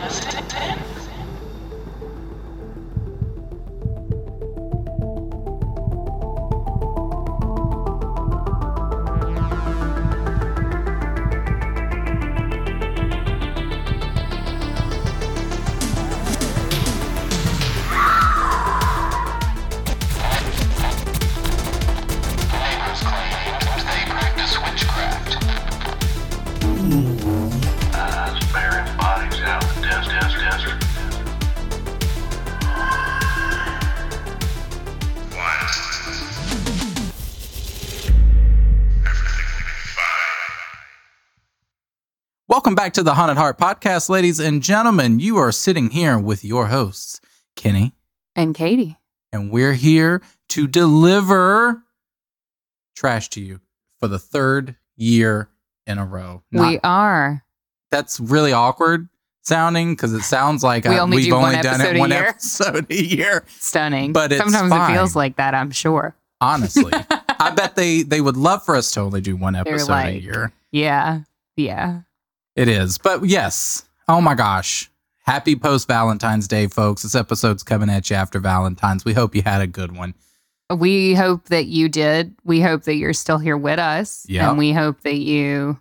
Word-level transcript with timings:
letting 0.00 0.04
us 0.04 0.68
back 42.82 42.92
to 42.94 43.02
the 43.04 43.14
Haunted 43.14 43.36
Heart 43.36 43.58
Podcast, 43.58 44.08
ladies 44.08 44.40
and 44.40 44.60
gentlemen. 44.60 45.20
You 45.20 45.36
are 45.36 45.52
sitting 45.52 45.90
here 45.90 46.18
with 46.18 46.44
your 46.44 46.66
hosts, 46.66 47.20
Kenny, 47.54 47.94
And 48.34 48.56
Katie. 48.56 48.98
and 49.32 49.52
we're 49.52 49.74
here 49.74 50.20
to 50.48 50.66
deliver 50.66 51.84
trash 52.96 53.28
to 53.30 53.40
you 53.40 53.60
for 54.00 54.08
the 54.08 54.18
third 54.18 54.74
year 54.96 55.48
in 55.86 55.98
a 55.98 56.04
row. 56.04 56.42
Not- 56.50 56.68
we 56.70 56.80
are. 56.82 57.44
that's 57.92 58.18
really 58.18 58.52
awkward 58.52 59.08
sounding 59.42 59.92
because 59.94 60.12
it 60.12 60.22
sounds 60.22 60.64
like 60.64 60.82
We 60.84 60.96
uh, 60.96 61.02
only 61.04 61.18
we've 61.18 61.26
do 61.26 61.34
one 61.36 61.44
only 61.54 61.62
done 61.62 61.74
episode 61.80 61.90
it 61.94 61.96
a 61.96 62.00
one 62.00 62.10
year. 62.10 62.26
episode 62.30 62.86
a 62.90 62.94
year. 63.00 63.44
Stunning. 63.60 64.12
But 64.12 64.32
it's 64.32 64.42
Sometimes 64.42 64.70
fine. 64.70 64.90
it 64.90 64.94
feels 64.96 65.14
like 65.14 65.36
that, 65.36 65.54
I'm 65.54 65.70
sure. 65.70 66.16
Honestly, 66.40 66.92
I 67.38 67.52
bet 67.54 67.76
they 67.76 68.02
they 68.02 68.20
would 68.20 68.36
love 68.36 68.64
for 68.64 68.74
us 68.74 68.90
to 68.94 69.00
only 69.02 69.20
do 69.20 69.36
one 69.36 69.54
episode 69.54 69.92
a 69.92 70.18
year. 70.18 70.52
Yeah. 70.72 71.20
Yeah. 71.56 72.00
It 72.56 72.68
is. 72.68 72.98
But 72.98 73.24
yes. 73.24 73.84
Oh 74.08 74.20
my 74.20 74.34
gosh. 74.34 74.90
Happy 75.24 75.54
post 75.54 75.86
Valentine's 75.86 76.48
Day, 76.48 76.66
folks. 76.66 77.02
This 77.02 77.14
episode's 77.14 77.62
coming 77.62 77.88
at 77.88 78.10
you 78.10 78.16
after 78.16 78.40
Valentine's. 78.40 79.04
We 79.04 79.12
hope 79.12 79.34
you 79.34 79.42
had 79.42 79.60
a 79.60 79.66
good 79.66 79.96
one. 79.96 80.14
We 80.74 81.14
hope 81.14 81.46
that 81.48 81.66
you 81.66 81.88
did. 81.88 82.34
We 82.44 82.60
hope 82.60 82.84
that 82.84 82.96
you're 82.96 83.12
still 83.12 83.38
here 83.38 83.56
with 83.56 83.78
us. 83.78 84.26
Yeah. 84.28 84.48
And 84.48 84.58
we 84.58 84.72
hope 84.72 85.02
that 85.02 85.16
you 85.16 85.80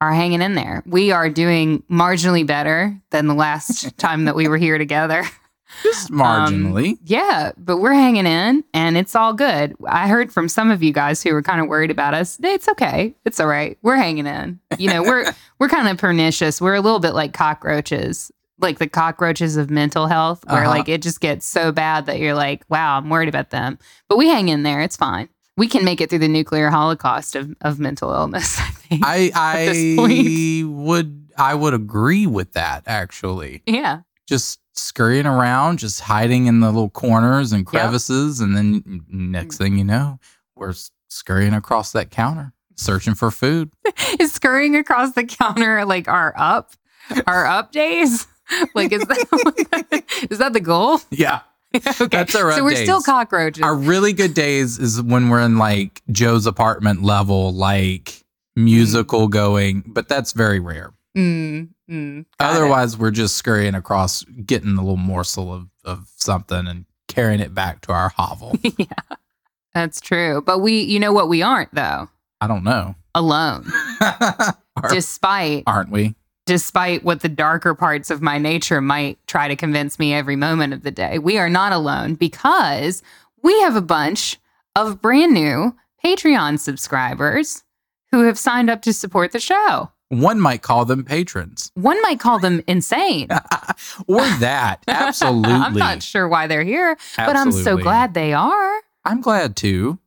are 0.00 0.12
hanging 0.12 0.40
in 0.42 0.54
there. 0.54 0.82
We 0.86 1.10
are 1.10 1.28
doing 1.28 1.82
marginally 1.90 2.46
better 2.46 2.98
than 3.10 3.26
the 3.26 3.34
last 3.34 3.96
time 3.98 4.24
that 4.26 4.36
we 4.36 4.48
were 4.48 4.56
here 4.56 4.78
together. 4.78 5.24
Just 5.82 6.10
Um, 6.10 6.18
marginally. 6.18 6.98
yeah, 7.04 7.52
but 7.56 7.78
we're 7.78 7.92
hanging 7.94 8.26
in 8.26 8.64
and 8.74 8.96
it's 8.96 9.14
all 9.14 9.32
good. 9.32 9.74
I 9.88 10.08
heard 10.08 10.32
from 10.32 10.48
some 10.48 10.70
of 10.70 10.82
you 10.82 10.92
guys 10.92 11.22
who 11.22 11.32
were 11.32 11.42
kind 11.42 11.60
of 11.60 11.68
worried 11.68 11.90
about 11.90 12.12
us. 12.14 12.38
It's 12.42 12.68
okay. 12.68 13.14
It's 13.24 13.40
all 13.40 13.46
right. 13.46 13.78
We're 13.82 13.96
hanging 13.96 14.26
in. 14.26 14.60
You 14.78 14.90
know, 14.90 15.02
we're 15.02 15.32
we're 15.58 15.68
kind 15.68 15.88
of 15.88 15.96
pernicious. 15.98 16.60
We're 16.60 16.74
a 16.74 16.80
little 16.80 16.98
bit 17.00 17.14
like 17.14 17.32
cockroaches, 17.34 18.30
like 18.58 18.78
the 18.78 18.88
cockroaches 18.88 19.56
of 19.56 19.70
mental 19.70 20.06
health, 20.06 20.44
where 20.48 20.62
Uh-huh. 20.64 20.70
like 20.70 20.88
it 20.88 21.02
just 21.02 21.20
gets 21.20 21.46
so 21.46 21.72
bad 21.72 22.06
that 22.06 22.18
you're 22.18 22.34
like, 22.34 22.64
wow, 22.68 22.98
I'm 22.98 23.08
worried 23.08 23.28
about 23.28 23.50
them. 23.50 23.78
But 24.08 24.18
we 24.18 24.28
hang 24.28 24.48
in 24.48 24.62
there. 24.64 24.80
It's 24.80 24.96
fine. 24.96 25.28
We 25.56 25.66
can 25.66 25.84
make 25.84 26.00
it 26.00 26.08
through 26.10 26.20
the 26.20 26.28
nuclear 26.28 26.70
holocaust 26.70 27.36
of, 27.36 27.54
of 27.60 27.78
mental 27.78 28.10
illness, 28.12 28.58
I 28.60 28.70
think. 28.70 29.02
I 29.04 29.30
I 29.34 30.64
would 30.66 31.28
I 31.38 31.54
would 31.54 31.74
agree 31.74 32.26
with 32.26 32.52
that 32.54 32.82
actually. 32.86 33.62
yeah. 33.66 34.00
Just 34.26 34.60
scurrying 34.80 35.26
around, 35.26 35.78
just 35.78 36.00
hiding 36.00 36.46
in 36.46 36.60
the 36.60 36.66
little 36.66 36.90
corners 36.90 37.52
and 37.52 37.66
crevices, 37.66 38.40
and 38.40 38.56
then 38.56 39.04
next 39.08 39.56
thing 39.58 39.78
you 39.78 39.84
know, 39.84 40.18
we're 40.56 40.74
scurrying 41.08 41.54
across 41.54 41.92
that 41.92 42.10
counter, 42.10 42.52
searching 42.76 43.14
for 43.14 43.30
food. 43.30 43.70
Is 44.20 44.32
scurrying 44.32 44.76
across 44.76 45.12
the 45.12 45.24
counter 45.24 45.84
like 45.84 46.08
our 46.08 46.32
up, 46.36 46.72
our 47.26 47.46
up 47.46 47.72
days? 47.72 48.26
Like 48.74 48.90
is 48.90 49.02
that 49.04 50.04
is 50.28 50.38
that 50.38 50.52
the 50.54 50.60
goal? 50.60 50.98
Yeah. 51.10 51.42
okay, 51.72 52.06
That's 52.08 52.34
our 52.34 52.50
so 52.50 52.64
we're 52.64 52.74
still 52.74 53.00
cockroaches. 53.00 53.62
Our 53.62 53.76
really 53.76 54.12
good 54.12 54.34
days 54.34 54.76
is 54.76 55.00
when 55.00 55.28
we're 55.28 55.42
in 55.42 55.56
like 55.56 56.02
Joe's 56.10 56.46
apartment 56.46 57.00
level, 57.04 57.52
like 57.52 58.24
musical 58.56 59.28
going, 59.28 59.84
but 59.86 60.08
that's 60.08 60.32
very 60.32 60.58
rare. 60.58 60.92
mm, 61.16 61.68
mm, 61.90 62.24
got 62.38 62.52
it. 62.52 62.56
Otherwise, 62.56 62.96
we're 62.96 63.10
just 63.10 63.36
scurrying 63.36 63.74
across, 63.74 64.22
getting 64.22 64.76
a 64.76 64.80
little 64.80 64.96
morsel 64.96 65.52
of, 65.52 65.68
of 65.84 66.08
something 66.16 66.66
and 66.66 66.84
carrying 67.08 67.40
it 67.40 67.54
back 67.54 67.80
to 67.82 67.92
our 67.92 68.10
hovel. 68.10 68.56
yeah, 68.78 68.86
that's 69.74 70.00
true. 70.00 70.42
But 70.42 70.58
we, 70.58 70.80
you 70.80 71.00
know 71.00 71.12
what, 71.12 71.28
we 71.28 71.42
aren't 71.42 71.74
though. 71.74 72.08
I 72.40 72.46
don't 72.46 72.64
know. 72.64 72.94
Alone, 73.14 73.66
Are, 74.00 74.54
despite 74.88 75.64
aren't 75.66 75.90
we? 75.90 76.14
despite 76.46 77.04
what 77.04 77.20
the 77.20 77.28
darker 77.28 77.74
parts 77.74 78.10
of 78.10 78.22
my 78.22 78.38
nature 78.38 78.80
might 78.80 79.18
try 79.26 79.46
to 79.46 79.54
convince 79.54 79.98
me 79.98 80.12
every 80.12 80.36
moment 80.36 80.72
of 80.72 80.82
the 80.82 80.90
day. 80.90 81.18
We 81.18 81.38
are 81.38 81.48
not 81.48 81.72
alone 81.72 82.14
because 82.14 83.02
we 83.42 83.60
have 83.60 83.76
a 83.76 83.80
bunch 83.80 84.36
of 84.74 85.00
brand 85.00 85.32
new 85.32 85.76
Patreon 86.04 86.58
subscribers 86.58 87.62
who 88.10 88.22
have 88.24 88.38
signed 88.38 88.70
up 88.70 88.82
to 88.82 88.92
support 88.92 89.32
the 89.32 89.38
show. 89.38 89.92
One 90.10 90.40
might 90.40 90.60
call 90.60 90.84
them 90.84 91.04
patrons. 91.04 91.70
One 91.74 92.02
might 92.02 92.18
call 92.18 92.40
them 92.40 92.62
insane. 92.66 93.28
or 94.08 94.26
that. 94.40 94.82
Absolutely. 94.88 95.52
I'm 95.52 95.74
not 95.74 96.02
sure 96.02 96.28
why 96.28 96.48
they're 96.48 96.64
here, 96.64 96.96
but 97.16 97.36
I'm 97.36 97.52
so 97.52 97.76
glad 97.76 98.12
they 98.12 98.32
are. 98.32 98.80
I'm 99.04 99.20
glad 99.20 99.54
too. 99.54 100.00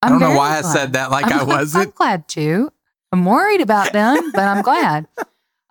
I 0.00 0.06
I'm 0.06 0.12
don't 0.12 0.20
know 0.20 0.36
why 0.36 0.58
I 0.58 0.62
said 0.62 0.92
that 0.92 1.10
like 1.10 1.26
I'm, 1.26 1.40
I 1.40 1.42
wasn't. 1.56 1.86
I'm 1.88 1.90
glad 1.90 2.28
too. 2.28 2.72
I'm 3.10 3.24
worried 3.24 3.60
about 3.60 3.92
them, 3.92 4.30
but 4.30 4.42
I'm 4.42 4.62
glad. 4.62 5.08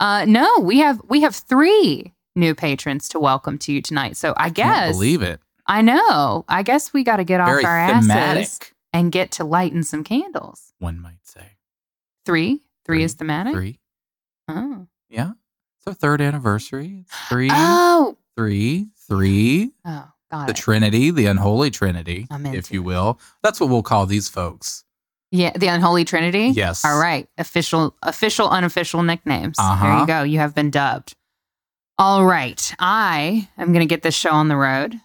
Uh, 0.01 0.25
no, 0.25 0.59
we 0.59 0.79
have 0.79 1.01
we 1.07 1.21
have 1.21 1.35
three 1.35 2.13
new 2.35 2.53
patrons 2.53 3.07
to 3.09 3.19
welcome 3.19 3.57
to 3.59 3.71
you 3.71 3.81
tonight. 3.81 4.17
So 4.17 4.33
I, 4.35 4.49
guess 4.49 4.91
believe 4.93 5.21
it. 5.21 5.39
I 5.65 5.81
know. 5.81 6.43
I 6.49 6.63
guess 6.63 6.91
we 6.91 7.05
got 7.05 7.17
to 7.17 7.23
get 7.23 7.43
Very 7.43 7.63
off 7.63 7.69
our 7.69 7.77
asses 7.77 8.59
and 8.91 9.13
get 9.13 9.31
to 9.31 9.45
lighting 9.45 9.83
some 9.83 10.03
candles. 10.03 10.73
one 10.79 10.99
might 10.99 11.25
say. 11.25 11.55
Three, 12.25 12.61
three, 12.85 12.97
Three, 12.97 13.03
is 13.03 13.13
thematic. 13.13 13.53
Three. 13.53 13.79
Oh, 14.47 14.87
Yeah. 15.09 15.31
It's 15.77 15.87
our 15.87 15.93
third 15.93 16.21
anniversary. 16.21 17.05
It's 17.07 17.27
three, 17.29 17.49
oh, 17.51 18.15
three, 18.37 18.89
three. 19.07 19.71
oh, 19.83 20.11
got 20.29 20.45
The 20.45 20.51
it. 20.51 20.55
Trinity, 20.55 21.09
the 21.11 21.25
unholy 21.25 21.71
Trinity, 21.71 22.27
if 22.29 22.71
you 22.71 22.83
will. 22.83 23.19
That's 23.41 23.59
what 23.59 23.69
we'll 23.71 23.81
call 23.83 24.05
these 24.05 24.29
folks. 24.29 24.83
yeah, 25.31 25.51
the 25.57 25.67
unholy 25.67 26.03
trinity. 26.05 26.49
Yes. 26.49 26.83
All 26.85 26.99
right. 26.99 27.27
Official, 27.37 27.95
official, 28.03 28.49
unofficial 28.49 29.01
nicknames. 29.01 29.57
There 29.57 29.65
Uh-huh. 29.65 29.99
you 30.01 30.07
go. 30.07 30.23
You 30.23 30.37
have 30.39 30.53
been 30.53 30.69
dubbed. 30.69 31.15
All 31.97 32.25
right. 32.25 32.75
I 32.79 33.47
am 33.57 33.67
going 33.69 33.79
to 33.79 33.85
get 33.85 34.01
this 34.03 34.13
show 34.15 34.31
on 34.31 34.49
the 34.49 34.57
road 34.57 34.99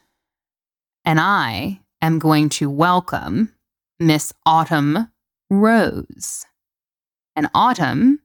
and 1.04 1.20
I 1.20 1.80
am 2.02 2.18
going 2.18 2.48
to 2.50 2.68
welcome 2.68 3.52
Miss 4.00 4.32
Autumn 4.44 5.10
Rose. 5.48 6.44
And 7.36 7.50
Autumn 7.54 8.20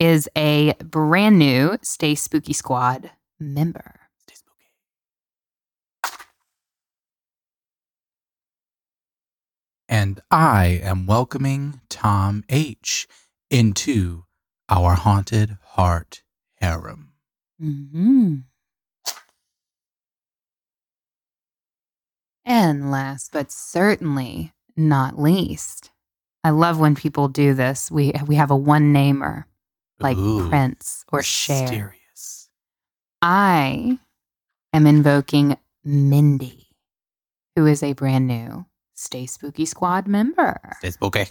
is 0.00 0.30
a 0.34 0.72
brand 0.82 1.38
new 1.38 1.76
Stay 1.82 2.14
Spooky 2.14 2.54
Squad 2.54 3.10
member. 3.38 4.00
Stay 4.22 4.34
spooky. 4.34 4.70
And 9.90 10.20
I 10.30 10.80
am 10.82 11.06
welcoming 11.06 11.82
Tom 11.90 12.44
H 12.48 13.06
into 13.50 14.24
our 14.70 14.94
haunted 14.94 15.58
heart 15.62 16.22
harem. 16.58 17.12
hmm 17.60 18.36
And 22.44 22.90
last 22.90 23.32
but 23.32 23.52
certainly 23.52 24.54
not 24.76 25.18
least, 25.18 25.90
I 26.46 26.50
love 26.50 26.78
when 26.78 26.94
people 26.94 27.26
do 27.26 27.54
this. 27.54 27.90
We 27.90 28.12
we 28.24 28.36
have 28.36 28.52
a 28.52 28.56
one 28.56 28.92
namer 28.92 29.48
like 29.98 30.16
Ooh, 30.16 30.48
Prince 30.48 31.04
or 31.10 31.20
Cher. 31.20 31.62
Mysterious. 31.62 32.48
I 33.20 33.98
am 34.72 34.86
invoking 34.86 35.56
Mindy, 35.82 36.68
who 37.56 37.66
is 37.66 37.82
a 37.82 37.94
brand 37.94 38.28
new 38.28 38.64
Stay 38.94 39.26
Spooky 39.26 39.66
Squad 39.66 40.06
member. 40.06 40.60
Stay 40.78 40.92
spooky. 40.92 41.24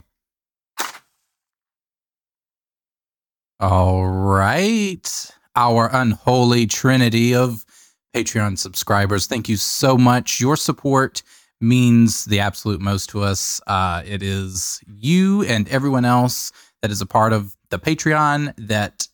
All 3.61 4.05
right. 4.05 5.31
Our 5.55 5.89
unholy 5.93 6.67
trinity 6.67 7.33
of 7.33 7.65
Patreon 8.13 8.57
subscribers. 8.57 9.27
Thank 9.27 9.47
you 9.47 9.55
so 9.55 9.97
much. 9.97 10.41
Your 10.41 10.57
support 10.57 11.23
means 11.61 12.25
the 12.25 12.39
absolute 12.39 12.81
most 12.81 13.09
to 13.09 13.21
us. 13.21 13.61
Uh, 13.67 14.01
it 14.05 14.21
is 14.21 14.81
you 14.87 15.43
and 15.43 15.67
everyone 15.69 16.05
else 16.05 16.51
that 16.81 16.91
is 16.91 17.01
a 17.01 17.05
part 17.05 17.33
of 17.33 17.55
the 17.69 17.79
Patreon 17.79 18.53
that 18.67 19.07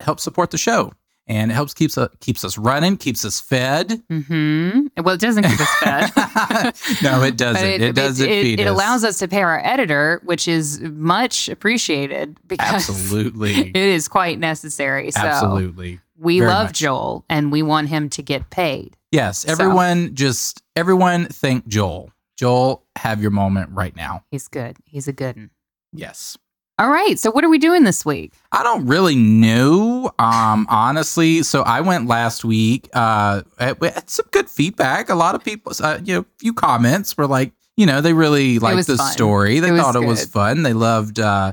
helps 0.00 0.22
support 0.22 0.50
the 0.50 0.58
show. 0.58 0.92
and 1.28 1.50
it 1.50 1.54
helps 1.54 1.74
keeps 1.74 1.98
us 1.98 2.08
keeps 2.20 2.44
us 2.44 2.56
running, 2.56 2.96
keeps 2.96 3.24
us 3.24 3.40
fed. 3.40 4.00
hmm 4.08 4.86
Well, 4.96 5.14
it 5.16 5.20
doesn't 5.20 5.42
keep 5.42 5.58
us 5.60 5.74
fed. 5.80 7.02
no, 7.02 7.22
it 7.24 7.36
doesn't. 7.44 7.62
But 7.62 7.80
It, 7.80 7.94
doesn't 7.96 8.28
It, 8.28 8.42
feed 8.42 8.60
it 8.60 8.66
us. 8.68 8.70
allows 8.74 9.02
us 9.04 9.18
to 9.18 9.26
pay 9.26 9.42
our 9.42 9.60
editor, 9.66 10.20
which 10.24 10.46
is 10.46 10.80
much 10.80 11.48
appreciated 11.48 12.38
because 12.46 12.88
Absolutely. 12.88 13.70
it 13.70 13.76
is 13.76 14.06
quite 14.06 14.38
necessary. 14.38 15.10
So 15.10 15.20
Absolutely. 15.20 15.98
we 16.16 16.38
Very 16.38 16.50
love 16.52 16.68
much. 16.68 16.78
Joel 16.78 17.24
and 17.28 17.50
we 17.50 17.62
want 17.62 17.88
him 17.88 18.08
to 18.10 18.22
get 18.22 18.50
paid. 18.50 18.96
Yes. 19.12 19.40
So- 19.40 19.52
Everyone 19.52 20.14
just 20.14 20.62
everyone 20.74 21.26
thank 21.26 21.66
Joel. 21.66 22.10
Joel, 22.36 22.84
have 22.96 23.22
your 23.22 23.30
moment 23.30 23.70
right 23.72 23.96
now. 23.96 24.24
He's 24.30 24.48
good. 24.48 24.76
He's 24.84 25.08
a 25.08 25.12
good 25.12 25.36
one. 25.36 25.50
Yes. 25.92 26.36
All 26.78 26.90
right. 26.90 27.18
So 27.18 27.30
what 27.30 27.42
are 27.42 27.48
we 27.48 27.56
doing 27.56 27.84
this 27.84 28.04
week? 28.04 28.34
I 28.52 28.62
don't 28.62 28.86
really 28.86 29.14
know, 29.16 30.12
um, 30.18 30.66
honestly. 30.68 31.42
So 31.42 31.62
I 31.62 31.80
went 31.80 32.06
last 32.06 32.44
week. 32.44 32.90
Uh, 32.92 33.42
we 33.80 33.88
had 33.88 34.10
some 34.10 34.26
good 34.30 34.50
feedback. 34.50 35.08
A 35.08 35.14
lot 35.14 35.34
of 35.34 35.42
people, 35.42 35.72
uh, 35.80 35.98
you 36.04 36.16
know, 36.16 36.26
few 36.38 36.52
comments 36.52 37.16
were 37.16 37.26
like, 37.26 37.52
you 37.78 37.86
know, 37.86 38.02
they 38.02 38.12
really 38.12 38.58
liked 38.58 38.86
the 38.86 38.98
story. 38.98 39.60
They 39.60 39.70
It 39.70 39.76
thought 39.78 39.96
it 39.96 40.06
was 40.06 40.26
fun. 40.26 40.62
They 40.64 40.74
loved. 40.74 41.18
Uh, 41.18 41.52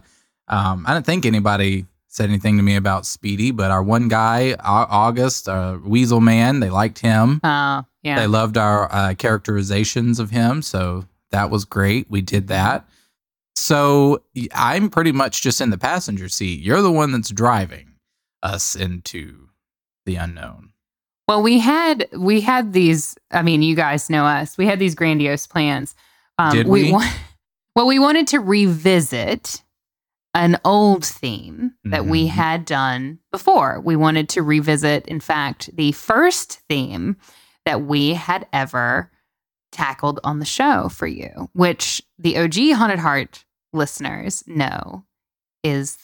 um, 0.50 0.84
I 0.86 0.94
don't 0.94 1.06
think 1.06 1.26
anybody 1.26 1.86
said 2.14 2.30
anything 2.30 2.58
to 2.58 2.64
me 2.64 2.76
about 2.76 3.08
Speedy, 3.08 3.50
but 3.50 3.72
our 3.72 3.82
one 3.82 4.08
guy, 4.08 4.56
August, 4.64 5.50
uh, 5.50 5.80
Weasel 5.84 6.22
Man, 6.22 6.60
they 6.60 6.70
liked 6.70 7.00
him. 7.00 7.40
Uh, 7.44 7.82
yeah. 8.04 8.20
They 8.20 8.28
loved 8.28 8.56
our 8.56 8.88
uh, 8.94 9.16
characterizations 9.16 10.20
of 10.20 10.30
him. 10.30 10.62
So 10.62 11.06
that 11.32 11.50
was 11.50 11.66
great. 11.66 12.12
We 12.12 12.22
did 12.22 12.50
that. 12.50 12.88
So 13.56 14.22
I'm 14.54 14.92
pretty 14.92 15.12
much 15.12 15.42
just 15.42 15.60
in 15.60 15.72
the 15.72 15.78
passenger 15.78 16.30
seat. 16.30 16.60
You're 16.60 16.84
the 16.84 16.92
one 16.92 17.12
that's 17.12 17.32
driving 17.32 17.94
us 18.44 18.76
into 18.76 19.50
the 20.06 20.16
unknown. 20.16 20.74
Well, 21.28 21.42
we 21.42 21.58
had 21.58 22.08
we 22.16 22.42
had 22.42 22.74
these. 22.74 23.16
I 23.32 23.42
mean, 23.42 23.64
you 23.64 23.76
guys 23.76 24.10
know 24.10 24.26
us. 24.26 24.56
We 24.56 24.68
had 24.68 24.78
these 24.78 24.94
grandiose 24.94 25.48
plans. 25.48 25.96
Um, 26.38 26.52
Did 26.52 26.68
we? 26.68 26.92
wa- 26.92 27.10
well, 27.76 27.88
we 27.88 27.98
wanted 27.98 28.28
to 28.28 28.40
revisit 28.40 29.63
an 30.34 30.60
old 30.66 31.06
theme 31.06 31.74
that 31.84 32.06
we 32.06 32.26
Mhm. 32.28 32.32
had 32.32 32.66
done 32.66 33.20
before. 33.32 33.80
We 33.80 33.96
wanted 33.96 34.30
to 34.30 34.42
revisit, 34.42 35.06
in 35.08 35.20
fact, 35.20 35.70
the 35.76 35.92
first 35.92 36.60
theme 36.68 37.18
that 37.66 37.84
we 37.84 38.14
had 38.16 38.48
ever 38.52 39.12
tackled 39.72 40.20
on 40.24 40.40
the 40.40 40.46
show 40.46 40.90
for 40.90 41.08
you, 41.08 41.50
which 41.54 42.02
the 42.18 42.38
OG 42.38 42.72
Haunted 42.74 43.00
Heart 43.00 43.46
listeners 43.74 44.44
know 44.48 45.06
is 45.64 45.98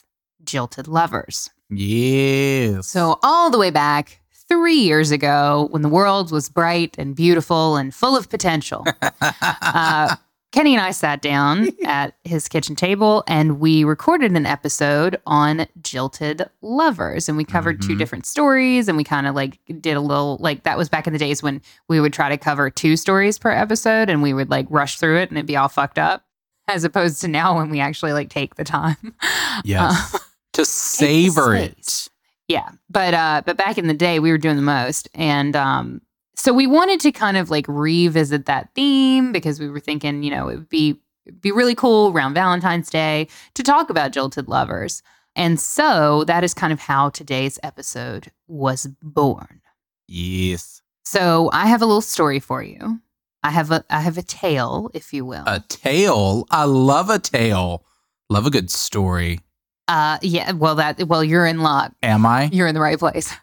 Jilted 0.43 0.87
Lovers. 0.87 1.49
Yes. 1.69 2.87
So, 2.87 3.19
all 3.23 3.49
the 3.51 3.57
way 3.59 3.69
back 3.71 4.21
three 4.47 4.77
years 4.79 5.11
ago, 5.11 5.67
when 5.71 5.81
the 5.83 5.89
world 5.89 6.31
was 6.31 6.49
bright 6.49 6.95
and 6.97 7.15
beautiful 7.15 7.75
and 7.75 7.93
full 7.93 8.15
of 8.15 8.29
potential, 8.29 8.85
uh, 9.61 10.15
Kenny 10.51 10.73
and 10.73 10.81
I 10.83 10.91
sat 10.91 11.21
down 11.21 11.67
at 11.85 12.15
his 12.23 12.47
kitchen 12.47 12.75
table 12.75 13.23
and 13.27 13.59
we 13.59 13.83
recorded 13.83 14.31
an 14.31 14.45
episode 14.47 15.21
on 15.27 15.67
jilted 15.81 16.49
lovers. 16.61 17.29
And 17.29 17.37
we 17.37 17.43
covered 17.45 17.81
two 17.81 17.89
Mhm. 17.95 17.97
different 17.99 18.25
stories 18.25 18.87
and 18.87 18.97
we 18.97 19.03
kind 19.03 19.27
of 19.27 19.35
like 19.35 19.59
did 19.79 19.95
a 19.95 20.01
little, 20.01 20.37
like, 20.39 20.63
that 20.63 20.77
was 20.77 20.89
back 20.89 21.05
in 21.05 21.13
the 21.13 21.19
days 21.19 21.43
when 21.43 21.61
we 21.87 21.99
would 21.99 22.13
try 22.13 22.29
to 22.29 22.37
cover 22.37 22.69
two 22.69 22.97
stories 22.97 23.37
per 23.37 23.51
episode 23.51 24.09
and 24.09 24.21
we 24.23 24.33
would 24.33 24.49
like 24.49 24.65
rush 24.69 24.97
through 24.97 25.19
it 25.19 25.29
and 25.29 25.37
it'd 25.37 25.45
be 25.47 25.55
all 25.55 25.67
fucked 25.69 25.99
up. 25.99 26.25
As 26.67 26.83
opposed 26.83 27.21
to 27.21 27.27
now 27.27 27.55
when 27.57 27.69
we 27.69 27.79
actually 27.79 28.13
like 28.13 28.29
take 28.29 28.55
the 28.55 28.63
time. 28.63 29.15
yes. 29.63 30.13
Uh, 30.15 30.19
to 30.53 30.65
savor 30.65 31.55
it. 31.55 32.09
Yeah, 32.47 32.69
but 32.89 33.13
uh, 33.13 33.43
but 33.45 33.57
back 33.57 33.77
in 33.77 33.85
the 33.87 33.93
day, 33.93 34.19
we 34.19 34.31
were 34.31 34.37
doing 34.39 34.55
the 34.55 34.61
most, 34.63 35.07
and 35.13 35.55
um, 35.55 36.01
so 36.39 36.53
we 36.53 36.67
wanted 36.67 36.99
to 37.01 37.11
kind 37.11 37.35
of 37.37 37.49
like 37.49 37.65
revisit 37.67 38.45
that 38.45 38.69
theme 38.73 39.31
because 39.31 39.59
we 39.59 39.69
were 39.69 39.79
thinking, 39.79 40.23
you 40.23 40.31
know, 40.31 40.47
it 40.47 40.55
would 40.55 40.69
be 40.69 40.99
be 41.41 41.51
really 41.51 41.75
cool 41.75 42.11
around 42.11 42.33
Valentine's 42.33 42.89
Day 42.89 43.27
to 43.53 43.61
talk 43.61 43.89
about 43.89 44.11
jilted 44.11 44.47
lovers, 44.47 45.03
and 45.35 45.59
so 45.59 46.23
that 46.23 46.43
is 46.43 46.53
kind 46.53 46.73
of 46.73 46.79
how 46.79 47.09
today's 47.09 47.59
episode 47.61 48.31
was 48.47 48.87
born. 49.01 49.61
Yes. 50.07 50.81
So 51.03 51.49
I 51.53 51.67
have 51.67 51.81
a 51.81 51.85
little 51.85 52.01
story 52.01 52.39
for 52.39 52.63
you. 52.63 52.99
I 53.43 53.51
have 53.51 53.69
a 53.71 53.83
I 53.89 53.99
have 53.99 54.17
a 54.17 54.23
tale, 54.23 54.89
if 54.93 55.13
you 55.13 55.25
will. 55.25 55.43
A 55.45 55.63
tale. 55.67 56.45
I 56.49 56.63
love 56.63 57.09
a 57.09 57.19
tale. 57.19 57.85
Love 58.29 58.45
a 58.45 58.49
good 58.49 58.71
story. 58.71 59.41
Uh, 59.87 60.19
yeah. 60.21 60.53
Well, 60.53 60.75
that 60.75 61.05
well, 61.07 61.23
you're 61.23 61.45
in 61.45 61.61
luck. 61.61 61.93
Am 62.01 62.25
I? 62.25 62.49
You're 62.51 62.67
in 62.67 62.75
the 62.75 62.81
right 62.81 62.97
place. 62.97 63.33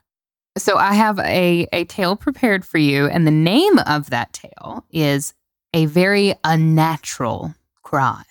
So 0.56 0.78
I 0.78 0.94
have 0.94 1.18
a 1.20 1.68
a 1.72 1.84
tale 1.84 2.16
prepared 2.16 2.64
for 2.64 2.78
you, 2.78 3.06
and 3.06 3.26
the 3.26 3.30
name 3.30 3.78
of 3.80 4.10
that 4.10 4.32
tale 4.32 4.84
is 4.90 5.34
a 5.74 5.86
very 5.86 6.34
unnatural 6.44 7.54
crime. 7.82 8.24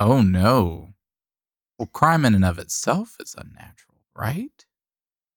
Oh 0.00 0.22
no. 0.22 0.94
Well, 1.78 1.90
crime 1.92 2.24
in 2.24 2.34
and 2.34 2.44
of 2.44 2.58
itself 2.58 3.16
is 3.20 3.34
unnatural, 3.36 3.98
right? 4.14 4.64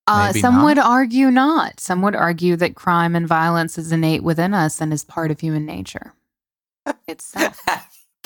Uh, 0.06 0.32
some 0.32 0.56
not. 0.56 0.64
would 0.64 0.78
argue 0.78 1.30
not. 1.30 1.78
Some 1.78 2.02
would 2.02 2.16
argue 2.16 2.56
that 2.56 2.74
crime 2.74 3.14
and 3.14 3.28
violence 3.28 3.78
is 3.78 3.92
innate 3.92 4.22
within 4.22 4.54
us 4.54 4.80
and 4.80 4.92
is 4.92 5.04
part 5.04 5.30
of 5.30 5.40
human 5.40 5.66
nature 5.66 6.14
itself. 7.06 7.60
I 7.68 7.82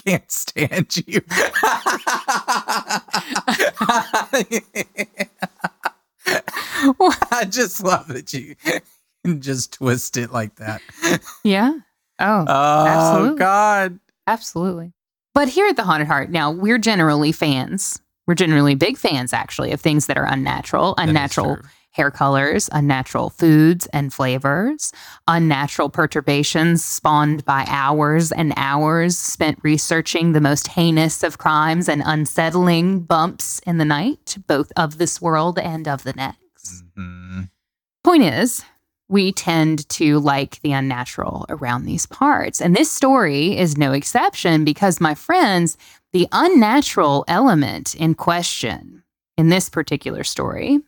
can't 0.07 0.31
stand 0.31 1.03
you. 1.07 1.21
I 7.31 7.47
just 7.49 7.82
love 7.82 8.09
that 8.09 8.32
you 8.32 8.56
can 9.25 9.41
just 9.41 9.73
twist 9.75 10.17
it 10.17 10.32
like 10.32 10.56
that. 10.56 10.82
yeah. 11.44 11.75
Oh, 12.19 12.44
Oh 12.49 12.87
Absolutely. 12.87 13.38
God. 13.38 13.99
absolutely. 14.26 14.93
But 15.35 15.49
here 15.49 15.67
at 15.67 15.76
the 15.76 15.82
Haunted 15.85 16.06
Heart, 16.06 16.31
now 16.31 16.50
we're 16.53 16.79
generally 16.79 17.32
fans. 17.32 18.00
We're 18.26 18.35
generally 18.37 18.75
big 18.75 18.97
fans, 18.97 19.32
actually, 19.32 19.73
of 19.73 19.81
things 19.81 20.06
that 20.06 20.17
are 20.17 20.25
unnatural, 20.26 20.94
That 20.97 21.09
unnatural 21.09 21.59
hair 21.91 22.11
colors, 22.11 22.69
unnatural 22.73 23.31
foods 23.31 23.87
and 23.93 24.12
flavors, 24.12 24.93
unnatural 25.29 25.91
perturbations 25.91 26.85
spawned 26.85 27.44
by 27.44 27.65
hours 27.69 28.32
and 28.32 28.53
hours 28.56 29.17
spent 29.19 29.59
researching 29.62 30.32
the 30.32 30.41
most 30.41 30.69
heinous 30.69 31.22
of 31.22 31.39
crimes 31.39 31.89
and 31.89 32.03
unsettling 32.05 33.01
bumps 33.01 33.60
in 33.67 33.79
the 33.79 33.84
night, 33.84 34.37
both 34.46 34.72
of 34.77 34.99
this 34.99 35.20
world 35.20 35.58
and 35.58 35.87
of 35.87 36.03
the 36.05 36.13
next. 36.15 36.39
Mhm. 36.97 37.51
Point 38.03 38.23
is, 38.25 38.65
we 39.09 39.33
tend 39.33 39.89
to 39.91 40.19
like 40.19 40.61
the 40.63 40.73
unnatural 40.73 41.47
around 41.49 41.85
these 41.85 42.06
parts. 42.06 42.61
And 42.61 42.75
this 42.75 42.91
story 42.91 43.56
is 43.56 43.77
no 43.77 43.93
exception 43.93 44.65
because, 44.65 45.01
my 45.01 45.15
friends, 45.15 45.77
the 46.13 46.27
unnatural 46.33 47.25
element 47.29 47.94
in 47.94 48.15
question 48.15 49.03
in 49.37 49.49
this 49.49 49.69
particular 49.69 50.25
story 50.25 50.81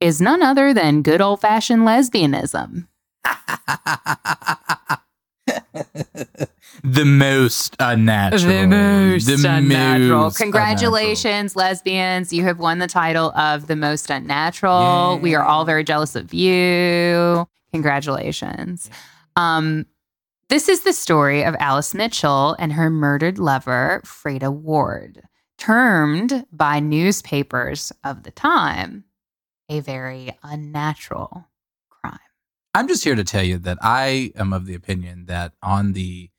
is 0.00 0.20
none 0.20 0.42
other 0.42 0.72
than 0.72 1.02
good 1.02 1.20
old 1.20 1.40
fashioned 1.40 1.82
lesbianism. 1.82 2.86
the 6.82 7.04
most 7.04 7.76
unnatural. 7.78 8.52
The 8.52 8.66
most 8.66 9.26
The 9.26 9.48
unnatural. 9.48 10.20
most 10.22 10.36
Congratulations, 10.38 11.56
lesbians. 11.56 12.32
You 12.32 12.44
have 12.44 12.58
won 12.58 12.78
the 12.78 12.86
title 12.86 13.32
of 13.32 13.66
the 13.66 13.76
most 13.76 14.10
unnatural. 14.10 15.18
We 15.22 15.34
are 15.34 15.44
all 15.44 15.64
very 15.64 15.84
jealous 15.84 16.16
of 16.16 16.32
you. 16.32 17.46
Congratulations. 17.72 18.90
Um, 19.36 19.86
this 20.48 20.68
is 20.68 20.80
the 20.80 20.92
story 20.92 21.44
of 21.44 21.54
Alice 21.60 21.94
Mitchell 21.94 22.56
and 22.58 22.72
her 22.72 22.90
murdered 22.90 23.38
lover, 23.38 24.02
Freda 24.04 24.52
Ward, 24.52 25.22
termed 25.58 26.44
by 26.50 26.80
newspapers 26.80 27.92
of 28.02 28.24
the 28.24 28.30
time 28.32 29.04
a 29.68 29.78
very 29.80 30.36
unnatural 30.42 31.46
crime. 31.88 32.18
I'm 32.74 32.88
just 32.88 33.04
here 33.04 33.14
to 33.14 33.22
tell 33.22 33.44
you 33.44 33.58
that 33.58 33.78
I 33.80 34.32
am 34.34 34.52
of 34.52 34.66
the 34.66 34.74
opinion 34.74 35.26
that 35.26 35.52
on 35.62 35.92
the 35.92 36.30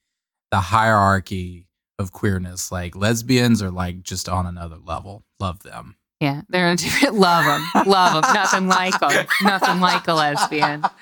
the 0.52 0.60
hierarchy 0.60 1.68
of 1.98 2.12
queerness, 2.12 2.72
like 2.72 2.96
lesbians 2.96 3.62
are 3.62 3.72
like 3.72 4.02
just 4.04 4.28
on 4.30 4.46
another 4.46 4.78
level. 4.78 5.24
Love 5.40 5.64
them. 5.64 5.96
Yeah, 6.20 6.42
they're 6.50 6.70
a 6.72 6.76
different. 6.76 7.16
Love 7.16 7.46
them, 7.46 7.84
love 7.86 8.14
them. 8.24 8.34
Nothing 8.34 8.68
like 8.68 9.00
them. 9.00 9.26
Nothing 9.42 9.80
like 9.80 10.08
a 10.08 10.14
lesbian. 10.14 10.84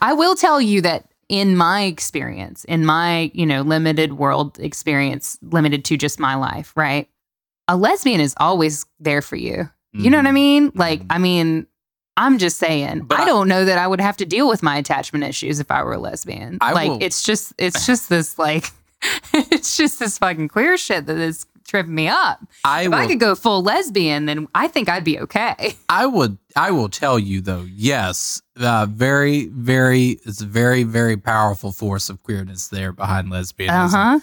I 0.00 0.12
will 0.12 0.34
tell 0.34 0.60
you 0.60 0.80
that 0.82 1.06
in 1.28 1.56
my 1.56 1.82
experience, 1.82 2.64
in 2.64 2.84
my 2.84 3.30
you 3.34 3.46
know 3.46 3.62
limited 3.62 4.14
world 4.14 4.58
experience, 4.58 5.38
limited 5.42 5.84
to 5.86 5.96
just 5.96 6.18
my 6.18 6.34
life, 6.34 6.72
right? 6.76 7.08
A 7.68 7.76
lesbian 7.76 8.20
is 8.20 8.34
always 8.38 8.84
there 8.98 9.22
for 9.22 9.36
you. 9.36 9.70
You 9.92 10.08
know 10.10 10.18
what 10.18 10.26
I 10.26 10.30
Mhm. 10.30 10.34
mean? 10.34 10.72
Like, 10.74 11.00
Mhm. 11.00 11.06
I 11.10 11.18
mean, 11.18 11.66
I'm 12.16 12.38
just 12.38 12.58
saying. 12.58 13.02
But 13.02 13.20
I 13.20 13.24
don't 13.24 13.48
know 13.48 13.64
that 13.64 13.78
I 13.78 13.86
would 13.86 14.00
have 14.00 14.16
to 14.18 14.26
deal 14.26 14.48
with 14.48 14.62
my 14.62 14.76
attachment 14.76 15.24
issues 15.24 15.60
if 15.60 15.70
I 15.70 15.82
were 15.82 15.94
a 15.94 15.98
lesbian. 15.98 16.58
I 16.60 16.72
like, 16.72 16.90
will- 16.90 17.02
it's 17.02 17.22
just, 17.22 17.52
it's 17.58 17.86
just 17.86 18.08
this 18.08 18.38
like, 18.38 18.66
it's 19.32 19.76
just 19.76 19.98
this 19.98 20.18
fucking 20.18 20.48
queer 20.48 20.76
shit 20.76 21.06
that 21.06 21.16
is 21.16 21.46
tripping 21.66 21.94
me 21.94 22.08
up. 22.08 22.40
I 22.64 22.82
If 22.82 22.88
will, 22.88 22.94
I 22.96 23.06
could 23.06 23.20
go 23.20 23.34
full 23.34 23.62
lesbian, 23.62 24.26
then 24.26 24.48
I 24.54 24.68
think 24.68 24.88
I'd 24.88 25.04
be 25.04 25.18
okay. 25.20 25.76
I 25.88 26.04
would 26.06 26.36
I 26.56 26.72
will 26.72 26.88
tell 26.88 27.18
you 27.18 27.40
though, 27.40 27.66
yes, 27.70 28.42
uh, 28.58 28.86
very, 28.90 29.46
very 29.46 30.18
it's 30.26 30.40
a 30.42 30.46
very, 30.46 30.82
very 30.82 31.16
powerful 31.16 31.72
force 31.72 32.10
of 32.10 32.22
queerness 32.22 32.68
there 32.68 32.92
behind 32.92 33.28
lesbianism. 33.28 33.68
Uh 33.70 33.88
huh. 33.88 34.20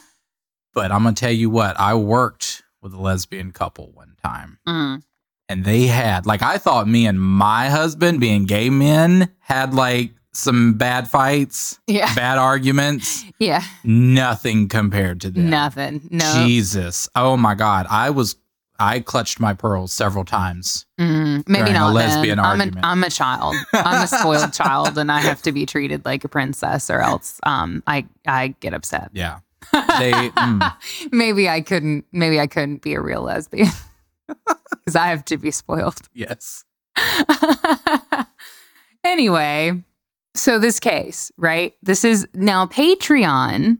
But 0.73 0.91
I'm 0.91 1.03
gonna 1.03 1.15
tell 1.15 1.31
you 1.31 1.49
what, 1.49 1.79
I 1.79 1.95
worked 1.95 2.63
with 2.81 2.93
a 2.93 3.01
lesbian 3.01 3.51
couple 3.51 3.91
one 3.93 4.15
time. 4.23 4.59
Mm. 4.67 5.03
And 5.49 5.63
they 5.63 5.87
had 5.87 6.25
like 6.25 6.41
I 6.41 6.57
thought 6.57 6.87
me 6.87 7.07
and 7.07 7.19
my 7.19 7.69
husband 7.69 8.19
being 8.19 8.45
gay 8.45 8.69
men 8.69 9.29
had 9.39 9.73
like 9.73 10.11
some 10.33 10.73
bad 10.73 11.09
fights, 11.09 11.79
Yeah. 11.87 12.13
bad 12.13 12.37
arguments. 12.37 13.23
Yeah. 13.39 13.63
Nothing 13.83 14.67
compared 14.67 15.21
to 15.21 15.31
them. 15.31 15.49
Nothing. 15.49 16.07
No. 16.11 16.43
Jesus. 16.45 17.09
Oh 17.15 17.37
my 17.37 17.55
God. 17.55 17.87
I 17.89 18.09
was 18.09 18.35
I 18.79 18.99
clutched 18.99 19.39
my 19.39 19.53
pearls 19.53 19.91
several 19.91 20.23
times. 20.25 20.85
Mm, 20.99 21.47
maybe 21.47 21.63
During 21.63 21.75
a 21.75 21.79
not 21.79 21.93
lesbian 21.95 22.37
then. 22.37 22.45
I'm 22.45 22.59
a, 22.59 22.63
argument. 22.65 22.85
I'm 22.85 23.03
a 23.03 23.09
child. 23.09 23.55
I'm 23.73 24.03
a 24.03 24.07
spoiled 24.07 24.53
child, 24.61 24.99
and 24.99 25.11
I 25.11 25.19
have 25.21 25.41
to 25.43 25.51
be 25.51 25.65
treated 25.65 26.05
like 26.05 26.23
a 26.23 26.27
princess, 26.27 26.91
or 26.91 27.01
else 27.01 27.39
um, 27.41 27.81
I 27.87 28.05
I 28.27 28.49
get 28.59 28.75
upset. 28.75 29.09
Yeah. 29.13 29.39
They 29.73 30.11
mm, 30.11 30.73
maybe 31.11 31.49
I 31.49 31.61
couldn't. 31.61 32.05
Maybe 32.11 32.39
I 32.39 32.45
couldn't 32.45 32.83
be 32.83 32.93
a 32.93 33.01
real 33.01 33.23
lesbian 33.23 33.69
because 34.69 34.95
I 34.95 35.07
have 35.07 35.25
to 35.25 35.37
be 35.37 35.51
spoiled. 35.51 36.01
yes. 36.13 36.63
anyway, 39.03 39.83
so 40.35 40.59
this 40.59 40.79
case, 40.79 41.31
right? 41.37 41.73
This 41.81 42.03
is 42.03 42.27
now 42.33 42.65
Patreon, 42.65 43.79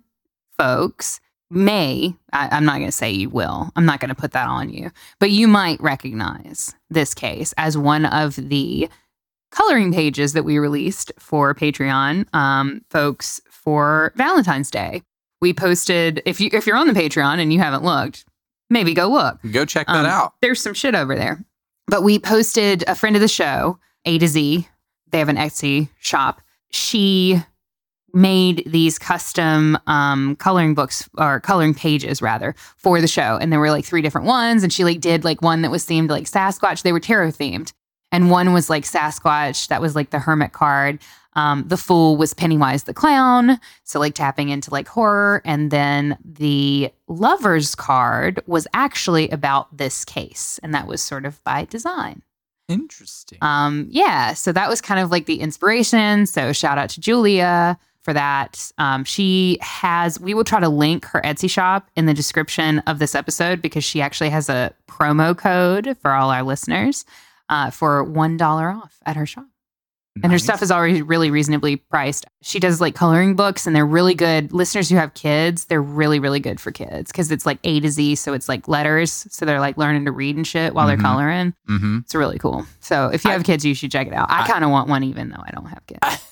folks. 0.58 1.20
May, 1.50 2.14
I, 2.34 2.50
I'm 2.52 2.66
not 2.66 2.76
going 2.76 2.88
to 2.88 2.92
say 2.92 3.10
you 3.10 3.30
will, 3.30 3.72
I'm 3.78 3.86
not 3.86 4.02
going 4.02 4.10
to 4.10 4.16
put 4.16 4.34
that 4.34 4.50
on 4.50 4.70
you, 4.70 4.92
but 5.20 5.32
you 5.32 5.48
might 5.48 5.80
recognize 5.80 6.76
this 6.90 7.14
case 7.14 7.54
as 7.58 7.78
one 7.78 8.06
of 8.06 8.36
the 8.36 8.90
coloring 9.52 9.94
pages 9.94 10.34
that 10.34 10.44
we 10.44 10.58
released 10.58 11.12
for 11.18 11.54
Patreon 11.56 12.26
um, 12.34 12.82
folks 12.90 13.40
for 13.50 14.12
Valentine's 14.16 14.70
Day. 14.70 15.02
We 15.42 15.54
posted 15.54 16.22
if 16.26 16.42
you 16.42 16.50
if 16.52 16.66
you're 16.66 16.76
on 16.76 16.88
the 16.88 17.00
Patreon 17.00 17.40
and 17.40 17.54
you 17.54 17.60
haven't 17.60 17.84
looked, 17.84 18.26
maybe 18.70 18.94
go 18.94 19.08
look 19.08 19.40
Go 19.52 19.66
check 19.66 19.88
that 19.88 19.96
um, 19.96 20.06
out. 20.06 20.34
there's 20.42 20.62
some 20.62 20.74
shit 20.74 20.96
over 20.96 21.16
there. 21.16 21.44
But 21.88 22.04
we 22.04 22.20
posted 22.20 22.84
a 22.88 22.96
friend 22.96 23.16
of 23.16 23.22
the 23.22 23.28
show, 23.28 23.80
A 24.06 24.18
to 24.18 24.28
Z. 24.28 24.68
They 25.12 25.20
have 25.20 25.30
an 25.30 25.38
Etsy 25.38 25.90
shop. 26.00 26.42
She 26.70 27.42
made 28.14 28.64
these 28.66 28.98
custom 29.00 29.78
um, 29.88 30.36
coloring 30.38 30.74
books 30.74 31.08
or 31.18 31.40
coloring 31.40 31.74
pages 31.74 32.22
rather 32.22 32.56
for 32.78 33.00
the 33.00 33.08
show, 33.08 33.38
and 33.40 33.52
there 33.52 33.60
were 33.60 33.70
like 33.70 33.86
three 33.86 34.02
different 34.02 34.28
ones. 34.28 34.64
And 34.64 34.74
she 34.74 34.84
like 34.84 35.00
did 35.00 35.24
like 35.24 35.42
one 35.42 35.62
that 35.62 35.72
was 35.72 35.86
themed 35.86 36.10
like 36.10 36.26
Sasquatch. 36.26 36.82
They 36.82 36.92
were 36.92 37.00
tarot 37.00 37.30
themed, 37.30 37.72
and 38.12 38.30
one 38.30 38.54
was 38.54 38.70
like 38.70 38.84
Sasquatch. 38.84 39.68
That 39.68 39.82
was 39.82 39.96
like 39.96 40.12
the 40.12 40.20
hermit 40.20 40.54
card. 40.54 41.00
Um, 41.34 41.66
the 41.68 41.78
fool 41.78 42.18
was 42.18 42.34
Pennywise 42.34 42.84
the 42.84 42.96
clown, 42.96 43.60
so 43.84 44.00
like 44.00 44.16
tapping 44.16 44.50
into 44.50 44.72
like 44.72 44.88
horror, 44.88 45.44
and 45.46 45.70
then 45.70 46.18
the 46.26 46.92
lovers 47.08 47.76
card 47.76 48.42
was 48.48 48.68
actually 48.74 49.30
about 49.30 49.76
this 49.78 50.04
case, 50.04 50.60
and 50.64 50.74
that 50.74 50.88
was 50.88 51.02
sort 51.02 51.26
of 51.26 51.44
by 51.44 51.66
design. 51.66 52.24
Interesting. 52.68 53.38
Um, 53.42 53.88
yeah, 53.92 54.34
so 54.34 54.52
that 54.52 54.68
was 54.68 54.82
kind 54.82 55.00
of 55.00 55.12
like 55.12 55.28
the 55.28 55.40
inspiration. 55.40 56.26
So 56.26 56.52
shout 56.54 56.80
out 56.80 56.90
to 56.90 57.00
Julia 57.00 57.78
for 58.02 58.14
that. 58.14 58.72
Um, 58.80 59.04
she 59.04 59.60
has. 59.62 60.20
We 60.20 60.34
will 60.34 60.44
try 60.44 60.60
to 60.60 60.70
link 60.70 61.06
her 61.06 61.22
Etsy 61.22 61.50
shop 61.50 61.88
in 61.96 62.08
the 62.08 62.16
description 62.16 62.80
of 62.80 62.98
this 62.98 63.14
episode 63.14 63.62
because 63.62 63.84
she 63.84 64.02
actually 64.02 64.32
has 64.32 64.50
a 64.50 64.74
promo 64.90 65.38
code 65.38 65.96
for 66.02 66.12
all 66.12 66.32
our 66.32 66.42
listeners 66.42 67.06
uh, 67.50 67.70
for 67.72 68.04
one 68.04 68.38
dollar 68.38 68.70
off 68.70 68.98
at 69.06 69.16
her 69.16 69.26
shop. 69.26 69.46
And 70.24 70.32
her 70.32 70.40
stuff 70.40 70.64
is 70.64 70.72
already 70.72 71.04
really 71.04 71.30
reasonably 71.30 71.76
priced. 71.76 72.26
She 72.42 72.60
does 72.60 72.82
like 72.82 72.96
coloring 72.96 73.36
books 73.36 73.68
and 73.68 73.76
they're 73.76 73.86
really 73.86 74.16
good. 74.16 74.52
Listeners 74.52 74.90
who 74.90 74.96
have 74.96 75.14
kids, 75.14 75.66
they're 75.66 75.80
really, 75.80 76.18
really 76.20 76.40
good 76.40 76.60
for 76.60 76.72
kids 76.72 77.12
because 77.12 77.32
it's 77.32 77.46
like 77.46 77.60
A 77.64 77.80
to 77.82 77.90
Z. 77.92 78.16
So 78.16 78.34
it's 78.34 78.50
like 78.50 78.68
letters. 78.68 79.12
So 79.12 79.46
they're 79.46 79.60
like 79.60 79.78
learning 79.78 80.06
to 80.06 80.12
read 80.12 80.36
and 80.36 80.48
shit 80.48 80.74
while 80.74 80.88
Mhm. 80.88 80.90
they're 80.90 80.98
coloring. 80.98 81.54
Mhm. 81.70 82.02
It's 82.02 82.16
really 82.16 82.40
cool. 82.40 82.66
So 82.80 83.10
if 83.14 83.24
you 83.26 83.30
I- 83.30 83.34
have 83.34 83.44
kids, 83.44 83.64
you 83.64 83.76
should 83.76 83.92
check 83.92 84.08
it 84.08 84.14
out. 84.14 84.32
I, 84.32 84.42
I- 84.42 84.48
kind 84.48 84.64
of 84.64 84.72
want 84.72 84.90
one 84.90 85.04
even 85.04 85.30
though 85.30 85.44
I 85.46 85.52
don't 85.52 85.66
have 85.68 85.86
kids. 85.86 86.28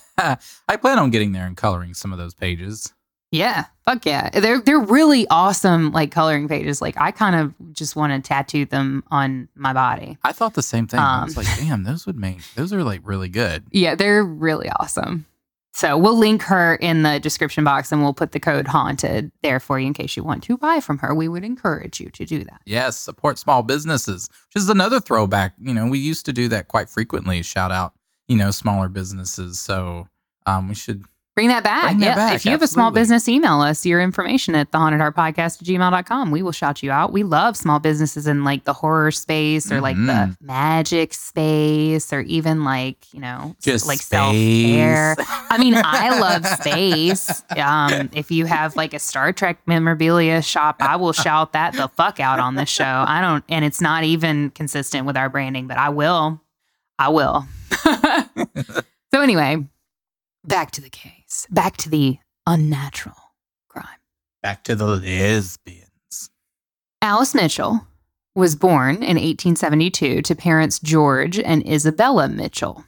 I 0.68 0.78
plan 0.78 0.98
on 0.98 1.12
getting 1.12 1.34
there 1.34 1.46
and 1.46 1.56
coloring 1.56 1.94
some 1.94 2.12
of 2.12 2.18
those 2.18 2.34
pages. 2.34 2.92
Yeah. 3.36 3.66
Fuck 3.86 4.06
yeah. 4.06 4.30
They're 4.32 4.60
they're 4.62 4.80
really 4.80 5.28
awesome 5.30 5.92
like 5.92 6.12
coloring 6.12 6.48
pages. 6.48 6.82
Like 6.82 6.96
I 7.00 7.12
kind 7.12 7.36
of 7.36 7.54
just 7.74 7.96
want 7.96 8.12
to 8.14 8.28
tattoo 8.28 8.66
them 8.66 9.04
on 9.12 9.48
my 9.56 9.74
body. 9.74 10.18
I 10.24 10.32
thought 10.32 10.56
the 10.56 10.64
same 10.64 10.88
thing. 10.88 11.00
I 11.00 11.24
was 11.24 11.38
Um, 11.38 11.44
like, 11.44 11.58
damn, 11.60 11.84
those 11.84 12.06
would 12.08 12.18
make 12.18 12.40
those 12.56 12.74
are 12.74 12.84
like 12.84 13.02
really 13.04 13.30
good. 13.30 13.64
Yeah, 13.72 13.94
they're 13.96 14.24
really 14.24 14.70
awesome. 14.80 15.26
So 15.74 15.98
we'll 15.98 16.18
link 16.18 16.42
her 16.44 16.76
in 16.76 17.04
the 17.04 17.20
description 17.20 17.66
box 17.66 17.92
and 17.92 18.02
we'll 18.02 18.14
put 18.14 18.32
the 18.32 18.40
code 18.40 18.66
haunted 18.66 19.30
there 19.44 19.60
for 19.60 19.78
you 19.78 19.88
in 19.88 19.94
case 19.94 20.16
you 20.16 20.24
want 20.24 20.42
to 20.44 20.58
buy 20.58 20.80
from 20.80 20.98
her. 21.00 21.14
We 21.14 21.28
would 21.28 21.44
encourage 21.44 22.00
you 22.00 22.10
to 22.12 22.26
do 22.26 22.46
that. 22.46 22.62
Yes, 22.66 22.96
support 22.98 23.38
small 23.38 23.62
businesses, 23.62 24.30
which 24.48 24.62
is 24.64 24.70
another 24.70 25.02
throwback. 25.02 25.54
You 25.60 25.74
know, 25.74 25.86
we 25.88 26.00
used 26.00 26.26
to 26.28 26.34
do 26.34 26.48
that 26.48 26.70
quite 26.70 26.90
frequently. 26.90 27.42
Shout 27.44 27.74
out, 27.74 27.94
you 28.30 28.38
know, 28.38 28.52
smaller 28.52 28.88
businesses. 28.88 29.60
So 29.60 30.08
um, 30.46 30.70
we 30.70 30.76
should. 30.76 31.04
Bring 31.36 31.50
that 31.50 31.66
back. 31.66 31.84
Bring 31.88 32.00
that 32.00 32.06
yeah. 32.06 32.16
back, 32.16 32.36
If 32.36 32.46
you 32.46 32.52
have 32.52 32.62
a 32.62 32.68
small 32.68 32.92
business, 32.92 33.28
email 33.28 33.60
us 33.60 33.86
your 33.86 34.02
information 34.02 34.56
at 34.56 34.72
thehauntedheartpodcast 34.72 35.62
at 35.62 35.68
gmail.com. 35.68 36.32
We 36.32 36.42
will 36.42 36.54
shout 36.54 36.82
you 36.82 36.92
out. 36.92 37.12
We 37.12 37.24
love 37.24 37.58
small 37.58 37.80
businesses 37.80 38.26
in 38.26 38.46
like 38.46 38.64
the 38.64 38.72
horror 38.72 39.12
space 39.12 39.70
or 39.70 39.82
like 39.82 39.98
the 39.98 40.02
Mhm. 40.14 40.38
magic 40.40 41.14
space 41.14 42.14
or 42.14 42.22
even 42.22 42.64
like, 42.64 43.14
you 43.14 43.20
know, 43.20 43.54
Just 43.62 43.86
like 43.86 43.98
space. 43.98 44.08
self 44.08 44.32
care. 44.34 45.16
I 45.50 45.58
mean, 45.58 45.74
I 45.76 46.18
love 46.22 46.46
space. 46.62 47.44
Um, 47.58 48.10
if 48.14 48.32
you 48.32 48.46
have 48.46 48.78
like 48.78 48.94
a 48.94 49.00
Star 49.00 49.34
Trek 49.34 49.58
memorabilia 49.66 50.42
shop, 50.42 50.78
I 50.80 50.96
will 50.96 51.12
shout 51.14 51.52
that 51.52 51.74
the 51.74 51.90
fuck 51.90 52.22
out 52.22 52.40
on 52.40 52.56
this 52.56 52.70
show. 52.70 53.04
I 53.06 53.20
don't, 53.20 53.44
and 53.50 53.66
it's 53.66 53.82
not 53.82 54.06
even 54.06 54.52
consistent 54.52 55.06
with 55.06 55.18
our 55.18 55.28
branding, 55.28 55.68
but 55.68 55.76
I 55.78 55.90
will. 55.90 56.40
I 56.98 57.10
will. 57.10 57.46
so, 59.14 59.22
anyway, 59.22 59.66
back 60.46 60.72
to 60.72 60.82
the 60.82 60.90
case, 60.90 61.12
back 61.50 61.78
to 61.78 61.90
the 61.90 62.18
unnatural 62.48 63.16
crime. 63.68 64.00
Back 64.42 64.64
to 64.66 64.76
the 64.76 64.86
lesbians. 64.86 66.30
Alice 67.02 67.36
Mitchell 67.36 67.86
was 68.36 68.56
born 68.56 68.96
in 68.96 69.18
1872 69.18 70.22
to 70.22 70.36
parents 70.36 70.80
George 70.80 71.40
and 71.40 71.68
Isabella 71.68 72.28
Mitchell. 72.28 72.84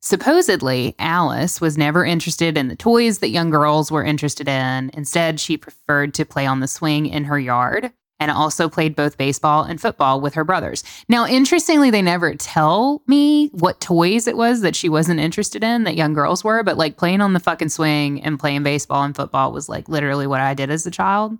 Supposedly, 0.00 0.94
Alice 0.98 1.60
was 1.60 1.76
never 1.76 2.04
interested 2.04 2.56
in 2.56 2.68
the 2.68 2.76
toys 2.76 3.18
that 3.18 3.30
young 3.30 3.50
girls 3.50 3.90
were 3.90 4.04
interested 4.04 4.48
in. 4.48 4.90
Instead, 4.94 5.40
she 5.40 5.56
preferred 5.56 6.14
to 6.14 6.24
play 6.24 6.46
on 6.46 6.60
the 6.60 6.68
swing 6.68 7.06
in 7.06 7.24
her 7.24 7.38
yard 7.38 7.92
and 8.20 8.30
also 8.30 8.68
played 8.68 8.96
both 8.96 9.16
baseball 9.16 9.62
and 9.62 9.80
football 9.80 10.20
with 10.20 10.34
her 10.34 10.44
brothers. 10.44 10.82
Now, 11.08 11.26
interestingly, 11.26 11.90
they 11.90 12.02
never 12.02 12.34
tell 12.34 13.02
me 13.06 13.48
what 13.48 13.80
toys 13.80 14.26
it 14.26 14.36
was 14.36 14.60
that 14.62 14.74
she 14.74 14.88
wasn't 14.88 15.20
interested 15.20 15.62
in 15.62 15.84
that 15.84 15.96
young 15.96 16.14
girls 16.14 16.42
were, 16.42 16.62
but 16.62 16.76
like 16.76 16.96
playing 16.96 17.20
on 17.20 17.32
the 17.32 17.40
fucking 17.40 17.68
swing 17.68 18.22
and 18.22 18.38
playing 18.38 18.64
baseball 18.64 19.04
and 19.04 19.14
football 19.14 19.52
was 19.52 19.68
like 19.68 19.88
literally 19.88 20.26
what 20.26 20.40
I 20.40 20.54
did 20.54 20.70
as 20.70 20.86
a 20.86 20.90
child. 20.90 21.38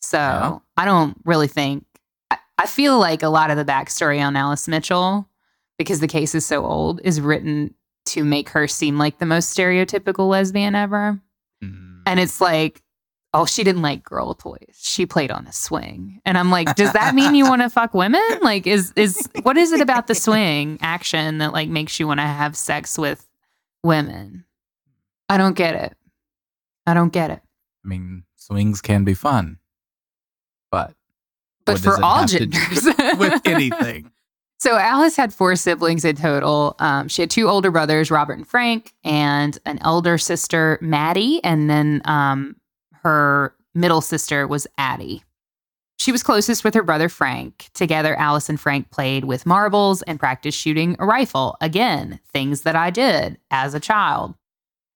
So 0.00 0.18
Yeah. 0.18 0.58
I 0.76 0.84
don't 0.84 1.16
really 1.24 1.48
think, 1.48 1.84
I, 2.30 2.38
I 2.58 2.66
feel 2.66 2.98
like 2.98 3.22
a 3.22 3.28
lot 3.28 3.50
of 3.50 3.56
the 3.56 3.64
backstory 3.64 4.24
on 4.24 4.36
Alice 4.36 4.68
Mitchell, 4.68 5.28
because 5.78 6.00
the 6.00 6.08
case 6.08 6.34
is 6.34 6.46
so 6.46 6.64
old, 6.64 7.00
is 7.02 7.20
written 7.20 7.74
to 8.06 8.24
make 8.24 8.50
her 8.50 8.68
seem 8.68 8.98
like 8.98 9.18
the 9.18 9.26
most 9.26 9.56
stereotypical 9.56 10.28
lesbian 10.28 10.74
ever. 10.74 11.20
Mm. 11.62 12.02
And 12.06 12.20
it's 12.20 12.40
like, 12.40 12.82
oh, 13.32 13.46
she 13.46 13.62
didn't 13.64 13.82
like 13.82 14.02
girl 14.02 14.34
toys. 14.34 14.74
She 14.74 15.06
played 15.06 15.30
on 15.30 15.46
a 15.46 15.52
swing. 15.52 16.20
And 16.24 16.36
I'm 16.36 16.50
like, 16.50 16.74
does 16.74 16.92
that 16.92 17.14
mean 17.14 17.34
you 17.34 17.44
want 17.44 17.62
to 17.62 17.70
fuck 17.70 17.94
women? 17.94 18.22
Like, 18.42 18.66
is 18.66 18.92
is 18.96 19.28
what 19.42 19.56
is 19.56 19.72
it 19.72 19.80
about 19.80 20.06
the 20.06 20.14
swing 20.14 20.78
action 20.80 21.38
that 21.38 21.52
like 21.52 21.68
makes 21.68 22.00
you 22.00 22.06
want 22.06 22.20
to 22.20 22.26
have 22.26 22.56
sex 22.56 22.98
with 22.98 23.28
women? 23.82 24.44
I 25.28 25.36
don't 25.36 25.56
get 25.56 25.74
it. 25.74 25.96
I 26.86 26.94
don't 26.94 27.12
get 27.12 27.30
it. 27.30 27.40
I 27.84 27.88
mean, 27.88 28.24
swings 28.36 28.80
can 28.80 29.04
be 29.04 29.14
fun, 29.14 29.58
but 30.70 30.94
But 31.64 31.78
for 31.78 32.02
all 32.02 32.26
genders. 32.26 32.84
with 33.18 33.40
anything. 33.44 34.10
So 34.60 34.76
Alice 34.76 35.16
had 35.16 35.32
four 35.32 35.56
siblings 35.56 36.04
in 36.04 36.16
total. 36.16 36.76
Um, 36.80 37.08
she 37.08 37.22
had 37.22 37.30
two 37.30 37.48
older 37.48 37.70
brothers, 37.70 38.10
Robert 38.10 38.34
and 38.34 38.46
Frank, 38.46 38.92
and 39.02 39.58
an 39.64 39.78
elder 39.80 40.18
sister, 40.18 40.78
Maddie, 40.82 41.42
and 41.42 41.70
then 41.70 42.02
um, 42.04 42.56
her 43.02 43.54
middle 43.74 44.00
sister 44.00 44.46
was 44.46 44.66
Addie. 44.78 45.24
She 45.98 46.12
was 46.12 46.22
closest 46.22 46.64
with 46.64 46.72
her 46.74 46.82
brother 46.82 47.10
Frank. 47.10 47.68
Together, 47.74 48.16
Alice 48.16 48.48
and 48.48 48.58
Frank 48.58 48.90
played 48.90 49.24
with 49.24 49.44
marbles 49.44 50.00
and 50.02 50.18
practiced 50.18 50.58
shooting 50.58 50.96
a 50.98 51.04
rifle. 51.04 51.58
Again, 51.60 52.20
things 52.32 52.62
that 52.62 52.74
I 52.74 52.88
did 52.88 53.38
as 53.50 53.74
a 53.74 53.80
child. 53.80 54.34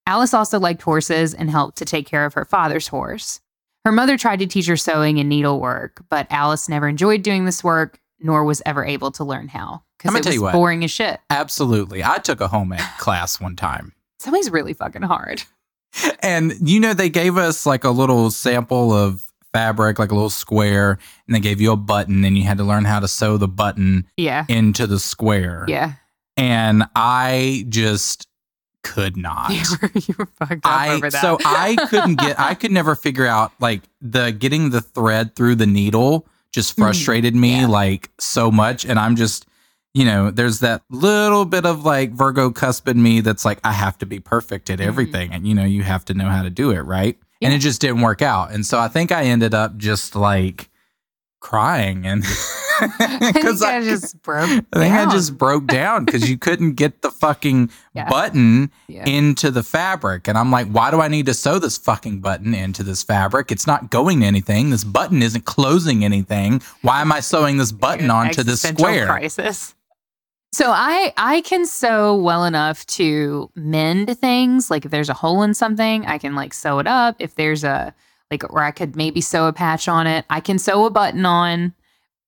Alice 0.07 0.33
also 0.33 0.59
liked 0.59 0.81
horses 0.81 1.33
and 1.33 1.49
helped 1.49 1.77
to 1.77 1.85
take 1.85 2.07
care 2.07 2.25
of 2.25 2.33
her 2.33 2.45
father's 2.45 2.87
horse. 2.87 3.39
Her 3.83 3.91
mother 3.91 4.17
tried 4.17 4.39
to 4.39 4.47
teach 4.47 4.65
her 4.65 4.77
sewing 4.77 5.19
and 5.19 5.29
needlework, 5.29 6.03
but 6.09 6.25
Alice 6.31 6.67
never 6.67 6.87
enjoyed 6.87 7.21
doing 7.21 7.45
this 7.45 7.63
work, 7.63 7.99
nor 8.19 8.43
was 8.43 8.63
ever 8.65 8.83
able 8.83 9.11
to 9.11 9.23
learn 9.23 9.47
how 9.47 9.83
because 9.99 10.15
it 10.15 10.23
tell 10.23 10.29
was 10.31 10.35
you 10.35 10.41
what. 10.41 10.53
boring 10.53 10.83
as 10.83 10.89
shit. 10.89 11.19
Absolutely. 11.29 12.03
I 12.03 12.17
took 12.17 12.41
a 12.41 12.47
home 12.47 12.73
ec 12.73 12.81
class 12.97 13.39
one 13.39 13.55
time. 13.55 13.93
Sewing's 14.19 14.49
really 14.49 14.73
fucking 14.73 15.03
hard. 15.03 15.43
And 16.21 16.53
you 16.61 16.79
know, 16.79 16.93
they 16.93 17.09
gave 17.09 17.37
us 17.37 17.65
like 17.65 17.83
a 17.83 17.89
little 17.91 18.31
sample 18.31 18.91
of 18.93 19.23
fabric, 19.53 19.99
like 19.99 20.11
a 20.11 20.15
little 20.15 20.29
square, 20.29 20.97
and 21.27 21.35
they 21.35 21.39
gave 21.39 21.61
you 21.61 21.71
a 21.71 21.77
button, 21.77 22.25
and 22.25 22.37
you 22.37 22.43
had 22.43 22.57
to 22.57 22.63
learn 22.63 22.85
how 22.85 22.99
to 22.99 23.07
sew 23.07 23.37
the 23.37 23.47
button 23.47 24.05
Yeah, 24.17 24.45
into 24.49 24.85
the 24.87 24.99
square. 24.99 25.65
yeah. 25.67 25.93
And 26.37 26.83
I 26.95 27.65
just 27.69 28.27
could 28.83 29.15
not. 29.15 29.49
You 29.53 29.63
were, 29.81 29.91
you 29.95 30.15
were 30.17 30.25
fucked 30.25 30.65
up 30.65 30.71
I 30.71 30.89
over 30.95 31.09
that. 31.09 31.21
so 31.21 31.37
I 31.45 31.75
couldn't 31.89 32.15
get 32.19 32.39
I 32.39 32.53
could 32.59 32.71
never 32.71 32.93
figure 32.95 33.25
out 33.25 33.53
like 33.59 33.81
the 34.01 34.31
getting 34.31 34.69
the 34.71 34.81
thread 34.81 35.35
through 35.35 35.55
the 35.55 35.65
needle 35.65 36.27
just 36.51 36.75
Mhm. 36.75 36.79
frustrated 36.83 37.35
me 37.35 37.61
Yeah. 37.61 37.67
like 37.67 38.11
so 38.19 38.51
much 38.51 38.85
and 38.85 38.99
I'm 38.99 39.15
just 39.15 39.47
you 39.95 40.05
know 40.05 40.29
there's 40.29 40.59
that 40.59 40.83
little 40.91 41.45
bit 41.45 41.65
of 41.65 41.83
like 41.85 42.11
Virgo 42.11 42.51
cusp 42.51 42.87
in 42.87 43.01
me 43.01 43.21
that's 43.21 43.43
like 43.45 43.59
I 43.63 43.71
have 43.71 43.97
to 43.99 44.05
be 44.05 44.19
perfect 44.19 44.69
at 44.69 44.77
Mhm. 44.79 44.85
everything 44.85 45.31
and 45.33 45.47
you 45.47 45.55
know 45.55 45.63
you 45.65 45.81
have 45.83 46.05
to 46.05 46.13
know 46.13 46.29
how 46.29 46.43
to 46.43 46.49
do 46.51 46.69
it 46.71 46.81
right 46.81 47.17
and 47.41 47.53
it 47.53 47.59
just 47.59 47.81
didn't 47.81 48.01
work 48.01 48.21
out 48.21 48.51
and 48.51 48.63
so 48.65 48.77
I 48.79 48.87
think 48.89 49.11
I 49.11 49.23
ended 49.23 49.53
up 49.55 49.77
just 49.77 50.15
like 50.15 50.69
crying 51.39 52.05
and 52.05 52.23
I 52.81 52.87
think 53.19 53.33
because 53.35 53.61
I, 53.63 53.81
just 53.81 54.21
broke. 54.21 54.49
I 54.73 54.79
think 54.79 54.93
I 54.93 55.05
down. 55.05 55.11
just 55.11 55.37
broke 55.37 55.65
down 55.67 56.03
because 56.03 56.29
you 56.29 56.37
couldn't 56.37 56.73
get 56.73 57.01
the 57.01 57.09
fucking 57.09 57.69
Yeah. 57.93 58.09
button 58.09 58.69
Yeah. 58.89 59.05
into 59.07 59.49
the 59.49 59.63
fabric. 59.63 60.27
And 60.27 60.37
I'm 60.37 60.51
like, 60.51 60.67
why 60.67 60.91
do 60.91 60.99
I 60.99 61.07
need 61.07 61.25
to 61.27 61.33
sew 61.33 61.57
this 61.57 61.77
fucking 61.77 62.19
button 62.19 62.53
into 62.53 62.83
this 62.83 63.01
fabric? 63.01 63.49
It's 63.49 63.65
not 63.65 63.91
going 63.91 64.19
to 64.19 64.25
anything. 64.25 64.71
This 64.71 64.83
button 64.83 65.23
isn't 65.23 65.45
closing 65.45 66.03
anything. 66.03 66.61
Why 66.81 66.99
am 66.99 67.13
I 67.13 67.21
sewing 67.21 67.55
this 67.55 67.71
button 67.71 68.09
onto 68.11 68.43
this 68.43 68.63
square? 68.63 69.05
crisis. 69.05 69.73
So 70.55 70.71
I 70.71 71.11
I 71.17 71.41
can 71.41 71.65
sew 71.65 72.15
well 72.15 72.45
enough 72.45 72.85
to 72.87 73.51
mend 73.55 74.17
things. 74.19 74.71
Like 74.71 74.85
if 74.85 74.91
there's 74.91 75.09
a 75.09 75.13
hole 75.13 75.43
in 75.43 75.53
something, 75.53 76.05
I 76.05 76.17
can 76.17 76.33
like 76.33 76.53
sew 76.53 76.79
it 76.79 76.87
up. 76.87 77.17
If 77.19 77.35
there's 77.35 77.65
a 77.65 77.93
like 78.31 78.41
or 78.53 78.63
I 78.63 78.71
could 78.71 78.95
maybe 78.95 79.19
sew 79.19 79.47
a 79.47 79.53
patch 79.53 79.89
on 79.89 80.07
it. 80.07 80.23
I 80.29 80.39
can 80.39 80.57
sew 80.57 80.85
a 80.85 80.89
button 80.89 81.25
on, 81.25 81.73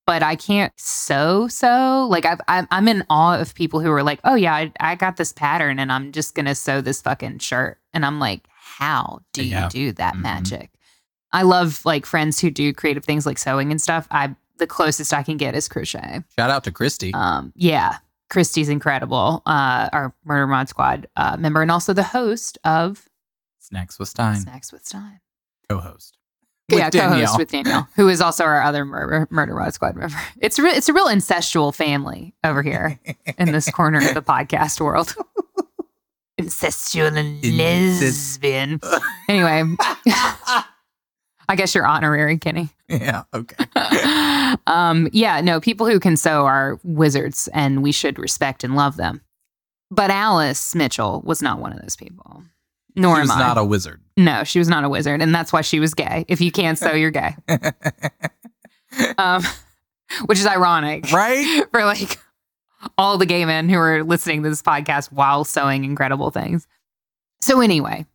but 0.05 0.23
I 0.23 0.35
can't 0.35 0.73
sew 0.75 1.47
sew. 1.47 2.05
Like 2.11 2.25
I've, 2.25 2.41
I'm 2.49 2.67
I'm 2.69 2.89
in 2.89 3.05
awe 3.09 3.39
of 3.39 3.55
people 3.55 3.79
who 3.79 3.89
are 3.93 4.03
like, 4.03 4.19
oh 4.25 4.35
yeah, 4.35 4.53
I, 4.55 4.73
I 4.81 4.95
got 4.95 5.15
this 5.15 5.31
pattern 5.31 5.79
and 5.79 5.89
I'm 5.89 6.11
just 6.11 6.35
gonna 6.35 6.53
sew 6.53 6.81
this 6.81 7.01
fucking 7.01 7.39
shirt. 7.39 7.77
And 7.93 8.05
I'm 8.05 8.19
like, 8.19 8.41
how 8.49 9.21
do 9.31 9.41
you 9.41 9.51
Yeah. 9.51 9.69
do 9.69 9.93
that 9.93 10.15
Mhm. 10.15 10.21
magic? 10.21 10.71
I 11.31 11.43
love 11.43 11.79
like 11.85 12.05
friends 12.05 12.41
who 12.41 12.51
do 12.51 12.73
creative 12.73 13.05
things 13.05 13.25
like 13.25 13.37
sewing 13.37 13.71
and 13.71 13.81
stuff. 13.81 14.05
I 14.11 14.35
the 14.57 14.67
closest 14.67 15.13
I 15.13 15.23
can 15.23 15.37
get 15.37 15.55
is 15.55 15.69
crochet. 15.69 16.23
Shout 16.37 16.49
out 16.49 16.65
to 16.65 16.71
Christy. 16.73 17.13
Um, 17.13 17.53
yeah, 17.55 17.99
Christy's 18.29 18.69
incredible. 18.69 19.41
Uh, 19.45 19.89
our 19.93 20.13
Murder 20.25 20.47
Mod 20.47 20.69
Squad 20.69 21.07
uh, 21.15 21.37
member 21.37 21.61
and 21.61 21.71
also 21.71 21.93
the 21.93 22.03
host 22.03 22.57
of 22.63 23.07
Snacks 23.59 23.97
with 23.99 24.09
Stein, 24.09 24.37
Snacks 24.37 24.71
with 24.71 24.85
Stein. 24.85 25.19
co-host. 25.69 26.17
yeah, 26.69 26.89
Danielle. 26.89 27.19
co-host 27.19 27.37
with 27.39 27.51
Danielle, 27.51 27.87
who 27.95 28.07
is 28.09 28.21
also 28.21 28.43
our 28.43 28.61
other 28.61 28.85
Murder 28.85 29.27
Murder 29.29 29.55
Mod 29.55 29.73
Squad 29.73 29.95
member. 29.95 30.15
It's 30.41 30.57
re- 30.59 30.71
it's 30.71 30.89
a 30.89 30.93
real 30.93 31.07
incestual 31.07 31.73
family 31.73 32.33
over 32.43 32.61
here 32.61 32.99
in 33.37 33.51
this 33.51 33.69
corner 33.71 33.99
of 33.99 34.13
the 34.13 34.21
podcast 34.21 34.79
world. 34.81 35.15
Incestual 36.39 37.17
and 37.17 37.43
Incest- 37.43 38.01
lesbian. 38.03 38.79
Anyway, 39.27 39.63
I 41.49 41.55
guess 41.55 41.73
you're 41.73 41.87
honorary, 41.87 42.37
Kenny. 42.37 42.69
yeah, 42.89 43.23
okay. 43.33 43.65
um, 44.67 45.07
yeah, 45.13 45.39
no, 45.41 45.59
people 45.59 45.87
who 45.87 45.99
can 45.99 46.17
sew 46.17 46.45
are 46.45 46.79
wizards 46.83 47.47
and 47.53 47.81
we 47.81 47.91
should 47.91 48.19
respect 48.19 48.63
and 48.63 48.75
love 48.75 48.97
them. 48.97 49.21
But 49.89 50.11
Alice 50.11 50.75
Mitchell 50.75 51.21
was 51.25 51.41
not 51.41 51.59
one 51.59 51.71
of 51.71 51.81
those 51.81 51.95
people. 51.95 52.43
Nor 52.95 53.15
She 53.17 53.21
was 53.21 53.29
am 53.29 53.37
I. 53.37 53.39
She's 53.39 53.47
not 53.47 53.57
a 53.57 53.63
wizard. 53.63 54.01
no, 54.17 54.43
she 54.43 54.59
was 54.59 54.67
not 54.67 54.83
a 54.83 54.89
wizard, 54.89 55.21
and 55.21 55.33
that's 55.33 55.53
why 55.53 55.61
she 55.61 55.79
was 55.79 55.93
gay. 55.93 56.25
If 56.27 56.41
you 56.41 56.51
can't 56.51 56.77
sew, 56.77 56.93
you're 56.93 57.11
gay. 57.11 57.35
Um, 59.17 59.43
which 60.25 60.39
is 60.39 60.47
ironic, 60.47 61.11
right? 61.11 61.65
For 61.71 61.83
like 61.85 62.17
all 62.97 63.17
the 63.17 63.25
gay 63.25 63.45
men 63.45 63.69
who 63.69 63.77
are 63.77 64.03
listening 64.03 64.41
to 64.43 64.49
this 64.49 64.61
podcast 64.61 65.11
while 65.11 65.43
sewing 65.43 65.83
incredible 65.83 66.31
things. 66.31 66.67
So 67.41 67.59
anyway, 67.61 68.05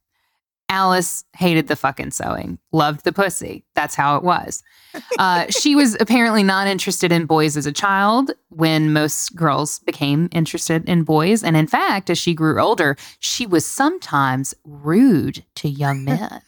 Alice 0.73 1.25
hated 1.37 1.69
the 1.69 1.77
fucking 1.77 2.13
sewing, 2.13 2.59
loved 2.73 3.05
the 3.05 3.13
pussy. 3.13 3.63
That's 3.75 3.95
how 3.95 4.17
it 4.17 4.23
was. 4.23 4.63
Uh, 5.19 5.45
she 5.51 5.77
was 5.77 5.99
apparently 6.01 6.43
not 6.43 6.67
interested 6.67 7.13
in 7.13 7.27
boys 7.27 7.59
as 7.59 7.67
a 7.67 7.73
child 7.73 8.31
when 8.49 8.91
most 8.91 9.37
girls 9.37 9.81
became 9.81 10.31
interested 10.33 10.89
in 10.89 11.03
boys. 11.05 11.45
And 11.45 11.59
in 11.59 11.67
fact, 11.67 12.09
as 12.09 12.17
she 12.17 12.33
grew 12.33 12.59
older, 12.59 12.97
she 13.19 13.47
was 13.47 13.67
sometimes 13.67 14.55
rude 14.65 15.45
to 15.57 15.69
young 15.69 16.05
men. 16.07 16.41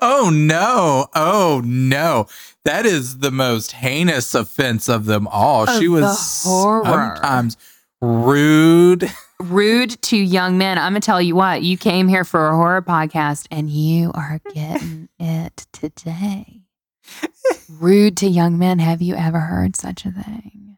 Oh 0.00 0.30
no. 0.32 1.08
Oh 1.16 1.60
no. 1.64 2.28
That 2.64 2.86
is 2.86 3.18
the 3.18 3.32
most 3.32 3.72
heinous 3.72 4.32
offense 4.32 4.88
of 4.88 5.06
them 5.06 5.26
all. 5.26 5.64
Of 5.64 5.70
she 5.80 5.86
the 5.86 5.88
was 5.88 6.44
horror. 6.44 6.84
sometimes 6.84 7.56
rude. 8.00 9.10
rude 9.40 10.00
to 10.02 10.16
young 10.16 10.58
men. 10.58 10.78
I'm 10.78 10.92
going 10.92 11.00
to 11.00 11.06
tell 11.06 11.22
you 11.22 11.34
what, 11.34 11.62
you 11.62 11.76
came 11.76 12.08
here 12.08 12.24
for 12.24 12.48
a 12.48 12.56
horror 12.56 12.82
podcast 12.82 13.46
and 13.50 13.70
you 13.70 14.10
are 14.14 14.40
getting 14.54 15.08
it 15.18 15.66
today. 15.72 16.62
rude 17.68 18.16
to 18.18 18.26
young 18.26 18.58
men. 18.58 18.78
Have 18.78 19.00
you 19.02 19.14
ever 19.14 19.40
heard 19.40 19.76
such 19.76 20.04
a 20.04 20.10
thing? 20.10 20.76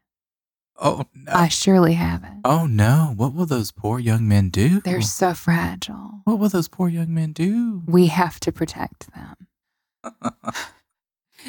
Oh 0.83 1.05
no. 1.15 1.33
I 1.33 1.49
surely 1.49 1.93
haven't. 1.93 2.41
oh 2.45 2.67
no. 2.67 3.13
What 3.15 3.35
will 3.35 3.45
those 3.45 3.71
poor 3.71 3.99
young 3.99 4.27
men 4.27 4.49
do? 4.49 4.81
They're 4.81 5.03
so 5.03 5.35
fragile. 5.35 6.23
What 6.25 6.39
will 6.39 6.49
those 6.49 6.69
poor 6.69 6.89
young 6.89 7.13
men 7.13 7.33
do? 7.33 7.83
We 7.87 8.07
have 8.07 8.41
to 8.41 8.53
protect 8.53 9.09
them. 9.13 9.37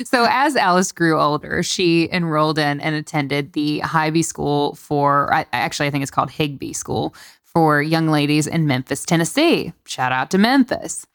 so, 0.04 0.26
as 0.30 0.56
Alice 0.56 0.92
grew 0.92 1.20
older, 1.20 1.64
she 1.64 2.10
enrolled 2.12 2.58
in 2.58 2.80
and 2.80 2.96
attended 2.96 3.54
the 3.54 3.82
Hybe 3.84 4.24
School 4.24 4.76
for, 4.76 5.32
actually, 5.54 5.88
I 5.88 5.92
think 5.92 6.02
it's 6.02 6.12
called 6.12 6.32
Higbee 6.32 6.74
School 6.74 7.14
for 7.44 7.82
young 7.82 8.08
ladies 8.08 8.48
in 8.48 8.68
Memphis, 8.68 9.06
Tennessee. 9.06 9.74
Shout 9.86 10.12
out 10.12 10.32
to 10.32 10.38
Memphis. 10.38 11.06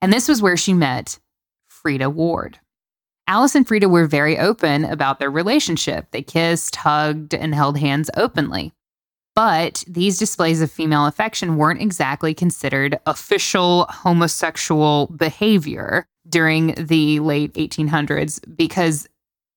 And 0.00 0.12
this 0.12 0.28
was 0.28 0.40
where 0.40 0.56
she 0.56 0.72
met 0.72 1.18
Freda 1.70 2.12
Ward. 2.12 2.58
Alice 3.26 3.54
and 3.54 3.66
Freda 3.66 3.88
were 3.88 4.06
very 4.06 4.38
open 4.38 4.84
about 4.84 5.18
their 5.18 5.30
relationship. 5.30 6.10
They 6.10 6.22
kissed, 6.22 6.76
hugged, 6.76 7.34
and 7.34 7.54
held 7.54 7.78
hands 7.78 8.10
openly. 8.16 8.72
But 9.36 9.84
these 9.86 10.18
displays 10.18 10.60
of 10.60 10.70
female 10.70 11.06
affection 11.06 11.56
weren't 11.56 11.80
exactly 11.80 12.34
considered 12.34 12.98
official 13.06 13.86
homosexual 13.88 15.06
behavior 15.16 16.06
during 16.28 16.74
the 16.74 17.20
late 17.20 17.52
1800s 17.54 18.40
because 18.56 19.08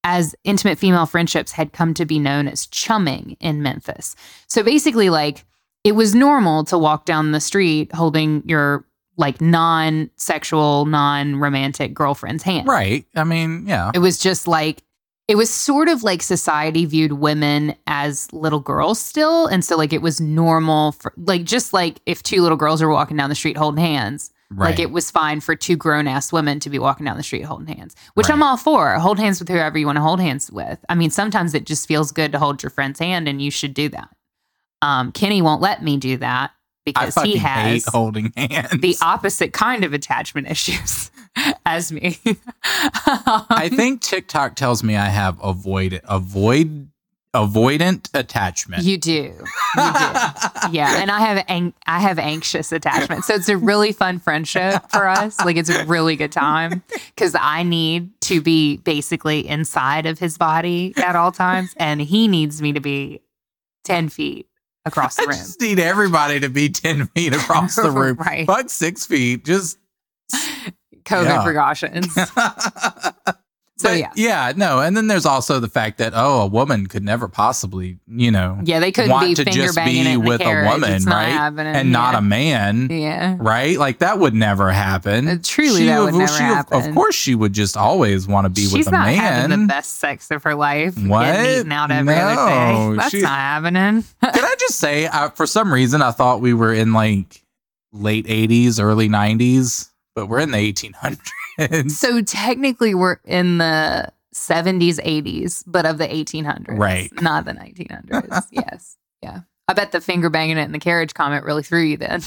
as 0.04 0.36
intimate 0.44 0.78
female 0.78 1.06
friendships 1.06 1.52
had 1.52 1.74
come 1.74 1.94
to 1.94 2.06
be 2.06 2.20
known 2.20 2.48
as 2.48 2.68
chumming 2.68 3.38
in 3.40 3.62
Memphis. 3.62 4.16
So 4.48 4.64
basically, 4.64 5.10
like, 5.10 5.46
it 5.84 5.94
was 5.94 6.14
normal 6.16 6.64
to 6.66 6.78
walk 6.78 7.06
down 7.06 7.32
the 7.32 7.40
street 7.40 7.94
holding 7.94 8.44
your 8.46 8.86
like 9.18 9.40
non 9.42 10.10
sexual, 10.16 10.86
non 10.86 11.38
romantic 11.38 11.94
girlfriend's 11.94 12.44
hand. 12.44 12.68
Right. 12.68 13.06
I 13.16 13.24
mean, 13.24 13.66
yeah. 13.68 13.92
It 13.94 14.00
was 14.00 14.18
just 14.20 14.48
like, 14.48 14.84
it 15.28 15.36
was 15.36 15.50
sort 15.50 15.88
of 15.88 16.04
like 16.04 16.22
society 16.22 16.86
viewed 16.86 17.14
women 17.14 17.76
as 17.88 18.32
little 18.34 18.60
girls 18.60 19.00
still. 19.00 19.48
And 19.48 19.64
so, 19.64 19.78
like, 19.78 19.94
it 19.94 20.02
was 20.02 20.20
normal 20.20 20.94
for, 20.94 21.14
like, 21.16 21.44
just 21.44 21.74
like 21.74 22.00
if 22.06 22.24
two 22.24 22.42
little 22.42 22.58
girls 22.58 22.82
were 22.82 22.90
walking 22.90 23.18
down 23.18 23.30
the 23.30 23.36
street 23.36 23.56
holding 23.56 23.84
hands, 23.84 24.32
Right. 24.56 24.72
like, 24.72 24.80
it 24.80 24.92
was 24.92 25.12
fine 25.12 25.40
for 25.40 25.56
two 25.56 25.76
grown 25.76 26.08
ass 26.08 26.32
women 26.32 26.60
to 26.62 26.70
be 26.70 26.80
walking 26.80 27.06
down 27.06 27.18
the 27.18 27.24
street 27.24 27.44
holding 27.44 27.76
hands, 27.76 27.96
which 28.14 28.30
I'm 28.30 28.44
all 28.44 28.58
for. 28.58 28.94
Hold 28.96 29.20
hands 29.20 29.40
with 29.40 29.50
whoever 29.50 29.78
you 29.78 29.86
want 29.86 29.98
to 29.98 30.02
hold 30.02 30.20
hands 30.20 30.52
with. 30.52 30.84
I 30.90 30.96
mean, 30.96 31.10
sometimes 31.10 31.54
it 31.54 31.66
just 31.66 31.88
feels 31.88 32.12
good 32.12 32.32
to 32.32 32.40
hold 32.40 32.64
your 32.64 32.70
friend's 32.70 33.00
hand, 33.00 33.28
and 33.28 33.42
you 33.42 33.52
should 33.52 33.74
do 33.74 33.90
that. 33.90 34.10
Um, 34.82 35.12
Kenny 35.12 35.42
won't 35.42 35.62
let 35.62 35.82
me 35.82 35.98
do 35.98 36.18
that 36.18 36.52
because 36.86 37.16
he 37.16 37.38
has 37.38 37.86
holding 37.86 38.34
hands. 38.36 38.70
the 38.82 38.98
opposite 39.02 39.54
kind 39.54 39.84
of 39.84 39.94
attachment 39.94 40.50
issues 40.50 41.12
as 41.66 41.92
me. 41.92 42.20
I 42.26 43.70
think 43.74 44.02
TikTok 44.02 44.56
tells 44.56 44.84
me 44.84 44.96
I 44.96 45.08
have 45.08 45.40
avoid 45.42 46.02
avoid 46.06 46.90
avoidant 47.36 48.10
attachment. 48.14 48.84
you 48.84 48.98
do. 48.98 49.12
You 49.12 49.24
do. 49.34 49.42
Yeah, 50.72 50.98
and 51.02 51.10
I 51.10 51.20
have 51.22 51.44
ang- 51.48 51.74
I 51.88 52.00
have 52.00 52.20
anxious 52.20 52.72
attachment. 52.72 53.26
So 53.26 53.34
it's 53.34 53.50
a 53.50 53.58
really 53.58 53.92
fun 53.92 54.20
friendship 54.20 54.84
for 54.92 55.08
us. 55.08 55.40
Like 55.44 55.58
it's 55.58 55.70
a 55.70 55.84
really 55.86 56.16
good 56.16 56.32
time 56.32 56.84
cuz 57.18 57.36
I 57.40 57.64
need 57.64 58.10
to 58.22 58.40
be 58.42 58.78
basically 58.78 59.48
inside 59.48 60.06
of 60.06 60.20
his 60.20 60.38
body 60.38 60.94
at 60.98 61.16
all 61.16 61.32
times 61.32 61.74
and 61.78 62.02
he 62.02 62.28
needs 62.28 62.62
me 62.62 62.72
to 62.74 62.80
be 62.80 63.22
10 63.84 64.10
feet 64.10 64.48
across 64.86 65.16
the 65.16 65.22
room. 65.28 65.32
I 65.32 65.34
just 65.34 65.60
need 65.60 65.80
everybody 65.80 66.40
to 66.40 66.50
be 66.50 66.70
10 66.70 67.08
feet 67.08 67.34
across 67.34 67.76
the 67.76 67.90
room. 68.00 68.18
Right. 68.18 68.46
Fuck 68.46 68.70
six 68.70 69.06
feet. 69.08 69.44
Just 69.44 69.78
COVID 71.06 71.26
Yeah. 71.26 71.44
precautions. 71.44 72.16
So 73.76 73.90
But, 73.90 73.98
yeah. 73.98 74.12
yeah, 74.16 74.54
no, 74.56 74.82
and 74.82 74.96
then 74.96 75.08
there's 75.08 75.26
also 75.26 75.60
the 75.60 75.68
fact 75.68 75.98
that 75.98 76.14
oh, 76.16 76.42
a 76.44 76.46
woman 76.48 76.86
could 76.86 77.04
never 77.04 77.28
possibly, 77.28 77.98
you 78.08 78.30
know, 78.30 78.60
Yeah, 78.64 78.80
they 78.80 78.92
couldn't 78.92 79.10
want 79.10 79.36
to 79.36 79.46
just 79.46 79.76
be 79.76 80.00
it 80.00 80.06
in 80.06 80.22
the 80.22 80.28
with 80.30 80.42
a 80.42 80.46
woman, 80.70 81.04
not 81.06 81.56
right? 81.56 81.76
and 81.76 81.92
not 81.92 82.14
a 82.14 82.22
man, 82.22 82.88
Yeah. 82.92 83.36
right? 83.40 83.76
Like 83.80 83.98
that 83.98 84.20
would 84.20 84.36
never 84.36 84.72
happen. 84.72 85.28
Uh, 85.28 85.38
truly, 85.42 85.80
She 85.82 85.86
that 85.88 86.00
would 86.02 86.10
of- 86.14 86.20
never 86.20 86.32
she 86.32 86.44
of- 86.44 86.88
Of 86.88 86.94
course, 86.94 87.16
she 87.16 87.34
would 87.34 87.54
just 87.54 87.76
always 87.76 88.28
want 88.28 88.46
to 88.46 88.50
be 88.50 88.62
She's 88.62 88.74
with 88.74 88.88
a 88.90 88.92
not 88.92 89.08
man. 89.08 89.16
having 89.50 89.62
the 89.62 89.68
best 89.68 89.98
sex 89.98 90.30
of 90.30 90.44
her 90.44 90.54
life. 90.54 90.96
What? 91.00 91.24
Getting 91.26 91.72
out 91.72 91.90
every 91.90 92.14
No, 92.14 92.22
other 92.22 92.92
day. 92.92 92.98
That's 92.98 93.10
she- 93.10 93.22
not 93.22 93.32
happening. 93.40 94.04
Can 94.22 94.44
I 94.46 94.56
just 94.60 94.78
say, 94.78 95.08
uh, 95.08 95.30
for 95.32 95.48
some 95.48 95.74
reason, 95.74 96.04
I 96.04 96.12
thought 96.12 96.42
we 96.42 96.54
were 96.54 96.74
in 96.74 96.94
like 96.94 97.42
late 97.92 98.28
'80s, 98.28 98.80
early 98.80 99.10
'90s, 99.10 99.90
but 100.16 100.28
we're 100.28 100.40
in 100.40 100.52
the 100.52 100.74
1800s. 100.74 101.92
so 101.92 102.22
technically, 102.22 102.94
we're 102.96 103.18
in 103.26 103.58
the 103.58 104.12
70s, 104.34 105.00
80s, 105.00 105.64
but 105.66 105.86
of 105.86 105.98
the 105.98 106.08
1800s. 106.08 106.78
Right. 106.78 107.12
Not 107.22 107.46
the 107.46 107.54
1900s. 107.54 108.48
yes. 108.52 108.98
Yeah. 109.22 109.42
I 109.68 109.74
bet 109.74 109.92
the 109.92 110.02
finger 110.02 110.30
banging 110.30 110.58
it 110.58 110.64
in 110.64 110.72
the 110.72 110.80
carriage 110.80 111.14
comment 111.14 111.46
really 111.46 111.64
threw 111.64 111.82
you 111.82 111.98
then. 111.98 112.22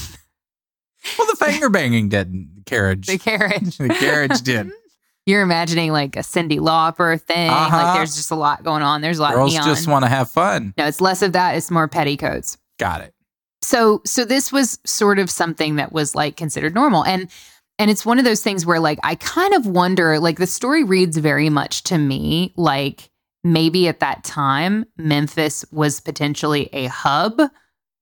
well, 1.18 1.27
the 1.27 1.37
finger 1.44 1.68
banging 1.68 2.09
didn't. 2.09 2.55
The 2.57 2.62
carriage. 2.62 3.07
the 3.07 3.18
carriage. 3.18 3.77
The 3.77 3.88
carriage 3.88 4.40
did. 4.42 4.70
You're 5.27 5.42
imagining 5.42 5.90
like 5.90 6.14
a 6.14 6.20
Cyndi 6.20 6.59
Lauper 6.61 7.20
thing. 7.20 7.51
Uh-huh. 7.51 7.77
Like 7.77 7.96
there's 7.96 8.14
just 8.14 8.31
a 8.31 8.37
lot 8.37 8.62
going 8.62 8.83
on. 8.83 9.01
There's 9.01 9.18
a 9.18 9.22
lot 9.22 9.35
Girls 9.35 9.55
just 9.55 9.88
want 9.88 10.05
to 10.05 10.09
have 10.09 10.31
fun. 10.31 10.72
no, 10.79 10.87
it's 10.87 11.01
less 11.01 11.20
of 11.20 11.33
that. 11.33 11.57
It's 11.57 11.68
more 11.68 11.88
petticoats. 11.88 12.57
Got 12.79 13.01
it. 13.01 13.12
so 13.61 14.03
so 14.05 14.25
this 14.25 14.53
was 14.53 14.79
sort 14.85 15.18
of 15.18 15.29
something 15.29 15.77
that 15.77 15.90
was 15.92 16.14
like 16.14 16.37
considered 16.37 16.75
normal 16.75 17.05
and 17.05 17.29
and 17.78 17.90
it's 17.90 18.06
one 18.06 18.18
of 18.18 18.24
those 18.24 18.42
things 18.42 18.64
where 18.64 18.80
like 18.80 18.98
i 19.02 19.14
kind 19.14 19.54
of 19.54 19.66
wonder 19.66 20.18
like 20.18 20.38
the 20.38 20.46
story 20.46 20.84
reads 20.84 21.16
very 21.16 21.50
much 21.50 21.82
to 21.82 21.98
me 21.98 22.52
like 22.56 23.10
maybe 23.44 23.88
at 23.88 24.00
that 24.00 24.24
time 24.24 24.84
memphis 24.96 25.64
was 25.70 26.00
potentially 26.00 26.68
a 26.72 26.86
hub 26.86 27.40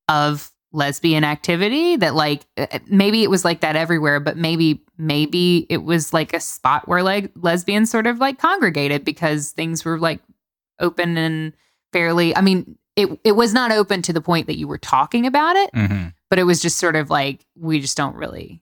of 0.08 0.50
lesbian 0.72 1.22
activity 1.22 1.96
that 1.96 2.14
like 2.14 2.46
uh, 2.56 2.66
maybe 2.88 3.22
it 3.22 3.30
was 3.30 3.44
like 3.44 3.60
that 3.60 3.76
everywhere 3.76 4.18
but 4.18 4.36
maybe 4.36 4.82
maybe 4.98 5.66
it 5.68 5.84
was 5.84 6.12
like 6.12 6.34
a 6.34 6.40
spot 6.40 6.88
where 6.88 7.02
like 7.02 7.30
lesbians 7.36 7.90
sort 7.90 8.06
of 8.06 8.18
like 8.18 8.38
congregated 8.38 9.04
because 9.04 9.52
things 9.52 9.84
were 9.84 9.98
like 9.98 10.20
open 10.80 11.16
and 11.16 11.52
fairly 11.92 12.34
i 12.36 12.40
mean 12.40 12.76
it 12.96 13.08
it 13.22 13.32
was 13.32 13.54
not 13.54 13.70
open 13.70 14.02
to 14.02 14.12
the 14.12 14.20
point 14.20 14.48
that 14.48 14.56
you 14.58 14.66
were 14.66 14.78
talking 14.78 15.26
about 15.26 15.54
it 15.56 15.70
hmm 15.74 16.08
but 16.30 16.40
it 16.40 16.44
was 16.44 16.60
just 16.60 16.78
sort 16.78 16.96
of 16.96 17.10
like 17.10 17.46
we 17.56 17.78
just 17.78 17.96
don't 17.96 18.16
really 18.16 18.60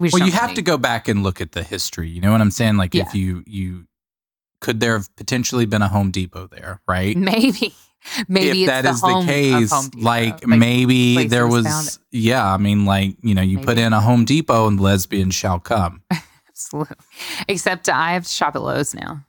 Well, 0.00 0.26
you 0.26 0.32
have 0.32 0.54
to 0.54 0.62
go 0.62 0.76
back 0.76 1.08
and 1.08 1.22
look 1.22 1.40
at 1.40 1.52
the 1.52 1.62
history. 1.62 2.08
You 2.08 2.20
know 2.20 2.32
what 2.32 2.40
I'm 2.40 2.50
saying? 2.50 2.76
Like, 2.76 2.94
Yeah. 2.94 3.04
if 3.06 3.14
you 3.14 3.42
you 3.46 3.86
could 4.60 4.80
there 4.80 4.94
have 4.96 5.14
potentially 5.16 5.66
been 5.66 5.82
a 5.82 5.88
Home 5.88 6.10
Depot 6.10 6.46
there, 6.48 6.80
right? 6.88 7.16
maybe 7.16 7.74
maybe 8.28 8.48
if 8.48 8.56
it's 8.56 8.66
that 8.68 8.82
the 8.82 8.90
is 8.90 9.00
the 9.00 9.22
case, 9.26 9.70
Depot. 9.90 10.02
like, 10.04 10.46
maybe 10.46 11.26
there 11.28 11.46
was 11.46 11.98
yeah. 12.10 12.44
I 12.52 12.56
mean, 12.56 12.84
like 12.86 13.16
you 13.22 13.34
know, 13.34 13.42
you 13.42 13.58
put 13.60 13.78
in 13.78 13.92
a 13.92 14.00
Home 14.00 14.24
Depot 14.24 14.66
and 14.66 14.80
lesbians 14.80 15.34
shall 15.34 15.58
come. 15.60 16.02
Absolutely. 16.48 16.96
except 17.48 17.88
I 17.88 18.12
have 18.12 18.22
to 18.24 18.28
shop 18.28 18.54
at 18.54 18.62
Lowe's 18.62 18.94
now 18.94 19.24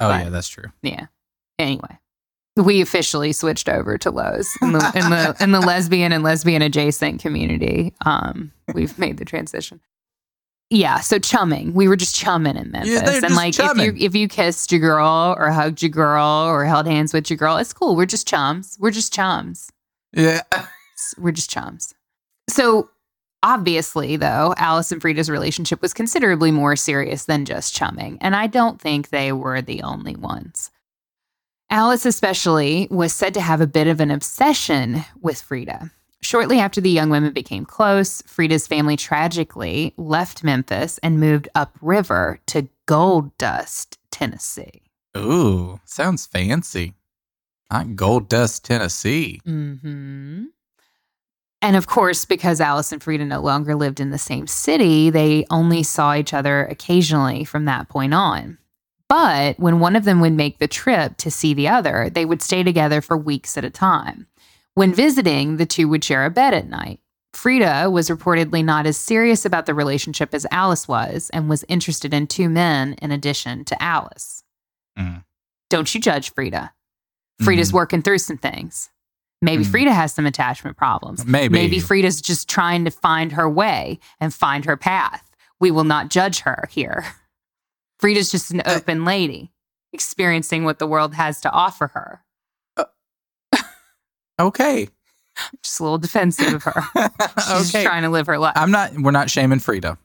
Oh 0.00 0.08
But- 0.08 0.22
yeah, 0.24 0.28
that's 0.30 0.48
true. 0.48 0.66
yeah 0.82 1.06
anyway 1.58 1.98
we 2.56 2.80
officially 2.80 3.32
switched 3.32 3.68
over 3.68 3.98
to 3.98 4.10
Lowe's 4.12 4.48
in 4.62 4.72
the 4.72 4.92
in 4.94 5.10
the 5.10 5.36
in 5.40 5.50
the 5.50 5.60
lesbian 5.72 6.12
and 6.12 6.22
lesbian 6.22 6.62
adjacent 6.62 7.20
community 7.20 7.94
um 8.06 8.52
we've 8.74 8.96
made 8.96 9.16
the 9.18 9.24
transition 9.24 9.80
yeah 10.70 11.00
so 11.00 11.18
chumming 11.18 11.72
we 11.74 11.88
were 11.88 11.96
just 11.96 12.14
chumming 12.14 12.56
in 12.56 12.70
Memphis 12.70 13.00
they're 13.00 13.24
and 13.24 13.34
like 13.34 13.54
chumming. 13.54 13.88
if 13.88 13.98
you 14.00 14.06
if 14.06 14.14
you 14.14 14.28
kissed 14.28 14.70
your 14.70 14.80
girl 14.80 15.34
or 15.38 15.50
hugged 15.50 15.82
your 15.82 15.90
girl 15.90 16.44
or 16.46 16.64
held 16.64 16.86
hands 16.86 17.12
with 17.12 17.30
your 17.30 17.36
girl 17.36 17.56
it's 17.56 17.72
cool 17.72 17.96
we're 17.96 18.06
just 18.06 18.26
chums 18.28 18.76
we're 18.80 18.90
just 18.90 19.12
chums 19.12 19.70
Yeah. 20.12 20.42
we're 21.18 21.32
just 21.32 21.50
chums. 21.50 21.94
So 22.50 22.90
obviously, 23.42 24.16
though, 24.16 24.52
Alice 24.56 24.90
and 24.90 25.00
Freda's 25.00 25.30
relationship 25.30 25.80
was 25.80 25.94
considerably 25.94 26.50
more 26.50 26.74
serious 26.76 27.26
than 27.26 27.44
just 27.44 27.74
chumming, 27.74 28.18
and 28.20 28.34
I 28.34 28.46
don't 28.48 28.80
think 28.80 29.10
they 29.10 29.32
were 29.32 29.62
the 29.62 29.82
only 29.82 30.16
ones. 30.16 30.70
Alice, 31.70 32.04
especially, 32.06 32.88
was 32.90 33.12
said 33.12 33.34
to 33.34 33.40
have 33.40 33.60
a 33.60 33.66
bit 33.66 33.86
of 33.86 34.00
an 34.00 34.10
obsession 34.10 35.04
with 35.20 35.36
Freda. 35.46 35.90
Shortly 36.20 36.58
after 36.58 36.80
the 36.80 36.90
young 36.90 37.10
women 37.10 37.32
became 37.32 37.64
close, 37.64 38.22
Freda's 38.22 38.66
family 38.66 38.96
tragically 38.96 39.94
left 39.96 40.42
Memphis 40.42 40.98
and 40.98 41.20
moved 41.20 41.48
upriver 41.54 42.40
to 42.46 42.68
Gold 42.86 43.36
Dust, 43.38 43.98
Tennessee. 44.10 44.82
Ooh, 45.16 45.80
sounds 45.84 46.26
fancy. 46.26 46.94
Not 47.70 47.96
Gold 47.96 48.28
Dust, 48.28 48.64
Tennessee. 48.64 49.40
hmm 49.44 50.46
And 51.62 51.76
of 51.76 51.86
course, 51.86 52.24
because 52.24 52.60
Alice 52.60 52.92
and 52.92 53.00
Freda 53.00 53.26
no 53.26 53.40
longer 53.40 53.74
lived 53.74 54.00
in 54.00 54.10
the 54.10 54.18
same 54.18 54.46
city, 54.46 55.10
they 55.10 55.44
only 55.50 55.82
saw 55.82 56.14
each 56.14 56.34
other 56.34 56.66
occasionally 56.66 57.44
from 57.44 57.64
that 57.66 57.88
point 57.88 58.14
on. 58.14 58.58
But 59.08 59.58
when 59.58 59.80
one 59.80 59.96
of 59.96 60.04
them 60.04 60.20
would 60.20 60.34
make 60.34 60.58
the 60.58 60.68
trip 60.68 61.16
to 61.18 61.30
see 61.30 61.54
the 61.54 61.68
other, 61.68 62.10
they 62.10 62.24
would 62.24 62.42
stay 62.42 62.62
together 62.62 63.00
for 63.00 63.16
weeks 63.16 63.56
at 63.56 63.64
a 63.64 63.70
time. 63.70 64.26
When 64.78 64.94
visiting, 64.94 65.56
the 65.56 65.66
two 65.66 65.88
would 65.88 66.04
share 66.04 66.24
a 66.24 66.30
bed 66.30 66.54
at 66.54 66.68
night. 66.68 67.00
Freda 67.34 67.90
was 67.90 68.08
reportedly 68.10 68.64
not 68.64 68.86
as 68.86 68.96
serious 68.96 69.44
about 69.44 69.66
the 69.66 69.74
relationship 69.74 70.32
as 70.32 70.46
Alice 70.52 70.86
was 70.86 71.30
and 71.32 71.48
was 71.48 71.64
interested 71.66 72.14
in 72.14 72.28
two 72.28 72.48
men 72.48 72.92
in 73.02 73.10
addition 73.10 73.64
to 73.64 73.82
Alice. 73.82 74.44
Mm. 74.96 75.24
Don't 75.68 75.92
you 75.92 76.00
judge 76.00 76.32
Freda. 76.32 76.70
Freda's 77.42 77.70
Mhm. 77.72 77.74
working 77.74 78.02
through 78.02 78.18
some 78.18 78.38
things. 78.38 78.90
Maybe 79.42 79.64
Mm. 79.64 79.68
Freda 79.68 79.92
has 79.92 80.12
some 80.12 80.26
attachment 80.26 80.76
problems. 80.76 81.26
Maybe. 81.26 81.52
Maybe 81.52 81.80
Freda's 81.80 82.20
just 82.20 82.48
trying 82.48 82.84
to 82.84 82.92
find 82.92 83.32
her 83.32 83.50
way 83.50 83.98
and 84.20 84.32
find 84.32 84.64
her 84.64 84.76
path. 84.76 85.28
We 85.58 85.72
will 85.72 85.82
not 85.84 86.08
judge 86.08 86.40
her 86.40 86.68
here. 86.70 87.04
Freda's 88.00 88.30
just 88.30 88.52
an 88.52 88.60
Uh, 88.60 88.74
open 88.76 89.04
lady, 89.04 89.50
experiencing 89.92 90.64
what 90.64 90.78
the 90.78 90.86
world 90.86 91.14
has 91.16 91.40
to 91.40 91.50
offer 91.50 91.88
her. 91.88 92.22
Okay. 94.40 94.88
Just 95.62 95.80
a 95.80 95.82
little 95.82 95.98
defensive 95.98 96.54
of 96.54 96.62
her. 96.64 96.82
She's 97.46 97.74
okay. 97.74 97.84
trying 97.84 98.02
to 98.02 98.08
live 98.08 98.26
her 98.26 98.38
life. 98.38 98.54
I'm 98.56 98.70
not. 98.70 98.92
We're 98.98 99.10
not 99.12 99.30
shaming 99.30 99.58
Freda. 99.58 99.96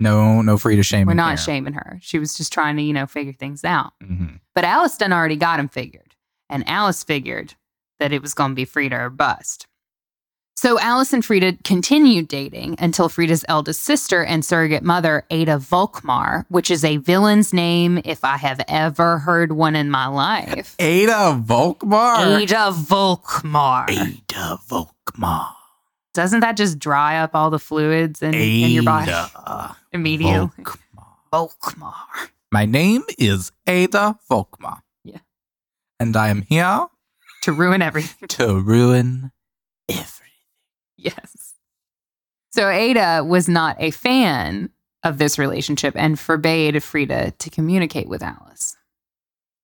No, 0.00 0.42
no 0.42 0.56
Freda 0.56 0.84
shaming. 0.84 1.06
We're 1.06 1.14
not 1.14 1.38
shaming 1.38 1.74
her. 1.74 1.98
She 2.02 2.18
was 2.18 2.34
just 2.36 2.52
trying 2.52 2.76
to, 2.76 2.82
you 2.82 2.92
know, 2.92 3.06
figure 3.06 3.32
things 3.32 3.64
out. 3.64 3.92
Mhm. 4.02 4.40
But 4.54 4.64
Alice 4.64 4.96
done 4.96 5.12
already 5.12 5.36
got 5.36 5.60
him 5.60 5.68
figured. 5.68 6.14
And 6.50 6.68
Alice 6.68 7.02
figured 7.04 7.54
that 8.00 8.12
it 8.12 8.20
was 8.20 8.34
going 8.34 8.50
to 8.50 8.54
be 8.54 8.66
Freda 8.66 8.98
or 8.98 9.10
bust. 9.10 9.66
So 10.56 10.78
Alice 10.78 11.12
and 11.12 11.22
Freda 11.22 11.62
continued 11.64 12.28
dating 12.28 12.76
until 12.78 13.08
Frida's 13.08 13.44
eldest 13.48 13.82
sister 13.82 14.24
and 14.24 14.44
surrogate 14.44 14.82
mother, 14.84 15.24
Ada 15.30 15.56
Volkmar, 15.58 16.46
which 16.48 16.70
is 16.70 16.84
a 16.84 16.98
villain's 16.98 17.52
name 17.52 18.00
if 18.04 18.24
I 18.24 18.36
have 18.36 18.60
ever 18.68 19.18
heard 19.18 19.52
one 19.52 19.74
in 19.76 19.90
my 19.90 20.06
life. 20.06 20.74
Ada 20.78 21.42
Volkmar. 21.44 22.40
Ada 22.40 22.70
Volkmar. 22.72 23.90
Ada 23.90 24.58
Volkmar. 24.70 25.48
Doesn't 26.14 26.40
that 26.40 26.56
just 26.56 26.78
dry 26.78 27.18
up 27.18 27.34
all 27.34 27.50
the 27.50 27.58
fluids 27.58 28.22
in, 28.22 28.32
in 28.34 28.70
your 28.70 28.84
body 28.84 29.12
immediately? 29.92 30.48
Volkmar. 30.64 30.78
Volkmar. 31.32 31.94
My 32.52 32.64
name 32.64 33.02
is 33.18 33.50
Ada 33.66 34.16
Volkmar. 34.30 34.80
Yeah. 35.02 35.18
And 35.98 36.16
I 36.16 36.28
am 36.28 36.42
here 36.42 36.86
To 37.42 37.52
ruin 37.52 37.82
everything. 37.82 38.28
to 38.28 38.60
ruin 38.60 39.32
everything. 39.88 40.20
Yes. 41.04 41.54
So 42.52 42.68
Ada 42.68 43.24
was 43.24 43.48
not 43.48 43.76
a 43.78 43.90
fan 43.90 44.70
of 45.02 45.18
this 45.18 45.38
relationship 45.38 45.94
and 45.96 46.18
forbade 46.18 46.74
Freda 46.76 47.36
to 47.38 47.50
communicate 47.50 48.08
with 48.08 48.22
Alice. 48.22 48.76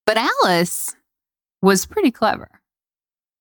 But 0.06 0.18
Alice 0.18 0.94
was 1.62 1.86
pretty 1.86 2.10
clever, 2.10 2.50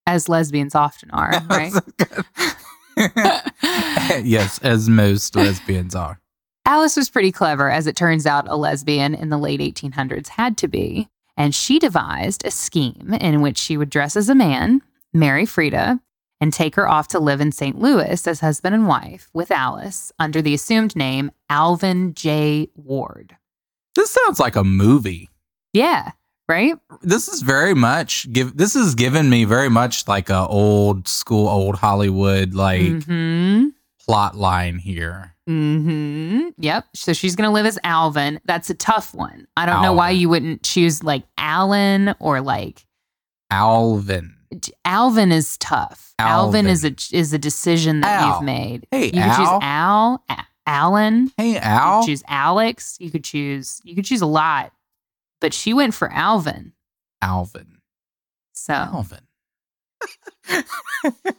as 0.06 0.30
lesbians 0.30 0.76
often 0.76 1.12
are, 1.12 1.34
right? 1.50 1.74
yes, 4.24 4.60
as 4.60 4.88
most 4.88 5.36
lesbians 5.36 5.96
are. 5.96 6.20
Alice 6.66 6.96
was 6.96 7.10
pretty 7.10 7.32
clever, 7.32 7.70
as 7.70 7.88
it 7.88 7.96
turns 7.96 8.26
out 8.26 8.48
a 8.48 8.56
lesbian 8.56 9.16
in 9.16 9.30
the 9.30 9.38
late 9.38 9.60
1800s 9.60 10.28
had 10.28 10.58
to 10.58 10.68
be. 10.68 11.10
And 11.36 11.56
she 11.56 11.80
devised 11.80 12.46
a 12.46 12.52
scheme 12.52 13.14
in 13.20 13.42
which 13.42 13.58
she 13.58 13.78
would 13.78 13.90
dress 13.90 14.16
as 14.16 14.30
a 14.30 14.36
man, 14.36 14.82
marry 15.14 15.46
Freda, 15.46 16.00
and 16.41 16.54
take 16.54 16.75
her 16.75 16.88
off 16.88 17.08
to 17.10 17.19
live 17.19 17.41
in 17.41 17.52
St. 17.52 17.78
Louis 17.78 18.25
as 18.28 18.39
husband 18.39 18.73
and 18.75 18.88
wife 18.88 19.30
with 19.34 19.52
Alice 19.52 20.12
under 20.19 20.41
the 20.41 20.54
assumed 20.54 20.95
name 20.95 21.32
Alvin 21.49 22.13
J. 22.13 22.69
Ward. 22.75 23.36
This 23.95 24.12
sounds 24.12 24.39
like 24.39 24.56
a 24.56 24.63
movie. 24.63 25.30
Yeah, 25.73 26.12
right? 26.47 26.75
This 27.02 27.28
is 27.28 27.41
very 27.41 27.73
much 27.73 28.32
give. 28.32 28.56
This 28.58 28.75
is 28.75 28.95
given 28.95 29.30
me 29.30 29.43
very 29.45 29.69
much 29.69 30.08
like 30.08 30.30
a 30.30 30.47
old 30.47 31.08
school, 31.08 31.47
old 31.47 31.75
Hollywood, 31.75 32.54
like 32.54 33.04
hmm 33.04 33.67
plot 34.06 34.36
line 34.36 34.80
here. 34.80 35.36
hmm 35.45 36.47
Yep. 36.58 36.86
So 36.95 37.13
she's 37.13 37.36
going 37.36 37.47
to 37.47 37.54
live 37.54 37.67
as 37.67 37.78
Alvin. 37.84 38.39
That's 38.45 38.69
a 38.71 38.73
tough 38.73 39.13
one. 39.13 39.45
I 39.56 39.67
don't 39.67 39.84
know 39.84 39.93
why 39.93 40.10
you 40.12 40.30
wouldn't 40.30 40.63
choose 40.63 41.04
like 41.04 41.23
Alan 41.38 42.15
or 42.19 42.41
like 42.41 42.86
Alvin. 43.52 44.36
Alvin 44.86 45.32
is 45.32 45.58
tough. 45.58 46.14
Alvin, 46.20 46.68
is 46.68 46.84
a 46.84 46.94
is 47.12 47.34
a 47.34 47.38
decision 47.38 48.02
that 48.02 48.22
Al. 48.22 48.36
you've 48.36 48.44
made. 48.44 48.88
Hey, 48.92 49.06
you 49.06 49.12
could 49.12 49.36
choose 49.36 49.48
Al. 49.48 49.60
Al, 49.62 50.24
A- 50.30 50.44
Alan. 50.68 51.32
Hey, 51.38 51.52
You 51.54 51.58
Al. 51.58 52.02
could 52.02 52.08
choose 52.08 52.24
Alex. 52.28 52.98
You 53.00 53.10
could 53.12 53.24
choose. 53.24 53.80
You 53.84 53.96
could 53.96 54.06
choose 54.06 54.22
a 54.22 54.26
lot, 54.26 54.72
but 55.40 55.54
she 55.54 55.74
went 55.74 55.94
for 55.94 56.12
Alvin. 56.12 56.74
Alvin. 57.22 57.78
So 58.54 58.74
Alvin. 58.74 59.20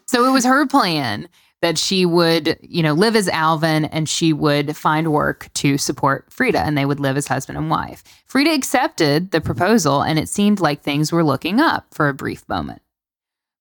So 0.07 0.25
it 0.27 0.31
was 0.33 0.45
her 0.45 0.67
plan 0.67 1.29
that 1.63 1.77
she 1.79 2.05
would, 2.07 2.59
you 2.63 2.83
know, 2.83 2.95
live 2.95 3.15
as 3.15 3.29
Alvin 3.29 3.85
and 3.85 4.09
she 4.09 4.33
would 4.33 4.77
find 4.77 5.13
work 5.13 5.49
to 5.55 5.77
support 5.79 6.29
Freda 6.31 6.57
and 6.67 6.77
they 6.77 6.87
would 6.87 6.99
live 6.99 7.17
as 7.17 7.27
husband 7.29 7.59
and 7.59 7.71
wife. 7.71 8.03
Freda 8.29 8.53
accepted 8.55 9.31
the 9.31 9.41
proposal 9.41 10.03
and 10.03 10.19
it 10.19 10.29
seemed 10.29 10.59
like 10.61 10.83
things 10.83 11.13
were 11.13 11.23
looking 11.23 11.61
up 11.61 11.87
for 11.93 12.09
a 12.09 12.15
brief 12.15 12.49
moment. 12.49 12.81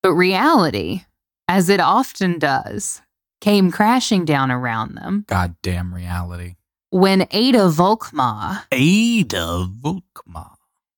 But 0.01 0.13
reality, 0.13 1.01
as 1.47 1.69
it 1.69 1.79
often 1.79 2.39
does, 2.39 3.01
came 3.41 3.71
crashing 3.71 4.25
down 4.25 4.51
around 4.51 4.95
them 4.95 5.25
Goddamn 5.27 5.93
reality. 5.93 6.55
when 6.89 7.27
Ada 7.31 7.69
Volkmar 7.69 8.63
Ada 8.71 9.67
Volkmar 9.81 10.51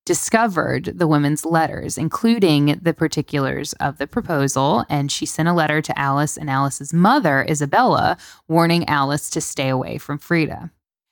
discovered 0.06 0.98
the 0.98 1.08
women's 1.08 1.46
letters, 1.46 1.98
including 1.98 2.80
the 2.82 2.94
particulars 2.94 3.74
of 3.74 3.98
the 3.98 4.08
proposal. 4.08 4.84
And 4.90 5.12
she 5.12 5.26
sent 5.26 5.48
a 5.48 5.54
letter 5.54 5.82
to 5.82 5.98
Alice 6.00 6.38
and 6.38 6.50
Alice's 6.50 6.92
mother, 6.94 7.46
Isabella, 7.48 8.18
warning 8.48 8.88
Alice 8.90 9.30
to 9.32 9.42
stay 9.42 9.70
away 9.70 9.98
from 10.00 10.18
Freda. 10.20 10.72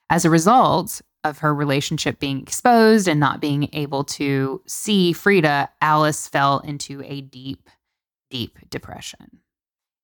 As 0.10 0.26
a 0.26 0.30
result 0.30 1.02
of 1.24 1.40
her 1.40 1.54
relationship 1.54 2.20
being 2.20 2.42
exposed 2.42 3.08
and 3.08 3.20
not 3.20 3.42
being 3.42 3.70
able 3.74 4.04
to 4.06 4.62
see 4.66 5.14
Freda, 5.14 5.70
Alice 5.82 6.28
fell 6.28 6.60
into 6.60 7.04
a 7.04 7.22
deep, 7.22 7.70
deep 8.30 8.58
depression. 8.70 9.40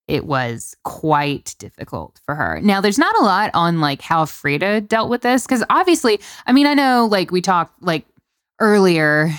It 0.07 0.25
was 0.25 0.75
quite 0.83 1.55
difficult 1.57 2.19
for 2.25 2.35
her. 2.35 2.61
Now, 2.61 2.79
there's 2.79 2.99
not 2.99 3.17
a 3.17 3.23
lot 3.23 3.49
on 3.53 3.81
like 3.81 4.01
how 4.01 4.25
Freda 4.25 4.87
dealt 4.87 5.09
with 5.09 5.21
this 5.21 5.43
because 5.43 5.63
obviously, 5.69 6.19
I 6.45 6.53
mean, 6.53 6.67
I 6.67 6.75
know 6.75 7.07
like 7.09 7.31
we 7.31 7.41
talked 7.41 7.81
like 7.81 8.05
earlier 8.59 9.31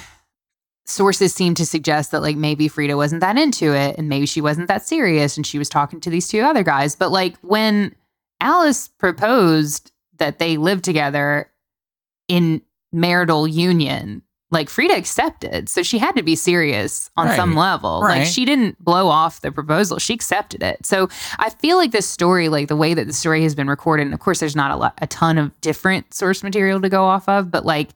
sources 0.88 1.34
seem 1.34 1.54
to 1.54 1.66
suggest 1.66 2.10
that 2.10 2.22
like 2.22 2.36
maybe 2.36 2.68
Freda 2.68 2.96
wasn't 2.96 3.20
that 3.20 3.36
into 3.36 3.74
it 3.74 3.96
and 3.98 4.08
maybe 4.08 4.26
she 4.26 4.40
wasn't 4.40 4.68
that 4.68 4.86
serious 4.86 5.36
and 5.36 5.46
she 5.46 5.58
was 5.58 5.68
talking 5.68 6.00
to 6.00 6.10
these 6.10 6.28
two 6.28 6.40
other 6.40 6.62
guys 6.62 6.94
but 6.94 7.10
like 7.10 7.36
when 7.38 7.94
Alice 8.40 8.88
proposed 8.88 9.90
that 10.18 10.38
they 10.38 10.56
live 10.56 10.82
together 10.82 11.50
in 12.28 12.62
marital 12.92 13.48
union 13.48 14.22
like 14.52 14.68
Freda 14.68 14.96
accepted 14.96 15.68
so 15.68 15.82
she 15.82 15.98
had 15.98 16.14
to 16.16 16.22
be 16.22 16.36
serious 16.36 17.10
on 17.16 17.34
some 17.36 17.50
Right. 17.56 17.60
level 17.72 18.00
like 18.00 18.26
she 18.26 18.44
didn't 18.44 18.82
blow 18.82 19.08
off 19.08 19.40
the 19.40 19.50
proposal 19.50 19.98
she 19.98 20.14
accepted 20.14 20.62
it 20.62 20.86
so 20.86 21.08
I 21.38 21.50
feel 21.50 21.76
like 21.76 21.90
this 21.90 22.08
story 22.08 22.48
like 22.48 22.68
the 22.68 22.76
way 22.76 22.94
that 22.94 23.06
the 23.06 23.12
story 23.12 23.42
has 23.42 23.54
been 23.56 23.68
recorded 23.68 24.04
and 24.06 24.14
of 24.14 24.20
course 24.20 24.38
there's 24.40 24.54
not 24.56 24.70
a 24.70 24.76
lot 24.76 24.94
a 25.02 25.06
ton 25.08 25.36
of 25.38 25.58
different 25.60 26.14
source 26.14 26.42
material 26.44 26.80
to 26.80 26.88
go 26.88 27.04
off 27.04 27.28
of 27.28 27.50
but 27.50 27.64
like 27.66 27.90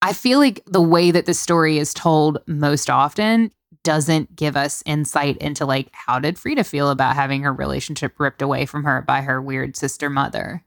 I 0.00 0.12
feel 0.12 0.38
like 0.38 0.62
the 0.66 0.80
way 0.80 1.10
that 1.10 1.26
the 1.26 1.34
story 1.34 1.76
is 1.76 1.92
told 1.92 2.38
most 2.46 2.88
often 2.88 3.50
doesn't 3.84 4.34
give 4.36 4.56
us 4.56 4.82
insight 4.86 5.36
into 5.38 5.64
like 5.66 5.88
how 5.92 6.18
did 6.18 6.36
Freda 6.36 6.64
feel 6.64 6.88
about 6.90 7.14
having 7.14 7.42
her 7.42 7.52
relationship 7.52 8.18
ripped 8.18 8.40
away 8.42 8.64
from 8.64 8.84
her 8.84 9.02
by 9.02 9.22
her 9.22 9.40
weird 9.42 9.76
sister 9.76 10.08
mother, 10.10 10.62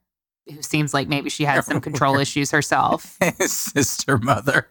who 0.52 0.62
seems 0.62 0.94
like 0.94 1.08
maybe 1.08 1.30
she 1.30 1.44
had 1.46 1.64
some 1.64 1.80
control 1.82 2.18
issues 2.20 2.52
herself. 2.52 3.18
Sister 3.46 4.18
mother. 4.18 4.68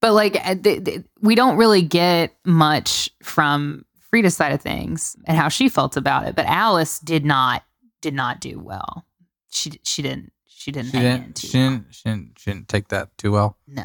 But 0.00 0.12
like 0.12 0.36
uh, 0.36 0.54
th- 0.56 0.84
th- 0.84 1.02
we 1.22 1.34
don't 1.34 1.56
really 1.56 1.80
get 1.80 2.36
much 2.44 3.08
from 3.22 3.84
Freda's 4.12 4.36
side 4.36 4.52
of 4.52 4.60
things 4.60 5.16
and 5.24 5.38
how 5.38 5.48
she 5.48 5.68
felt 5.68 5.96
about 5.96 6.26
it. 6.26 6.36
But 6.36 6.46
Alice 6.46 6.98
did 6.98 7.24
not 7.24 7.64
did 8.02 8.12
not 8.12 8.40
do 8.40 8.58
well. 8.58 9.06
She 9.50 9.80
she 9.82 10.02
didn't 10.02 10.32
she 10.46 10.72
didn't 10.72 10.90
she 10.90 10.98
didn't, 10.98 11.36
too 11.36 11.46
she 11.48 11.58
well. 11.58 11.70
didn't, 11.70 11.94
she 11.94 12.02
didn't, 12.08 12.38
she 12.38 12.50
didn't 12.50 12.68
take 12.68 12.88
that 12.88 13.16
too 13.16 13.32
well. 13.32 13.56
No. 13.66 13.84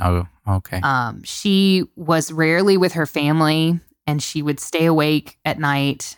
Oh, 0.00 0.26
okay. 0.48 0.80
Um, 0.82 1.22
she 1.24 1.84
was 1.96 2.30
rarely 2.32 2.76
with 2.76 2.92
her 2.92 3.06
family 3.06 3.80
and 4.06 4.22
she 4.22 4.42
would 4.42 4.60
stay 4.60 4.86
awake 4.86 5.38
at 5.44 5.58
night. 5.58 6.16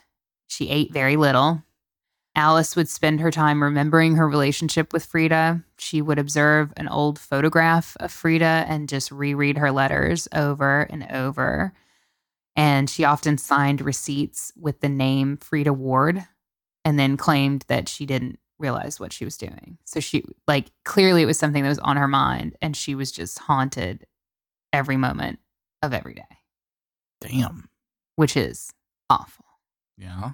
She 0.48 0.68
ate 0.68 0.92
very 0.92 1.16
little. 1.16 1.62
Alice 2.34 2.76
would 2.76 2.88
spend 2.88 3.20
her 3.20 3.30
time 3.30 3.62
remembering 3.62 4.16
her 4.16 4.26
relationship 4.26 4.92
with 4.92 5.10
Freda. 5.10 5.62
She 5.78 6.00
would 6.00 6.18
observe 6.18 6.72
an 6.76 6.88
old 6.88 7.18
photograph 7.18 7.96
of 8.00 8.10
Freda 8.10 8.64
and 8.68 8.88
just 8.88 9.12
reread 9.12 9.58
her 9.58 9.70
letters 9.70 10.28
over 10.34 10.82
and 10.82 11.06
over. 11.10 11.74
And 12.56 12.88
she 12.88 13.04
often 13.04 13.36
signed 13.36 13.82
receipts 13.82 14.52
with 14.56 14.80
the 14.80 14.88
name 14.88 15.36
Freda 15.36 15.76
Ward 15.76 16.24
and 16.84 16.98
then 16.98 17.16
claimed 17.16 17.64
that 17.68 17.88
she 17.88 18.06
didn't 18.06 18.38
realize 18.58 18.98
what 18.98 19.12
she 19.12 19.24
was 19.24 19.36
doing. 19.36 19.76
So 19.84 20.00
she, 20.00 20.24
like, 20.46 20.70
clearly 20.84 21.22
it 21.22 21.26
was 21.26 21.38
something 21.38 21.62
that 21.62 21.68
was 21.68 21.78
on 21.80 21.96
her 21.96 22.08
mind 22.08 22.56
and 22.62 22.76
she 22.76 22.94
was 22.94 23.12
just 23.12 23.38
haunted 23.40 24.06
every 24.72 24.96
moment 24.96 25.38
of 25.82 25.92
every 25.92 26.14
day, 26.14 26.22
Damn. 27.20 27.68
which 28.16 28.36
is 28.36 28.72
awful. 29.10 29.44
Yeah. 29.98 30.32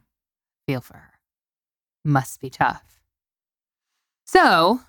Feel 0.66 0.80
for 0.80 0.94
her. 0.94 1.17
Must 2.08 2.40
be 2.40 2.48
tough. 2.48 3.02
So 4.24 4.80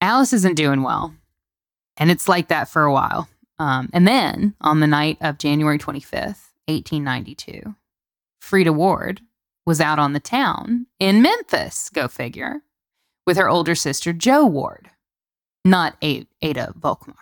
Alice 0.00 0.32
isn't 0.32 0.56
doing 0.56 0.82
well. 0.82 1.14
And 1.98 2.10
it's 2.10 2.28
like 2.28 2.48
that 2.48 2.70
for 2.70 2.84
a 2.84 2.92
while. 2.92 3.28
Um, 3.58 3.90
and 3.92 4.08
then 4.08 4.54
on 4.62 4.80
the 4.80 4.86
night 4.86 5.18
of 5.20 5.36
January 5.36 5.78
25th, 5.78 6.48
1892, 6.66 7.74
Freda 8.42 8.74
Ward 8.74 9.20
was 9.66 9.82
out 9.82 9.98
on 9.98 10.14
the 10.14 10.20
town 10.20 10.86
in 10.98 11.20
Memphis, 11.20 11.90
go 11.90 12.08
figure, 12.08 12.62
with 13.26 13.36
her 13.36 13.50
older 13.50 13.74
sister, 13.74 14.14
Jo 14.14 14.46
Ward. 14.46 14.88
Not 15.62 15.96
A- 16.02 16.26
Ada 16.40 16.72
Volkmar. 16.78 17.14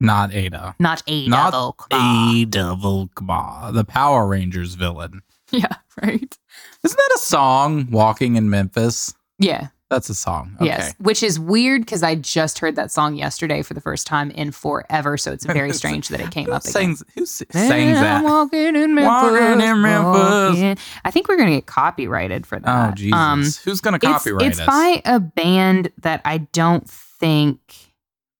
Not 0.00 0.32
Ada. 0.32 0.74
Not 0.78 1.02
Ada 1.06 1.28
Not 1.28 1.52
Volkmar. 1.52 2.40
Ada 2.40 2.76
Volkmar, 2.80 3.74
the 3.74 3.84
Power 3.84 4.26
Rangers 4.26 4.74
villain. 4.74 5.20
Yeah, 5.60 5.74
right. 6.02 6.38
Isn't 6.84 6.96
that 6.96 7.12
a 7.16 7.18
song, 7.18 7.88
Walking 7.90 8.36
in 8.36 8.50
Memphis? 8.50 9.14
Yeah. 9.38 9.68
That's 9.90 10.08
a 10.08 10.14
song. 10.14 10.52
Okay. 10.60 10.66
Yes, 10.66 10.94
which 11.00 11.20
is 11.20 11.40
weird 11.40 11.82
because 11.82 12.04
I 12.04 12.14
just 12.14 12.60
heard 12.60 12.76
that 12.76 12.92
song 12.92 13.16
yesterday 13.16 13.60
for 13.62 13.74
the 13.74 13.80
first 13.80 14.06
time 14.06 14.30
in 14.30 14.52
forever. 14.52 15.16
So 15.16 15.32
it's 15.32 15.44
very 15.44 15.72
strange 15.82 16.06
that 16.10 16.20
it 16.20 16.30
came 16.30 16.44
Who 16.46 16.52
up 16.52 16.62
again. 16.62 16.72
sings, 16.72 17.02
who 17.16 17.22
s- 17.22 17.42
sings 17.50 17.52
I'm 17.52 17.94
that? 17.94 18.22
walking 18.24 18.76
in 18.76 18.94
Memphis. 18.94 19.04
Walking 19.08 19.60
in 19.68 19.82
Memphis. 19.82 20.20
walking. 20.54 20.78
I 21.04 21.10
think 21.10 21.26
we're 21.26 21.36
gonna 21.36 21.50
get 21.50 21.66
copyrighted 21.66 22.46
for 22.46 22.60
that. 22.60 22.90
Oh. 22.90 22.94
Jesus. 22.94 23.18
Um, 23.18 23.40
Who's 23.64 23.80
going 23.80 23.98
to 23.98 24.06
it's, 24.06 24.16
copyright 24.18 24.46
it's 24.46 24.60
us? 24.60 24.66
by 24.66 25.02
a 25.04 25.18
band 25.18 25.90
that 26.02 26.20
I 26.24 26.38
don't 26.38 26.88
think. 26.88 27.58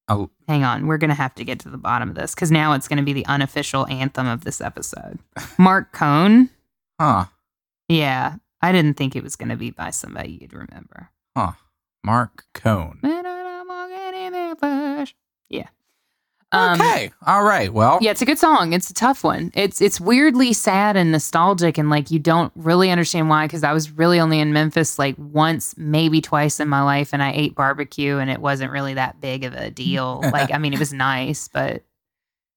Oh. 0.06 0.30
Hang 0.46 0.62
on, 0.62 0.86
we're 0.86 0.98
gonna 0.98 1.14
have 1.14 1.34
to 1.34 1.44
get 1.44 1.58
to 1.60 1.68
the 1.68 1.78
bottom 1.78 2.08
of 2.10 2.14
this 2.14 2.32
because 2.32 2.52
now 2.52 2.74
it's 2.74 2.86
gonna 2.86 3.02
be 3.02 3.12
the 3.12 3.26
unofficial 3.26 3.88
anthem 3.88 4.28
of 4.28 4.44
this 4.44 4.60
episode. 4.60 5.18
Marc 5.58 5.90
Cohn. 5.90 6.48
Huh. 7.00 7.24
Yeah, 7.88 8.36
I 8.60 8.72
didn't 8.72 8.98
think 8.98 9.16
it 9.16 9.22
was 9.22 9.34
gonna 9.34 9.56
be 9.56 9.70
by 9.70 9.88
somebody 9.88 10.38
you'd 10.40 10.52
remember. 10.52 11.08
Huh. 11.34 11.52
Marc 12.04 12.44
Cohn. 12.52 13.00
Yeah. 15.48 15.68
Um, 16.52 16.80
okay. 16.80 17.12
All 17.26 17.44
right. 17.44 17.72
Well, 17.72 17.98
Yeah, 18.00 18.10
it's 18.10 18.22
a 18.22 18.26
good 18.26 18.38
song. 18.38 18.72
It's 18.72 18.90
a 18.90 18.94
tough 18.94 19.22
one. 19.24 19.50
It's 19.54 19.80
it's 19.80 20.00
weirdly 20.00 20.52
sad 20.52 20.96
and 20.96 21.10
nostalgic, 21.12 21.78
and 21.78 21.88
like 21.88 22.10
you 22.10 22.18
don't 22.18 22.52
really 22.54 22.90
understand 22.90 23.28
why. 23.28 23.46
Because 23.46 23.62
I 23.64 23.72
was 23.72 23.90
really 23.92 24.20
only 24.20 24.40
in 24.40 24.52
Memphis 24.52 24.98
like 24.98 25.14
once, 25.16 25.74
maybe 25.78 26.20
twice 26.20 26.60
in 26.60 26.68
my 26.68 26.82
life, 26.82 27.10
and 27.12 27.22
I 27.22 27.32
ate 27.32 27.54
barbecue, 27.54 28.18
and 28.18 28.30
it 28.30 28.40
wasn't 28.40 28.72
really 28.72 28.94
that 28.94 29.20
big 29.20 29.44
of 29.44 29.54
a 29.54 29.70
deal. 29.70 30.20
like, 30.32 30.52
I 30.52 30.58
mean, 30.58 30.74
it 30.74 30.78
was 30.78 30.92
nice, 30.92 31.48
but 31.48 31.70
it 31.76 31.84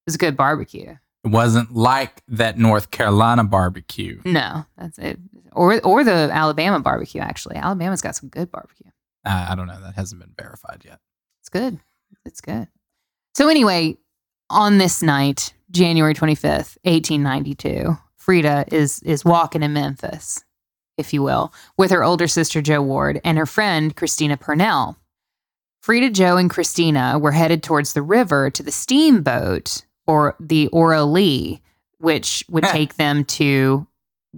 was 0.05 0.15
a 0.15 0.19
good 0.19 0.35
barbecue. 0.35 0.95
It 1.23 1.31
wasn't 1.31 1.73
like 1.73 2.21
that 2.27 2.57
North 2.57 2.91
Carolina 2.91 3.43
barbecue. 3.43 4.19
No, 4.25 4.65
that's 4.77 4.97
it. 4.97 5.19
Or 5.53 5.79
or 5.81 6.03
the 6.03 6.29
Alabama 6.31 6.79
barbecue. 6.79 7.21
Actually, 7.21 7.55
Alabama's 7.55 8.01
got 8.01 8.15
some 8.15 8.29
good 8.29 8.51
barbecue. 8.51 8.91
Uh, 9.25 9.47
I 9.49 9.55
don't 9.55 9.67
know. 9.67 9.79
That 9.79 9.95
hasn't 9.95 10.19
been 10.19 10.33
verified 10.37 10.83
yet. 10.83 10.99
It's 11.41 11.49
good. 11.49 11.79
It's 12.25 12.41
good. 12.41 12.67
So 13.35 13.47
anyway, 13.47 13.97
on 14.49 14.77
this 14.77 15.01
night, 15.01 15.53
January 15.71 16.13
25th, 16.13 16.77
1892, 16.83 17.97
Freda 18.19 18.71
is 18.71 19.01
is 19.03 19.23
walking 19.23 19.63
in 19.63 19.73
Memphis, 19.73 20.43
if 20.97 21.13
you 21.13 21.23
will, 21.23 21.53
with 21.77 21.91
her 21.91 22.03
older 22.03 22.27
sister 22.27 22.61
Jo 22.61 22.81
Ward 22.81 23.21
and 23.23 23.37
her 23.37 23.45
friend 23.45 23.95
Christina 23.95 24.35
Purnell. 24.35 24.97
Freda, 25.85 26.13
Joe, 26.13 26.37
and 26.37 26.49
Christina 26.49 27.19
were 27.19 27.33
headed 27.33 27.61
towards 27.61 27.91
the 27.93 28.01
river 28.01 28.49
to 28.49 28.63
the 28.63 28.71
steamboat 28.71 29.83
or 30.07 30.35
the 30.39 30.67
Ora 30.69 31.03
Lee, 31.05 31.61
which 31.99 32.43
would 32.49 32.63
take 32.65 32.95
them 32.95 33.23
to 33.25 33.87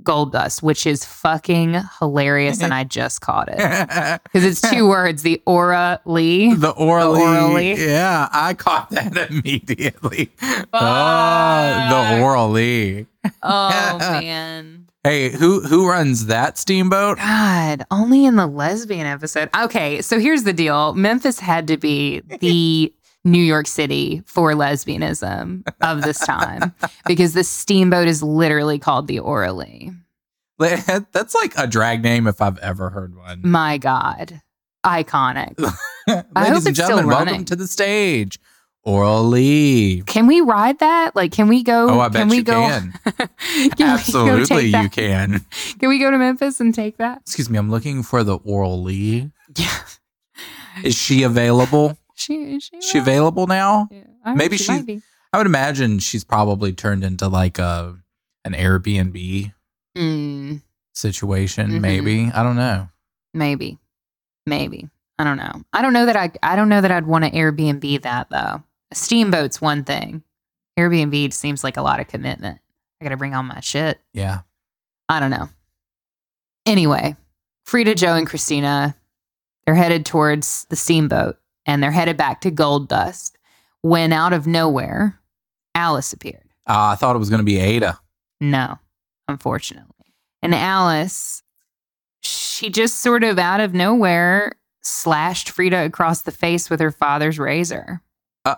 gold 0.03 0.33
dust, 0.33 0.61
which 0.61 0.85
is 0.85 1.05
fucking 1.05 1.81
hilarious. 1.99 2.61
and 2.61 2.73
I 2.79 2.83
just 2.83 3.21
caught 3.21 3.47
it 3.49 3.57
because 4.23 4.43
it's 4.43 4.61
two 4.61 4.87
words 4.89 5.23
the 5.23 5.41
Ora 5.45 6.01
Lee. 6.05 6.53
the 6.53 6.71
orally, 6.71 7.21
orally. 7.21 7.73
Yeah, 7.75 8.27
I 8.31 8.53
caught 8.55 8.89
that 8.89 9.15
immediately. 9.29 10.31
Oh, 10.41 11.87
the 11.89 12.09
Fuck. 12.09 12.21
orally. 12.21 13.07
Oh, 13.41 13.97
man. 13.99 14.81
Hey, 15.03 15.29
who 15.29 15.61
who 15.61 15.87
runs 15.87 16.25
that 16.25 16.57
steamboat? 16.57 17.17
God, 17.19 17.85
only 17.91 18.25
in 18.25 18.37
the 18.37 18.47
lesbian 18.47 19.05
episode. 19.05 19.49
Okay, 19.55 20.01
so 20.01 20.19
here's 20.19 20.43
the 20.43 20.53
deal 20.53 20.93
Memphis 20.95 21.39
had 21.39 21.67
to 21.67 21.77
be 21.77 22.21
the 22.21 22.91
New 23.25 23.43
York 23.43 23.67
City 23.67 24.21
for 24.27 24.53
lesbianism 24.53 25.67
of 25.81 26.03
this 26.03 26.19
time 26.19 26.73
because 27.07 27.33
the 27.33 27.43
steamboat 27.43 28.07
is 28.07 28.21
literally 28.23 28.79
called 28.79 29.07
the 29.07 29.19
Ora 29.19 29.51
Lee. 29.51 29.91
That's 30.59 31.35
like 31.35 31.53
a 31.57 31.67
drag 31.67 32.03
name 32.03 32.27
if 32.27 32.41
I've 32.41 32.59
ever 32.59 32.91
heard 32.91 33.15
one. 33.17 33.41
My 33.43 33.77
God, 33.79 34.41
iconic. 34.85 35.59
Ladies 35.59 35.75
hope 36.07 36.25
and 36.35 36.47
it's 36.55 36.61
still 36.61 36.73
gentlemen, 36.73 37.07
welcome 37.07 37.45
to 37.45 37.55
the 37.55 37.67
stage. 37.67 38.39
Ora 38.83 39.19
Lee. 39.21 40.03
Can 40.05 40.27
we 40.27 40.41
ride 40.41 40.77
that? 40.77 41.15
Like, 41.15 41.31
can 41.31 41.47
we 41.47 41.63
go? 41.63 41.89
Oh, 41.89 41.99
I 41.99 42.09
bet 42.09 42.21
can 42.21 42.29
we 42.29 42.37
you 42.37 42.43
go, 42.43 42.53
can. 42.53 42.93
can 43.03 43.29
we 43.57 43.69
go 43.69 43.85
Absolutely, 43.85 44.65
you 44.67 44.89
can. 44.89 45.43
Can 45.79 45.89
we 45.89 45.97
go 45.97 46.11
to 46.11 46.17
Memphis 46.19 46.59
and 46.59 46.73
take 46.73 46.97
that? 46.97 47.21
Excuse 47.21 47.49
me, 47.49 47.57
I'm 47.57 47.71
looking 47.71 48.03
for 48.03 48.23
the 48.23 48.37
Ora 48.37 48.69
Lee. 48.69 49.31
Yeah. 49.57 49.79
Is 50.83 50.93
she 50.95 51.23
available? 51.23 51.97
She 52.15 52.55
is 52.55 52.63
she, 52.63 52.77
Is 52.77 52.85
she 52.85 52.97
available 52.97 53.45
now? 53.47 53.87
Yeah, 53.91 54.33
Maybe 54.35 54.57
she 54.57 54.63
she- 54.65 54.71
might 54.71 54.85
be. 54.85 55.01
I 55.33 55.37
would 55.37 55.47
imagine 55.47 55.99
she's 55.99 56.23
probably 56.23 56.71
turned 56.73 57.03
into 57.03 57.27
like 57.27 57.59
a 57.59 57.97
an 58.45 58.53
Airbnb 58.53 59.53
Mm, 59.97 60.61
situation. 60.93 61.71
Mhm. 61.71 61.81
Maybe 61.81 62.31
I 62.33 62.41
don't 62.43 62.55
know. 62.55 62.89
maybe, 63.33 63.77
maybe. 64.45 64.89
I 65.19 65.23
don't 65.23 65.37
know. 65.37 65.63
I 65.73 65.81
don't 65.81 65.93
know 65.93 66.05
that 66.05 66.15
I. 66.17 66.31
I 66.43 66.55
don't 66.55 66.67
know 66.69 66.81
that 66.81 66.91
I'd 66.91 67.05
want 67.07 67.23
to 67.25 67.31
Airbnb 67.31 68.01
that 68.03 68.29
though. 68.29 68.63
A 68.91 68.95
steamboat's 68.95 69.61
one 69.61 69.83
thing. 69.83 70.23
Airbnb 70.77 71.31
seems 71.33 71.63
like 71.63 71.77
a 71.77 71.81
lot 71.81 71.99
of 72.01 72.07
commitment. 72.07 72.59
I 72.99 73.05
got 73.05 73.09
to 73.11 73.17
bring 73.17 73.33
all 73.33 73.43
my 73.43 73.59
shit. 73.61 73.99
Yeah. 74.13 74.41
I 75.09 75.19
don't 75.21 75.31
know. 75.31 75.47
Anyway, 76.65 77.15
Freda, 77.67 77.95
Jo, 77.95 78.15
and 78.15 78.27
Christina, 78.27 78.95
they're 79.65 79.75
headed 79.75 80.05
towards 80.05 80.65
the 80.69 80.75
steamboat 80.75 81.37
and 81.65 81.81
they're 81.81 81.91
headed 81.91 82.17
back 82.17 82.41
to 82.41 82.51
Gold 82.51 82.87
Dust 82.89 83.37
when 83.81 84.11
out 84.13 84.33
of 84.33 84.47
nowhere, 84.47 85.19
Alice 85.75 86.13
appeared. 86.13 86.49
Uh, 86.67 86.89
I 86.93 86.95
thought 86.95 87.15
it 87.15 87.19
was 87.19 87.29
going 87.29 87.39
to 87.39 87.43
be 87.45 87.59
Ada. 87.59 87.99
No, 88.41 88.79
unfortunately. 89.27 89.91
And 90.41 90.53
Alice, 90.55 91.43
she 92.21 92.69
just 92.69 92.99
sort 93.01 93.23
of 93.23 93.37
out 93.39 93.59
of 93.59 93.73
nowhere 93.73 94.53
slashed 94.81 95.47
Freda 95.55 95.85
across 95.85 96.21
the 96.21 96.31
face 96.31 96.69
with 96.69 96.79
her 96.79 96.91
father's 96.91 97.37
razor. 97.39 98.01
Uh, 98.43 98.55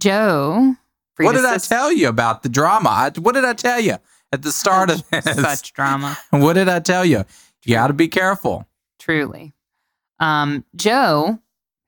Jo. 0.00 0.74
what 1.16 1.34
Freda's 1.34 1.42
did 1.42 1.50
I 1.50 1.58
tell 1.58 1.92
you 1.92 2.08
about 2.08 2.42
the 2.42 2.48
drama? 2.48 2.88
I, 2.90 3.10
what 3.18 3.34
did 3.34 3.44
I 3.44 3.54
tell 3.54 3.80
you 3.80 3.96
at 4.32 4.42
the 4.42 4.52
start 4.52 4.90
of 4.90 5.02
this? 5.10 5.24
Such 5.24 5.72
drama. 5.72 6.16
What 6.30 6.54
did 6.54 6.68
I 6.68 6.80
tell 6.80 7.04
you? 7.04 7.24
You 7.64 7.74
got 7.74 7.88
to 7.88 7.92
be 7.94 8.08
careful. 8.08 8.66
Truly. 8.98 9.52
Um, 10.20 10.64
Jo, 10.74 11.38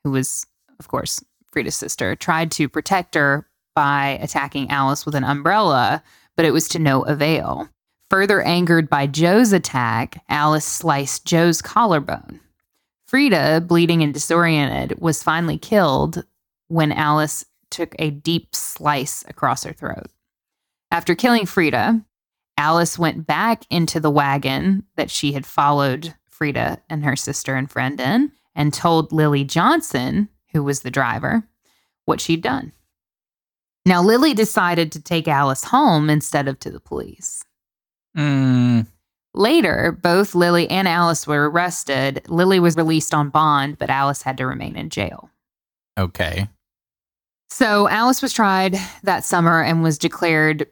who 0.08 0.12
was, 0.12 0.46
of 0.78 0.88
course, 0.88 1.22
Freda's 1.54 1.76
sister, 1.76 2.16
tried 2.16 2.50
to 2.52 2.68
protect 2.68 3.14
her 3.14 3.46
by 3.74 4.18
attacking 4.22 4.70
Alice 4.70 5.04
with 5.04 5.14
an 5.14 5.24
umbrella, 5.24 6.02
but 6.34 6.46
it 6.46 6.52
was 6.52 6.66
to 6.68 6.78
no 6.78 7.02
avail. 7.02 7.68
Further 8.10 8.40
angered 8.40 8.88
by 8.88 9.06
Jo's 9.06 9.52
attack, 9.52 10.24
Alice 10.30 10.64
sliced 10.64 11.26
Jo's 11.26 11.60
collarbone. 11.60 12.40
Freda, 13.10 13.66
bleeding 13.66 14.02
and 14.02 14.14
disoriented, 14.14 14.98
was 14.98 15.22
finally 15.22 15.58
killed 15.58 16.24
when 16.68 16.90
Alice 16.90 17.44
took 17.70 17.94
a 17.98 18.10
deep 18.10 18.54
slice 18.54 19.24
across 19.28 19.64
her 19.64 19.72
throat. 19.74 20.06
After 20.90 21.14
killing 21.14 21.44
Freda, 21.44 22.02
Alice 22.56 22.98
went 22.98 23.26
back 23.26 23.64
into 23.68 24.00
the 24.00 24.10
wagon 24.10 24.84
that 24.96 25.10
she 25.10 25.32
had 25.32 25.44
followed 25.44 26.14
Freda 26.30 26.78
and 26.88 27.04
her 27.04 27.16
sister 27.16 27.54
and 27.54 27.70
friend 27.70 28.00
in 28.00 28.32
and 28.58 28.74
told 28.74 29.12
Lily 29.12 29.44
Johnson, 29.44 30.28
who 30.52 30.62
was 30.62 30.80
the 30.80 30.90
driver, 30.90 31.44
what 32.04 32.20
she'd 32.20 32.42
done. 32.42 32.72
Now, 33.86 34.02
Lily 34.02 34.34
decided 34.34 34.92
to 34.92 35.00
take 35.00 35.26
Alice 35.28 35.64
home 35.64 36.10
instead 36.10 36.48
of 36.48 36.58
to 36.60 36.70
the 36.70 36.80
police. 36.80 37.42
Mm, 38.16 38.86
Later, 39.34 39.96
both 40.02 40.34
Lily 40.34 40.68
and 40.68 40.88
Alice 40.88 41.26
were 41.26 41.48
arrested. 41.48 42.22
Lily 42.28 42.58
was 42.58 42.76
released 42.76 43.14
on 43.14 43.28
bond, 43.30 43.78
but 43.78 43.88
Alice 43.88 44.22
had 44.22 44.36
to 44.38 44.46
remain 44.46 44.76
in 44.76 44.90
jail. 44.90 45.30
okay. 45.98 46.48
So 47.50 47.88
Alice 47.88 48.20
was 48.20 48.34
tried 48.34 48.76
that 49.04 49.24
summer 49.24 49.62
and 49.62 49.82
was 49.82 49.96
declared, 49.96 50.66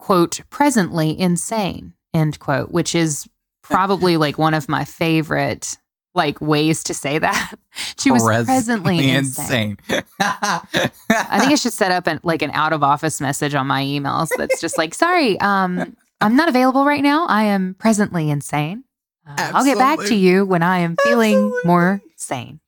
quote, 0.00 0.40
presently 0.50 1.16
insane, 1.18 1.92
end 2.12 2.40
quote, 2.40 2.72
which 2.72 2.96
is 2.96 3.28
probably 3.62 4.16
like 4.16 4.36
one 4.36 4.52
of 4.54 4.68
my 4.68 4.84
favorite 4.84 5.76
like 6.16 6.40
ways 6.40 6.82
to 6.84 6.94
say 6.94 7.18
that. 7.18 7.54
She 7.98 8.10
was 8.10 8.22
presently 8.24 9.10
insane. 9.14 9.76
I 9.90 10.60
think 10.70 11.52
I 11.52 11.54
should 11.56 11.74
set 11.74 11.92
up 11.92 12.06
an, 12.06 12.20
like 12.22 12.40
an 12.40 12.50
out 12.52 12.72
of 12.72 12.82
office 12.82 13.20
message 13.20 13.54
on 13.54 13.66
my 13.66 13.82
emails 13.82 14.30
that's 14.36 14.60
just 14.62 14.78
like, 14.78 14.94
sorry, 14.94 15.38
um, 15.40 15.94
I'm 16.22 16.36
not 16.36 16.48
available 16.48 16.86
right 16.86 17.02
now. 17.02 17.26
I 17.26 17.44
am 17.44 17.74
presently 17.74 18.30
insane. 18.30 18.84
Uh, 19.26 19.50
I'll 19.54 19.64
get 19.64 19.76
back 19.76 19.98
to 20.06 20.14
you 20.14 20.46
when 20.46 20.62
I 20.62 20.78
am 20.78 20.96
feeling 21.02 21.34
Absolutely. 21.34 21.60
more 21.68 22.02
sane. 22.16 22.60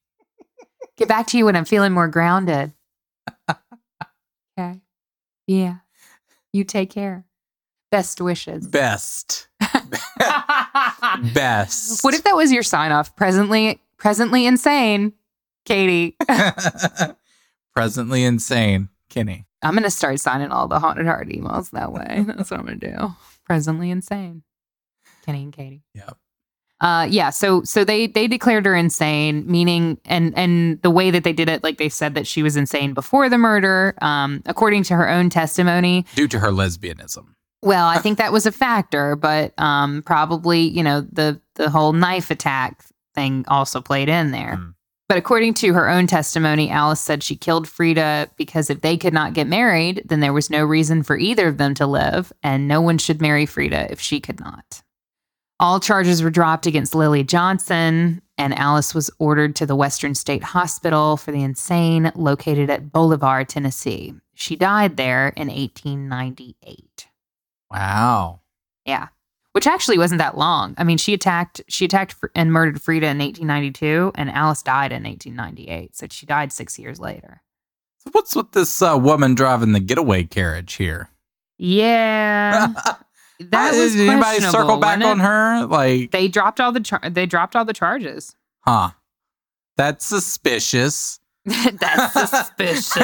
Get 0.98 1.08
back 1.08 1.26
to 1.28 1.38
you 1.38 1.46
when 1.46 1.56
I'm 1.56 1.64
feeling 1.64 1.92
more 1.92 2.08
grounded. 2.08 2.72
okay. 4.58 4.80
Yeah. 5.46 5.76
You 6.52 6.64
take 6.64 6.90
care. 6.90 7.24
Best 7.90 8.20
wishes. 8.20 8.66
best. 8.66 9.48
Best. 11.34 12.04
What 12.04 12.14
if 12.14 12.24
that 12.24 12.36
was 12.36 12.52
your 12.52 12.62
sign 12.62 12.92
off? 12.92 13.14
Presently, 13.16 13.80
presently 13.96 14.46
insane, 14.46 15.12
Katie. 15.64 16.16
Presently 17.74 18.24
insane, 18.24 18.88
Kenny. 19.08 19.46
I'm 19.62 19.74
gonna 19.74 19.90
start 19.90 20.20
signing 20.20 20.50
all 20.50 20.68
the 20.68 20.78
haunted 20.80 21.06
heart 21.06 21.28
emails 21.28 21.70
that 21.70 21.92
way. 21.92 22.24
That's 22.26 22.50
what 22.50 22.60
I'm 22.60 22.66
gonna 22.66 22.76
do. 22.76 23.14
Presently 23.44 23.90
insane, 23.90 24.42
Kenny 25.24 25.44
and 25.44 25.52
Katie. 25.52 25.82
Yep. 25.94 26.16
Uh, 26.80 27.08
yeah. 27.10 27.30
So, 27.30 27.64
so 27.64 27.84
they 27.84 28.06
they 28.06 28.28
declared 28.28 28.64
her 28.64 28.74
insane, 28.74 29.44
meaning, 29.50 29.98
and 30.04 30.36
and 30.38 30.80
the 30.82 30.90
way 30.90 31.10
that 31.10 31.24
they 31.24 31.32
did 31.32 31.48
it, 31.48 31.64
like 31.64 31.78
they 31.78 31.88
said 31.88 32.14
that 32.14 32.26
she 32.26 32.42
was 32.42 32.56
insane 32.56 32.94
before 32.94 33.28
the 33.28 33.38
murder. 33.38 33.94
Um, 34.00 34.42
according 34.46 34.84
to 34.84 34.94
her 34.94 35.08
own 35.08 35.28
testimony, 35.28 36.06
Due 36.14 36.28
to 36.28 36.38
her 36.38 36.50
lesbianism. 36.50 37.34
Well, 37.62 37.86
I 37.86 37.98
think 37.98 38.18
that 38.18 38.32
was 38.32 38.46
a 38.46 38.52
factor, 38.52 39.16
but 39.16 39.58
um, 39.58 40.02
probably 40.02 40.60
you 40.60 40.82
know 40.82 41.00
the 41.00 41.40
the 41.54 41.70
whole 41.70 41.92
knife 41.92 42.30
attack 42.30 42.84
thing 43.14 43.44
also 43.48 43.80
played 43.80 44.08
in 44.08 44.30
there. 44.30 44.56
Mm. 44.56 44.74
But 45.08 45.18
according 45.18 45.54
to 45.54 45.72
her 45.72 45.88
own 45.88 46.06
testimony, 46.06 46.68
Alice 46.70 47.00
said 47.00 47.22
she 47.22 47.34
killed 47.34 47.66
Freda 47.66 48.28
because 48.36 48.68
if 48.68 48.82
they 48.82 48.98
could 48.98 49.14
not 49.14 49.32
get 49.32 49.46
married, 49.46 50.02
then 50.04 50.20
there 50.20 50.34
was 50.34 50.50
no 50.50 50.64
reason 50.64 51.02
for 51.02 51.16
either 51.16 51.48
of 51.48 51.56
them 51.56 51.72
to 51.74 51.86
live, 51.86 52.30
and 52.42 52.68
no 52.68 52.82
one 52.82 52.98
should 52.98 53.22
marry 53.22 53.46
Freda 53.46 53.90
if 53.90 54.00
she 54.00 54.20
could 54.20 54.38
not. 54.38 54.82
All 55.60 55.80
charges 55.80 56.22
were 56.22 56.30
dropped 56.30 56.66
against 56.66 56.94
Lily 56.94 57.24
Johnson, 57.24 58.20
and 58.36 58.56
Alice 58.56 58.94
was 58.94 59.10
ordered 59.18 59.56
to 59.56 59.66
the 59.66 59.74
Western 59.74 60.14
State 60.14 60.44
Hospital 60.44 61.16
for 61.16 61.32
the 61.32 61.42
Insane, 61.42 62.12
located 62.14 62.70
at 62.70 62.92
Bolivar, 62.92 63.44
Tennessee. 63.44 64.14
She 64.34 64.56
died 64.56 64.96
there 64.96 65.28
in 65.30 65.48
1898. 65.48 66.87
Wow. 67.70 68.40
Yeah. 68.84 69.08
Which 69.52 69.66
actually 69.66 69.98
wasn't 69.98 70.18
that 70.20 70.36
long. 70.38 70.74
I 70.78 70.84
mean, 70.84 70.98
she 70.98 71.14
attacked 71.14 71.60
she 71.68 71.84
attacked 71.84 72.14
and 72.34 72.52
murdered 72.52 72.76
Freda 72.80 73.04
in 73.10 73.18
1892 73.18 74.12
and 74.14 74.30
Alice 74.30 74.62
died 74.62 74.92
in 74.92 75.02
1898. 75.04 75.96
So 75.96 76.06
she 76.10 76.26
died 76.26 76.52
6 76.52 76.78
years 76.78 77.00
later. 77.00 77.42
So 77.98 78.10
what's 78.12 78.36
with 78.36 78.52
this 78.52 78.80
uh, 78.80 78.96
woman 79.00 79.34
driving 79.34 79.72
the 79.72 79.80
getaway 79.80 80.24
carriage 80.24 80.74
here? 80.74 81.10
Yeah. 81.58 82.72
That 83.40 83.72
was 83.72 83.94
Did 83.94 84.08
anybody 84.08 84.40
circle 84.40 84.78
back 84.78 85.00
on 85.00 85.20
her? 85.20 85.64
Like, 85.66 86.10
They 86.10 86.26
dropped 86.26 86.58
all 86.58 86.72
the 86.72 86.80
char- 86.80 87.08
they 87.08 87.24
dropped 87.24 87.54
all 87.54 87.64
the 87.64 87.72
charges. 87.72 88.34
huh? 88.62 88.90
That's 89.76 90.04
suspicious. 90.04 91.20
That's 91.44 92.12
suspicious. 92.14 92.92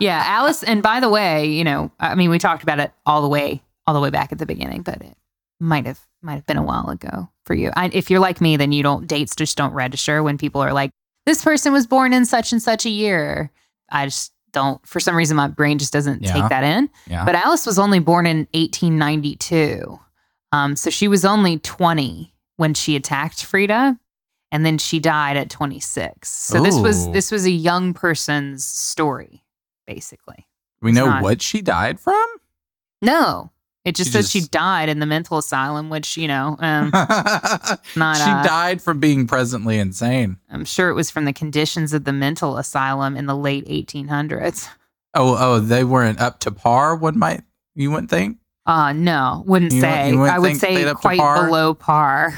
yeah, 0.00 0.22
Alice 0.26 0.62
and 0.62 0.82
by 0.82 1.00
the 1.00 1.08
way, 1.08 1.46
you 1.46 1.64
know, 1.64 1.90
I 2.00 2.14
mean 2.14 2.30
we 2.30 2.38
talked 2.38 2.62
about 2.62 2.80
it 2.80 2.92
all 3.06 3.22
the 3.22 3.28
way 3.28 3.62
all 3.86 3.94
the 3.94 4.00
way 4.00 4.10
back 4.10 4.32
at 4.32 4.38
the 4.38 4.46
beginning, 4.46 4.82
but 4.82 5.02
it 5.02 5.16
might 5.60 5.86
have 5.86 6.00
might 6.22 6.34
have 6.34 6.46
been 6.46 6.56
a 6.56 6.62
while 6.62 6.88
ago 6.90 7.28
for 7.44 7.54
you. 7.54 7.70
I, 7.76 7.90
if 7.92 8.10
you're 8.10 8.20
like 8.20 8.40
me, 8.40 8.56
then 8.56 8.72
you 8.72 8.82
don't 8.82 9.06
dates 9.06 9.36
just 9.36 9.56
don't 9.56 9.72
register 9.74 10.22
when 10.22 10.38
people 10.38 10.60
are 10.62 10.72
like 10.72 10.90
this 11.26 11.42
person 11.44 11.72
was 11.72 11.86
born 11.86 12.12
in 12.12 12.24
such 12.24 12.52
and 12.52 12.62
such 12.62 12.86
a 12.86 12.90
year. 12.90 13.50
I 13.90 14.06
just 14.06 14.32
don't 14.52 14.84
for 14.86 15.00
some 15.00 15.16
reason 15.16 15.36
my 15.36 15.48
brain 15.48 15.78
just 15.78 15.92
doesn't 15.92 16.22
Yeah. 16.22 16.32
take 16.32 16.48
that 16.48 16.64
in. 16.64 16.88
Yeah. 17.06 17.24
But 17.24 17.34
Alice 17.34 17.66
was 17.66 17.78
only 17.78 17.98
born 17.98 18.26
in 18.26 18.46
1892. 18.54 19.98
Um, 20.52 20.76
so 20.76 20.90
she 20.90 21.08
was 21.08 21.24
only 21.24 21.58
20 21.58 22.32
when 22.56 22.74
she 22.74 22.94
attacked 22.96 23.38
Freda, 23.44 23.98
and 24.52 24.64
then 24.64 24.78
she 24.78 25.00
died 25.00 25.36
at 25.36 25.50
26. 25.50 26.28
So 26.30 26.62
this 26.62 26.78
was 26.78 27.10
this 27.10 27.32
was 27.32 27.44
a 27.44 27.50
young 27.50 27.92
person's 27.92 28.64
story, 28.64 29.42
basically. 29.86 30.46
we 30.82 30.90
it's 30.90 30.98
know 30.98 31.06
not. 31.06 31.22
what 31.22 31.42
she 31.42 31.62
died 31.62 31.98
from? 32.00 32.24
No, 33.02 33.50
it 33.84 33.94
just 33.94 34.08
She 34.10 34.12
says 34.12 34.30
she 34.30 34.40
died 34.42 34.88
in 34.88 34.98
the 34.98 35.06
mental 35.06 35.36
asylum, 35.38 35.90
which 35.90 36.16
you 36.16 36.26
know, 36.28 36.56
um, 36.60 36.90
not. 37.96 38.16
she 38.16 38.22
uh, 38.30 38.42
died 38.42 38.80
from 38.80 38.98
being 39.00 39.26
presently 39.26 39.78
insane. 39.78 40.38
I'm 40.50 40.64
sure 40.64 40.88
it 40.88 40.94
was 40.94 41.10
from 41.10 41.24
the 41.26 41.32
conditions 41.32 41.92
of 41.92 42.04
the 42.04 42.12
mental 42.12 42.56
asylum 42.56 43.16
in 43.16 43.26
the 43.26 43.36
late 43.36 43.66
1800s. 43.66 44.68
Oh, 45.14 45.36
oh, 45.38 45.60
they 45.60 45.84
weren't 45.84 46.20
up 46.20 46.40
to 46.40 46.50
par. 46.50 46.96
One 46.96 47.18
might 47.18 47.42
you 47.74 47.90
wouldn't 47.90 48.10
think. 48.10 48.38
Uh 48.66 48.92
no, 48.94 49.44
wouldn't 49.46 49.72
You 49.72 49.80
say. 49.82 50.12
wouldn't 50.14 50.30
I 50.34 50.38
would 50.38 50.56
say 50.56 50.74
they'd 50.76 50.86
up 50.88 50.96
to 50.96 51.00
quite 51.02 51.18
par? 51.20 51.44
below 51.46 51.74
par. 51.74 52.34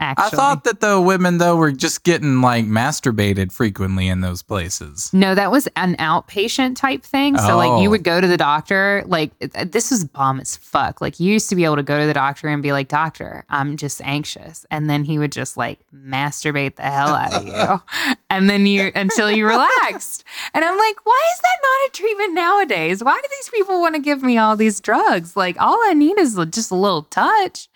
Actually, 0.00 0.26
I 0.26 0.30
thought 0.30 0.64
that 0.64 0.80
the 0.80 1.00
women 1.00 1.38
though 1.38 1.56
were 1.56 1.70
just 1.72 2.02
getting 2.02 2.40
like 2.40 2.64
masturbated 2.64 3.52
frequently 3.52 4.08
in 4.08 4.20
those 4.22 4.42
places. 4.42 5.08
No, 5.14 5.34
that 5.36 5.50
was 5.52 5.68
an 5.76 5.94
outpatient 5.96 6.76
type 6.76 7.02
thing. 7.04 7.38
So 7.38 7.56
like 7.56 7.80
you 7.80 7.88
Oh. 7.88 7.90
would 7.92 8.02
go 8.04 8.20
to 8.20 8.26
the 8.26 8.36
doctor, 8.36 9.04
like 9.06 9.30
this 9.38 9.90
was 9.92 10.04
bomb 10.04 10.40
as 10.40 10.56
fuck. 10.56 11.00
Like 11.00 11.20
you 11.20 11.32
used 11.32 11.48
to 11.50 11.56
be 11.56 11.64
able 11.64 11.76
to 11.76 11.82
go 11.84 11.98
to 12.00 12.06
the 12.06 12.12
doctor 12.14 12.48
and 12.48 12.62
be 12.62 12.72
like, 12.72 12.88
"Doctor, 12.88 13.44
I'm 13.48 13.76
just 13.76 14.00
anxious." 14.02 14.66
And 14.70 14.90
then 14.90 15.04
he 15.04 15.16
would 15.18 15.32
just 15.32 15.56
like 15.56 15.78
masturbate 15.94 16.74
the 16.76 16.82
hell 16.82 17.14
out 17.14 17.32
of 17.34 17.46
you. 17.46 18.14
and 18.30 18.50
then 18.50 18.66
you 18.66 18.90
until 18.96 19.30
you 19.30 19.46
relaxed. 19.46 20.24
And 20.54 20.64
I'm 20.64 20.76
like, 20.76 20.96
"Why 21.06 21.22
is 21.34 21.40
that 21.40 21.58
not 21.62 21.88
a 21.88 21.92
treatment 21.92 22.34
nowadays? 22.34 23.02
Why 23.04 23.14
do 23.22 23.28
these 23.38 23.48
people 23.50 23.80
want 23.80 23.94
to 23.94 24.00
give 24.00 24.22
me 24.22 24.38
all 24.38 24.56
these 24.56 24.80
drugs? 24.80 25.36
Like 25.36 25.56
all 25.60 25.78
I 25.84 25.94
need 25.94 26.18
is 26.18 26.34
just 26.50 26.70
a 26.72 26.74
little 26.76 27.02
touch." 27.04 27.68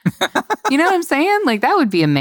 you 0.70 0.78
know 0.78 0.84
what 0.84 0.94
I'm 0.94 1.02
saying? 1.02 1.40
Like 1.44 1.60
that 1.60 1.76
would 1.76 1.90
be 1.90 2.02
amazing. 2.02 2.17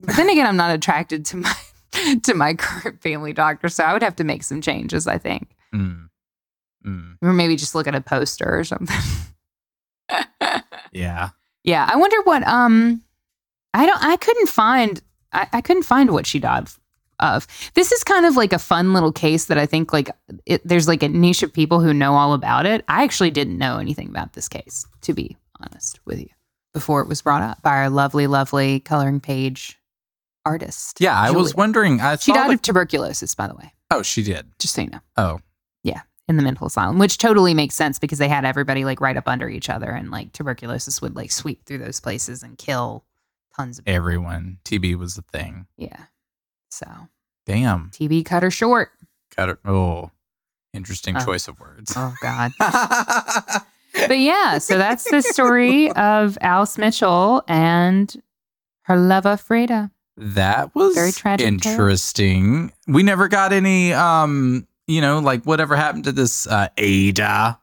But 0.00 0.16
then 0.16 0.28
again, 0.28 0.46
I'm 0.46 0.56
not 0.56 0.74
attracted 0.74 1.24
to 1.26 1.36
my 1.38 1.54
to 2.24 2.34
my 2.34 2.54
current 2.54 3.00
family 3.02 3.32
doctor, 3.32 3.68
so 3.68 3.84
I 3.84 3.92
would 3.92 4.02
have 4.02 4.16
to 4.16 4.24
make 4.24 4.42
some 4.42 4.60
changes. 4.60 5.06
I 5.06 5.18
think, 5.18 5.48
Mm. 5.74 6.08
Mm. 6.86 7.16
or 7.22 7.32
maybe 7.32 7.56
just 7.56 7.74
look 7.74 7.86
at 7.86 7.94
a 7.94 8.00
poster 8.00 8.46
or 8.58 8.64
something. 8.64 8.96
Yeah. 10.92 11.30
yeah, 11.64 11.88
I 11.92 11.96
wonder 11.96 12.16
what. 12.22 12.46
Um, 12.46 13.02
I 13.72 13.84
don't. 13.86 14.00
I 14.04 14.16
couldn't 14.16 14.48
find. 14.48 15.02
I, 15.32 15.48
I 15.54 15.60
couldn't 15.60 15.82
find 15.82 16.10
what 16.12 16.24
she 16.26 16.38
died 16.38 16.68
of. 17.18 17.48
This 17.74 17.90
is 17.90 18.04
kind 18.04 18.24
of 18.26 18.36
like 18.36 18.52
a 18.52 18.60
fun 18.60 18.92
little 18.92 19.10
case 19.10 19.46
that 19.46 19.58
I 19.58 19.66
think 19.66 19.92
like 19.92 20.10
it, 20.46 20.62
there's 20.64 20.86
like 20.86 21.02
a 21.02 21.08
niche 21.08 21.42
of 21.42 21.52
people 21.52 21.80
who 21.80 21.92
know 21.92 22.14
all 22.14 22.32
about 22.32 22.64
it. 22.66 22.84
I 22.86 23.02
actually 23.02 23.32
didn't 23.32 23.58
know 23.58 23.78
anything 23.78 24.08
about 24.08 24.34
this 24.34 24.48
case, 24.48 24.86
to 25.00 25.12
be 25.14 25.36
honest 25.60 25.98
with 26.04 26.20
you, 26.20 26.28
before 26.74 27.00
it 27.00 27.08
was 27.08 27.22
brought 27.22 27.42
up 27.42 27.62
by 27.62 27.70
our 27.76 27.88
lovely, 27.88 28.26
lovely 28.26 28.80
coloring 28.80 29.20
page 29.20 29.78
artist. 30.44 31.00
Yeah, 31.00 31.18
I 31.18 31.30
was 31.30 31.54
wondering. 31.54 32.00
I 32.00 32.16
She 32.16 32.32
died 32.32 32.50
the- 32.50 32.54
of 32.54 32.62
tuberculosis, 32.62 33.34
by 33.34 33.46
the 33.46 33.54
way. 33.54 33.72
oh, 33.90 34.02
she 34.02 34.22
did. 34.22 34.52
Just 34.58 34.74
so 34.74 34.82
you 34.82 34.90
know. 34.90 35.00
Oh, 35.16 35.40
Yeah, 35.82 36.02
in 36.28 36.36
the 36.36 36.42
mental 36.42 36.66
asylum, 36.66 36.98
which 36.98 37.16
totally 37.18 37.54
makes 37.54 37.74
sense 37.74 37.98
because 37.98 38.18
they 38.18 38.28
had 38.28 38.44
everybody 38.44 38.84
like 38.84 39.00
right 39.00 39.16
up 39.16 39.28
under 39.28 39.48
each 39.48 39.70
other, 39.70 39.90
and 39.90 40.10
like 40.10 40.32
tuberculosis 40.32 41.00
would 41.00 41.16
like 41.16 41.30
sweep 41.32 41.64
through 41.64 41.78
those 41.78 42.00
places 42.00 42.42
and 42.42 42.58
kill 42.58 43.04
tons 43.56 43.78
of 43.78 43.84
people. 43.84 43.96
everyone. 43.96 44.58
TB 44.64 44.96
was 44.96 45.14
the 45.14 45.22
thing. 45.22 45.66
Yeah. 45.78 46.04
So 46.70 46.86
Damn. 47.46 47.90
TB 47.90 48.24
cut 48.24 48.42
her 48.42 48.50
short. 48.50 48.90
Cut 49.36 49.48
it. 49.50 49.58
Oh, 49.64 50.10
interesting 50.72 51.16
Oh. 51.16 51.24
choice 51.24 51.46
of 51.46 51.60
words. 51.60 51.92
Oh 51.96 52.14
God. 52.20 52.50
but 53.94 54.18
yeah, 54.18 54.58
so 54.58 54.78
that's 54.78 55.10
the 55.10 55.22
story 55.22 55.90
of 55.92 56.36
Alice 56.40 56.78
Mitchell 56.78 57.42
and 57.48 58.22
her 58.82 58.96
lover 58.96 59.36
Freda. 59.36 59.90
That 60.16 60.74
was 60.74 60.94
Very 60.94 61.12
tragic 61.12 61.60
tale. 61.60 61.72
interesting. 61.72 62.72
We 62.86 63.02
never 63.02 63.28
got 63.28 63.52
any 63.52 63.92
um, 63.92 64.66
you 64.86 65.00
know, 65.00 65.18
like 65.18 65.44
whatever 65.44 65.76
happened 65.76 66.04
to 66.04 66.12
this 66.12 66.46
uh 66.46 66.68
Ada 66.76 67.58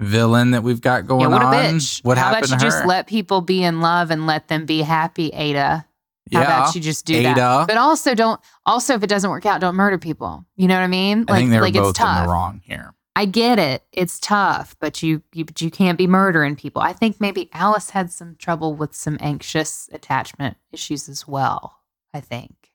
villain 0.00 0.50
that 0.50 0.62
we've 0.62 0.80
got 0.80 1.06
going 1.06 1.20
yeah, 1.20 1.28
what 1.28 1.42
a 1.42 1.46
on. 1.46 1.54
bitch. 1.54 2.04
What 2.04 2.18
How 2.18 2.34
happened 2.34 2.52
about 2.52 2.62
you 2.62 2.68
just 2.70 2.86
let 2.86 3.06
people 3.06 3.40
be 3.40 3.62
in 3.62 3.80
love 3.80 4.10
and 4.10 4.26
let 4.26 4.48
them 4.48 4.66
be 4.66 4.82
happy, 4.82 5.28
Ada? 5.28 5.86
How 6.32 6.40
yeah. 6.40 6.46
about 6.46 6.74
you 6.74 6.80
just 6.80 7.04
do 7.04 7.22
that? 7.22 7.68
But 7.68 7.76
also 7.76 8.14
don't 8.14 8.40
also 8.66 8.94
if 8.94 9.02
it 9.02 9.08
doesn't 9.08 9.28
work 9.30 9.46
out, 9.46 9.60
don't 9.60 9.74
murder 9.74 9.98
people. 9.98 10.44
You 10.56 10.68
know 10.68 10.74
what 10.74 10.84
I 10.84 10.88
mean? 10.88 11.24
I 11.28 11.38
think 11.38 11.50
they 11.50 11.56
were 11.56 11.62
like 11.62 11.74
both 11.74 11.90
it's 11.90 11.98
tough. 11.98 12.22
in 12.22 12.26
the 12.26 12.32
wrong 12.32 12.60
here. 12.64 12.94
I 13.14 13.26
get 13.26 13.58
it. 13.58 13.84
It's 13.92 14.18
tough, 14.18 14.74
but 14.80 15.02
you, 15.02 15.22
you 15.34 15.44
but 15.44 15.60
you 15.60 15.70
can't 15.70 15.98
be 15.98 16.06
murdering 16.06 16.56
people. 16.56 16.80
I 16.80 16.92
think 16.94 17.20
maybe 17.20 17.50
Alice 17.52 17.90
had 17.90 18.10
some 18.10 18.36
trouble 18.36 18.74
with 18.74 18.94
some 18.94 19.18
anxious 19.20 19.88
attachment 19.92 20.56
issues 20.72 21.08
as 21.08 21.28
well. 21.28 21.78
I 22.14 22.20
think. 22.20 22.70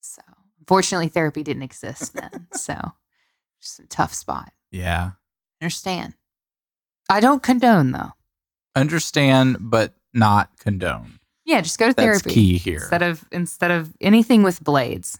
So 0.00 0.22
unfortunately 0.58 1.08
therapy 1.08 1.42
didn't 1.42 1.62
exist 1.62 2.12
then. 2.14 2.46
so 2.52 2.92
just 3.60 3.80
a 3.80 3.86
tough 3.86 4.12
spot. 4.14 4.52
Yeah. 4.70 5.12
Understand. 5.62 6.14
I 7.08 7.20
don't 7.20 7.42
condone 7.42 7.92
though. 7.92 8.12
Understand 8.76 9.56
but 9.60 9.94
not 10.14 10.50
condone. 10.58 11.18
Yeah, 11.44 11.60
just 11.62 11.78
go 11.78 11.88
to 11.88 11.94
That's 11.94 12.04
therapy. 12.22 12.30
key 12.34 12.58
here. 12.58 12.76
Instead 12.80 13.02
of 13.02 13.24
instead 13.32 13.70
of 13.70 13.92
anything 14.00 14.42
with 14.42 14.62
blades. 14.62 15.18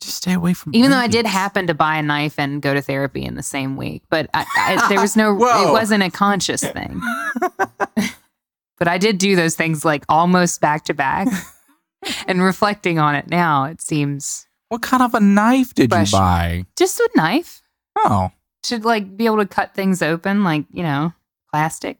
Just 0.00 0.16
stay 0.18 0.34
away 0.34 0.52
from 0.54 0.72
me. 0.72 0.78
Even 0.78 0.90
though 0.90 0.96
I 0.98 1.06
did 1.08 1.26
happen 1.26 1.66
to 1.68 1.74
buy 1.74 1.96
a 1.96 2.02
knife 2.02 2.38
and 2.38 2.60
go 2.62 2.74
to 2.74 2.82
therapy 2.82 3.24
in 3.24 3.34
the 3.34 3.42
same 3.42 3.76
week, 3.76 4.02
but 4.10 4.28
I, 4.34 4.44
I, 4.56 4.88
there 4.90 5.00
was 5.00 5.16
no, 5.16 5.34
it 5.34 5.72
wasn't 5.72 6.02
a 6.02 6.10
conscious 6.10 6.60
thing. 6.62 7.00
but 8.78 8.88
I 8.88 8.98
did 8.98 9.18
do 9.18 9.36
those 9.36 9.54
things 9.54 9.84
like 9.84 10.04
almost 10.08 10.60
back 10.60 10.84
to 10.84 10.94
back. 10.94 11.28
and 12.28 12.42
reflecting 12.42 12.98
on 12.98 13.14
it 13.14 13.28
now, 13.28 13.64
it 13.64 13.80
seems 13.80 14.46
What 14.68 14.82
kind 14.82 15.02
of 15.02 15.14
a 15.14 15.20
knife 15.20 15.74
did 15.74 15.90
Fresh. 15.90 16.12
you 16.12 16.18
buy? 16.18 16.64
just 16.76 17.00
a 17.00 17.10
knife 17.16 17.62
Oh. 18.04 18.30
should 18.64 18.84
like 18.84 19.16
be 19.16 19.26
able 19.26 19.38
to 19.38 19.46
cut 19.46 19.74
things 19.74 20.02
open, 20.02 20.44
like, 20.44 20.66
you 20.70 20.82
know, 20.82 21.12
plastic. 21.50 21.98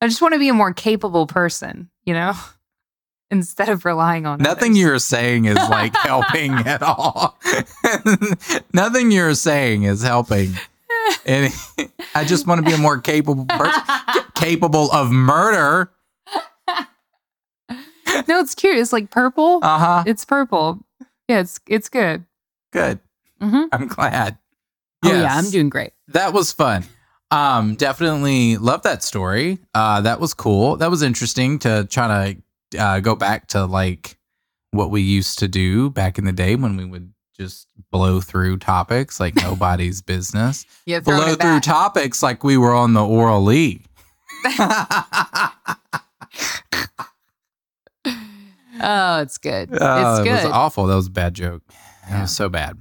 I 0.00 0.06
just 0.06 0.22
want 0.22 0.34
to 0.34 0.38
be 0.38 0.48
a 0.48 0.54
more 0.54 0.72
capable 0.72 1.26
person, 1.26 1.90
you 2.04 2.14
know, 2.14 2.34
instead 3.30 3.68
of 3.68 3.84
relying 3.84 4.26
on 4.26 4.38
Nothing 4.40 4.72
others. 4.72 4.78
you're 4.80 4.98
saying 4.98 5.44
is 5.46 5.56
like 5.56 5.94
helping 6.02 6.52
at 6.54 6.82
all. 6.82 7.38
Nothing 8.72 9.10
you're 9.10 9.34
saying 9.34 9.82
is 9.84 10.02
helping. 10.02 10.52
And 11.24 11.52
I 12.14 12.24
just 12.24 12.46
want 12.46 12.64
to 12.64 12.68
be 12.68 12.74
a 12.74 12.78
more 12.78 12.98
capable 12.98 13.46
person, 13.46 13.82
capable 14.34 14.90
of 14.92 15.10
murder. 15.10 15.90
no, 18.28 18.40
it's 18.40 18.54
cute. 18.54 18.76
It's 18.78 18.92
like 18.92 19.10
purple. 19.10 19.60
Uh 19.62 19.78
huh. 19.78 20.04
it's 20.06 20.24
purple. 20.24 20.80
Yeah, 21.28 21.40
it's 21.40 21.60
it's 21.66 21.88
good. 21.88 22.24
Good. 22.72 23.00
hmm 23.40 23.64
I'm 23.72 23.86
glad. 23.88 24.38
Oh 25.04 25.12
yeah, 25.12 25.36
I'm 25.36 25.50
doing 25.50 25.68
great. 25.68 25.92
That 26.08 26.32
was 26.32 26.52
fun. 26.52 26.84
Um, 27.30 27.74
definitely 27.74 28.56
love 28.56 28.82
that 28.82 29.02
story. 29.02 29.58
Uh, 29.74 30.00
that 30.02 30.20
was 30.20 30.32
cool. 30.34 30.76
That 30.76 30.90
was 30.90 31.02
interesting 31.02 31.58
to 31.60 31.84
try 31.90 32.06
to 32.34 32.40
uh, 32.78 33.00
go 33.00 33.14
back 33.14 33.48
to 33.48 33.64
like 33.66 34.18
what 34.72 34.90
we 34.90 35.00
used 35.00 35.38
to 35.40 35.48
do 35.48 35.90
back 35.90 36.18
in 36.18 36.24
the 36.24 36.32
day 36.32 36.56
when 36.56 36.76
we 36.76 36.84
would 36.84 37.12
just 37.38 37.66
blow 37.90 38.20
through 38.20 38.56
topics 38.58 39.20
like 39.20 39.34
nobody's 39.42 40.02
business. 40.02 40.64
Yeah, 40.86 41.00
blow 41.00 41.34
through 41.34 41.60
topics 41.60 42.22
like 42.22 42.42
we 42.44 42.56
were 42.56 42.74
on 42.74 42.94
the 42.94 43.04
Ora 43.04 43.38
Lee. 43.38 43.82
oh, 48.80 49.20
it's 49.20 49.38
good. 49.38 49.70
Oh, 49.72 50.10
it's 50.12 50.18
good. 50.24 50.26
It 50.28 50.44
was 50.44 50.52
awful. 50.52 50.86
That 50.86 50.96
was 50.96 51.06
a 51.08 51.10
bad 51.10 51.34
joke. 51.34 51.62
That 51.68 52.10
Yeah. 52.10 52.20
was 52.22 52.36
so 52.36 52.48
bad. 52.48 52.78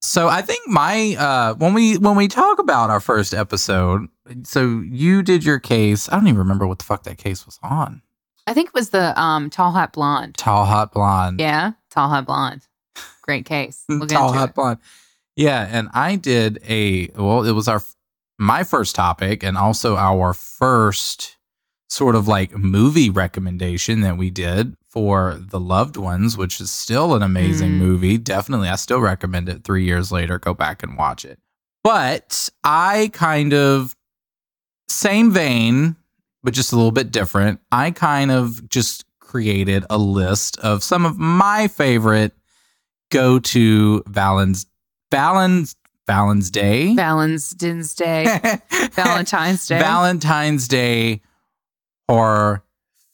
So 0.00 0.28
I 0.28 0.42
think 0.42 0.66
my 0.66 1.14
uh 1.18 1.54
when 1.54 1.74
we 1.74 1.96
when 1.96 2.16
we 2.16 2.26
talk 2.28 2.58
about 2.58 2.90
our 2.90 2.98
first 3.00 3.32
episode, 3.32 4.08
so 4.42 4.80
you 4.84 5.22
did 5.22 5.44
your 5.44 5.60
case. 5.60 6.08
I 6.10 6.16
don't 6.16 6.26
even 6.26 6.38
remember 6.38 6.66
what 6.66 6.78
the 6.80 6.84
fuck 6.84 7.04
that 7.04 7.18
case 7.18 7.46
was 7.46 7.58
on. 7.62 8.02
I 8.46 8.54
think 8.54 8.68
it 8.68 8.74
was 8.74 8.90
the 8.90 9.18
um 9.20 9.50
tall 9.50 9.70
hot 9.72 9.92
blonde. 9.92 10.36
Tall 10.36 10.64
hot 10.64 10.92
blonde. 10.92 11.40
Yeah, 11.40 11.72
tall 11.90 12.08
hot 12.08 12.26
blonde. 12.26 12.62
Great 13.22 13.44
case. 13.46 13.84
We'll 13.88 14.00
get 14.00 14.16
Tall 14.16 14.32
hot 14.32 14.50
it. 14.50 14.54
blonde. 14.54 14.78
Yeah, 15.36 15.66
and 15.70 15.88
I 15.94 16.16
did 16.16 16.58
a 16.68 17.08
well, 17.16 17.44
it 17.44 17.52
was 17.52 17.68
our 17.68 17.82
my 18.38 18.64
first 18.64 18.94
topic 18.94 19.42
and 19.44 19.56
also 19.56 19.96
our 19.96 20.34
first 20.34 21.36
sort 21.88 22.14
of 22.16 22.26
like 22.26 22.56
movie 22.56 23.10
recommendation 23.10 24.00
that 24.00 24.16
we 24.16 24.30
did 24.30 24.74
for 24.88 25.38
The 25.38 25.60
Loved 25.60 25.96
Ones, 25.96 26.36
which 26.36 26.60
is 26.60 26.70
still 26.70 27.14
an 27.14 27.22
amazing 27.22 27.72
Mm. 27.72 27.78
movie. 27.78 28.18
Definitely, 28.18 28.68
I 28.68 28.76
still 28.76 29.00
recommend 29.00 29.48
it 29.48 29.62
3 29.64 29.84
years 29.84 30.10
later. 30.10 30.38
Go 30.38 30.52
back 30.54 30.82
and 30.82 30.96
watch 30.98 31.24
it. 31.24 31.38
But 31.84 32.48
I 32.64 33.10
kind 33.12 33.52
of 33.54 33.94
same 34.88 35.30
vein, 35.32 35.96
but 36.42 36.54
just 36.54 36.72
a 36.72 36.76
little 36.76 36.92
bit 36.92 37.10
different. 37.10 37.60
I 37.70 37.90
kind 37.90 38.30
of 38.30 38.68
just 38.68 39.04
created 39.20 39.84
a 39.88 39.98
list 39.98 40.58
of 40.58 40.82
some 40.82 41.06
of 41.06 41.18
my 41.18 41.68
favorite 41.68 42.32
go 43.10 43.38
to 43.38 44.02
Valens 44.06 44.66
Valens 45.10 45.76
Valentine's 46.06 46.50
Day. 46.50 46.94
Valentine's 46.94 47.94
Day, 47.94 48.24
Valentine's 48.92 49.66
Day. 49.66 49.78
Valentine's 49.78 50.68
Day 50.68 51.20
horror 52.08 52.62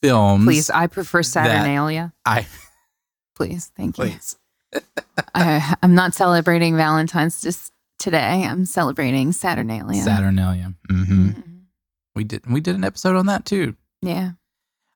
films. 0.03 0.45
Please, 0.45 0.71
I 0.71 0.87
prefer 0.87 1.23
Saturnalia. 1.23 2.13
I 2.25 2.47
Please, 3.37 3.71
thank 3.77 3.99
you. 3.99 4.05
please. 4.05 4.37
I, 5.35 5.75
I'm 5.83 5.95
not 5.95 6.15
celebrating 6.15 6.77
Valentine's 6.77 7.41
just 7.41 7.73
today. 7.99 8.45
I'm 8.45 8.65
celebrating 8.67 9.33
Saturnalia. 9.33 10.03
Saturnalia. 10.03 10.73
hmm 10.89 11.29
Mhm. 11.29 11.43
We 12.19 12.25
did 12.25 12.45
we 12.51 12.61
did 12.61 12.75
an 12.75 12.83
episode 12.83 13.15
on 13.17 13.27
that 13.27 13.45
too. 13.47 13.77
Yeah. 14.03 14.33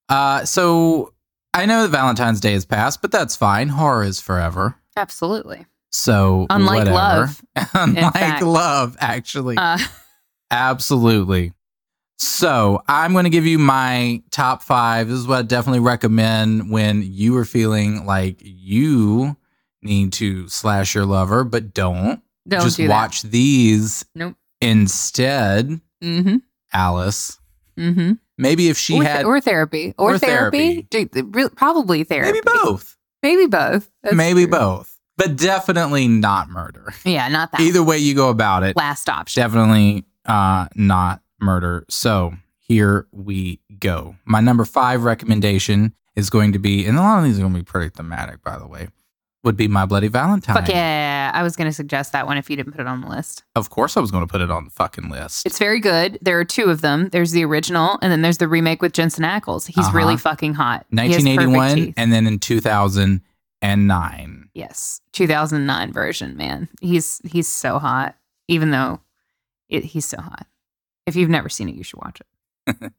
Uh, 0.09 0.45
so 0.45 1.15
I 1.55 1.67
know 1.67 1.83
that 1.83 1.89
Valentine's 1.91 2.41
Day 2.41 2.53
has 2.53 2.65
passed, 2.67 3.01
but 3.01 3.13
that's 3.13 3.37
fine. 3.37 3.69
Horror 3.69 4.03
is 4.03 4.21
forever. 4.21 4.75
Absolutely. 4.97 5.65
So 5.91 6.47
Unlike 6.51 6.79
whatever. 6.89 6.97
love, 6.97 7.43
unlike 7.75 8.41
love, 8.43 8.97
actually, 8.99 9.57
Uh, 9.57 9.79
absolutely. 10.51 11.53
So 12.19 12.83
I'm 12.89 13.13
going 13.13 13.25
to 13.25 13.31
give 13.31 13.47
you 13.47 13.59
my 13.59 14.23
top 14.31 14.63
five. 14.63 15.09
This 15.09 15.19
is 15.19 15.27
what 15.27 15.39
I 15.39 15.43
definitely 15.43 15.81
recommend 15.81 16.71
when 16.71 17.03
you 17.03 17.37
are 17.37 17.45
feeling 17.45 18.05
like 18.07 18.37
you 18.41 19.37
need 19.83 20.13
to 20.15 20.49
slash 20.49 20.95
your 20.95 21.05
lover, 21.05 21.43
but 21.45 21.75
don't. 21.75 22.23
don't 22.47 22.63
Just 22.63 22.77
do 22.77 22.89
watch 22.89 23.23
these 23.23 24.05
Nope. 24.15 24.35
instead. 24.61 25.81
Mm-hmm. 26.03 26.37
Alice. 26.73 27.39
Mm-hmm. 27.79 28.13
Maybe 28.39 28.69
if 28.69 28.79
she 28.79 28.99
or, 28.99 29.05
had 29.05 29.25
or 29.25 29.41
therapy. 29.41 29.95
Or, 29.99 30.15
or 30.15 30.19
therapy. 30.19 30.83
Dude, 30.91 31.13
the 31.13 31.51
probably 31.55 32.05
therapy. 32.05 32.33
maybe 32.33 32.41
both. 32.45 32.97
Maybe 33.23 33.47
both. 33.47 33.91
That's 34.03 34.15
maybe 34.15 34.43
true. 34.43 34.59
both. 34.59 34.99
But 35.17 35.37
definitely 35.37 36.09
not 36.09 36.49
murder. 36.49 36.93
Yeah, 37.05 37.29
not 37.29 37.53
that. 37.53 37.61
Either 37.61 37.83
way 37.83 37.99
you 37.99 38.15
go 38.15 38.31
about 38.31 38.63
it, 38.63 38.77
Last 38.77 39.09
option. 39.09 39.41
definitely 39.41 40.05
uh 40.25 40.67
not 40.75 41.23
murder. 41.41 41.85
So 41.89 42.35
here 42.59 43.07
we 43.13 43.61
go. 43.79 44.17
My 44.25 44.41
number 44.41 44.65
five 44.65 45.05
recommendation 45.05 45.95
is 46.17 46.31
going 46.31 46.53
to 46.53 46.59
be, 46.59 46.87
and 46.87 46.97
a 46.97 47.01
lot 47.01 47.19
of 47.19 47.25
these 47.25 47.39
are 47.39 47.43
going 47.43 47.53
to 47.53 47.59
be 47.59 47.65
pretty 47.65 47.91
thematic, 47.91 48.43
by 48.43 48.59
the 48.59 48.67
way, 48.67 48.89
would 49.45 49.57
be 49.57 49.67
My 49.69 49.87
Bloody 49.87 50.09
Valentine. 50.09 50.55
Fuck 50.55 50.69
yeah. 50.69 51.31
I 51.35 51.43
was 51.43 51.57
going 51.57 51.69
to 51.69 51.73
suggest 51.75 52.13
that 52.13 52.27
one 52.27 52.37
if 52.39 52.49
you 52.49 52.57
didn't 52.57 52.73
put 52.73 52.81
it 52.81 52.87
on 52.87 53.01
the 53.01 53.09
list. 53.09 53.43
Of 53.57 53.71
course, 53.71 53.97
I 53.97 54.01
was 54.01 54.11
going 54.13 54.23
to 54.25 54.31
put 54.31 54.41
it 54.41 54.51
on 54.51 54.65
the 54.67 54.71
fucking 54.71 55.09
list. 55.11 55.45
It's 55.47 55.59
very 55.59 55.81
good. 55.81 56.19
There 56.23 56.39
are 56.39 56.45
two 56.45 56.71
of 56.71 56.81
them. 56.81 57.09
There's 57.09 57.33
the 57.33 57.45
original, 57.45 57.99
and 58.03 58.13
then 58.13 58.23
there's 58.23 58.39
the 58.39 58.47
remake 58.49 58.81
with 58.83 58.93
Jensen 58.93 59.25
Ackles. 59.25 59.67
He's 59.67 59.79
Uh-huh. 59.87 59.97
really 59.97 60.17
fucking 60.17 60.55
hot. 60.55 60.87
He 60.91 60.97
has 60.99 61.25
perfect 61.25 61.39
1981, 61.51 61.95
and 61.97 62.13
then 62.13 62.27
in 62.27 62.39
2009. 63.63 64.49
Yes, 64.55 65.01
2009 65.13 65.93
version, 65.93 66.37
man. 66.37 66.69
He's 66.81 67.21
he's 67.25 67.49
so 67.49 67.79
hot. 67.79 68.17
Even 68.49 68.71
though 68.71 69.01
it, 69.69 69.85
he's 69.85 70.05
so 70.05 70.21
hot. 70.21 70.47
If 71.07 71.17
you've 71.17 71.31
never 71.31 71.49
seen 71.49 71.69
it, 71.69 71.75
you 71.75 71.83
should 71.85 72.01
watch 72.01 72.21
it. 72.21 72.27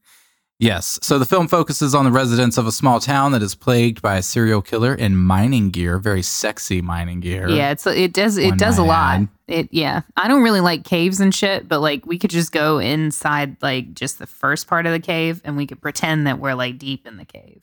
Yes. 0.60 0.98
So 1.02 1.18
the 1.18 1.24
film 1.24 1.48
focuses 1.48 1.94
on 1.94 2.04
the 2.04 2.12
residents 2.12 2.56
of 2.58 2.66
a 2.66 2.72
small 2.72 3.00
town 3.00 3.32
that 3.32 3.42
is 3.42 3.54
plagued 3.54 4.00
by 4.00 4.16
a 4.16 4.22
serial 4.22 4.62
killer 4.62 4.94
in 4.94 5.16
mining 5.16 5.70
gear, 5.70 5.98
very 5.98 6.22
sexy 6.22 6.80
mining 6.80 7.20
gear. 7.20 7.48
Yeah, 7.48 7.72
it's 7.72 7.86
it 7.86 8.12
does 8.12 8.38
it 8.38 8.56
does 8.56 8.78
a 8.78 8.82
I 8.82 8.86
lot. 8.86 9.18
had. 9.18 9.28
It 9.48 9.68
yeah. 9.72 10.02
I 10.16 10.28
don't 10.28 10.42
really 10.42 10.60
like 10.60 10.84
caves 10.84 11.20
and 11.20 11.34
shit, 11.34 11.68
but 11.68 11.80
like 11.80 12.06
we 12.06 12.18
could 12.18 12.30
just 12.30 12.52
go 12.52 12.78
inside 12.78 13.56
like 13.62 13.94
just 13.94 14.18
the 14.18 14.26
first 14.26 14.68
part 14.68 14.86
of 14.86 14.92
the 14.92 15.00
cave 15.00 15.42
and 15.44 15.56
we 15.56 15.66
could 15.66 15.82
pretend 15.82 16.26
that 16.28 16.38
we're 16.38 16.54
like 16.54 16.78
deep 16.78 17.06
in 17.06 17.16
the 17.16 17.24
cave. 17.24 17.60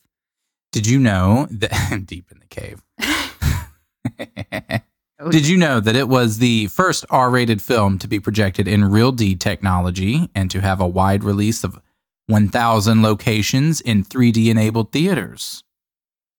Did 0.73 0.85
you 0.85 0.99
know 0.99 1.47
that 1.49 2.01
deep 2.05 2.29
in 2.31 2.39
the 2.39 2.47
cave? 2.47 2.83
Did 5.29 5.47
you 5.47 5.57
know 5.57 5.79
that 5.79 5.95
it 5.95 6.09
was 6.09 6.39
the 6.39 6.67
first 6.67 7.05
R 7.09 7.29
rated 7.29 7.61
film 7.61 7.99
to 7.99 8.07
be 8.07 8.19
projected 8.19 8.67
in 8.67 8.85
Real 8.85 9.11
D 9.11 9.35
technology 9.35 10.29
and 10.33 10.49
to 10.51 10.59
have 10.61 10.81
a 10.81 10.87
wide 10.87 11.23
release 11.23 11.63
of 11.63 11.79
1,000 12.27 13.01
locations 13.01 13.81
in 13.81 14.03
3D 14.03 14.47
enabled 14.47 14.91
theaters? 14.91 15.63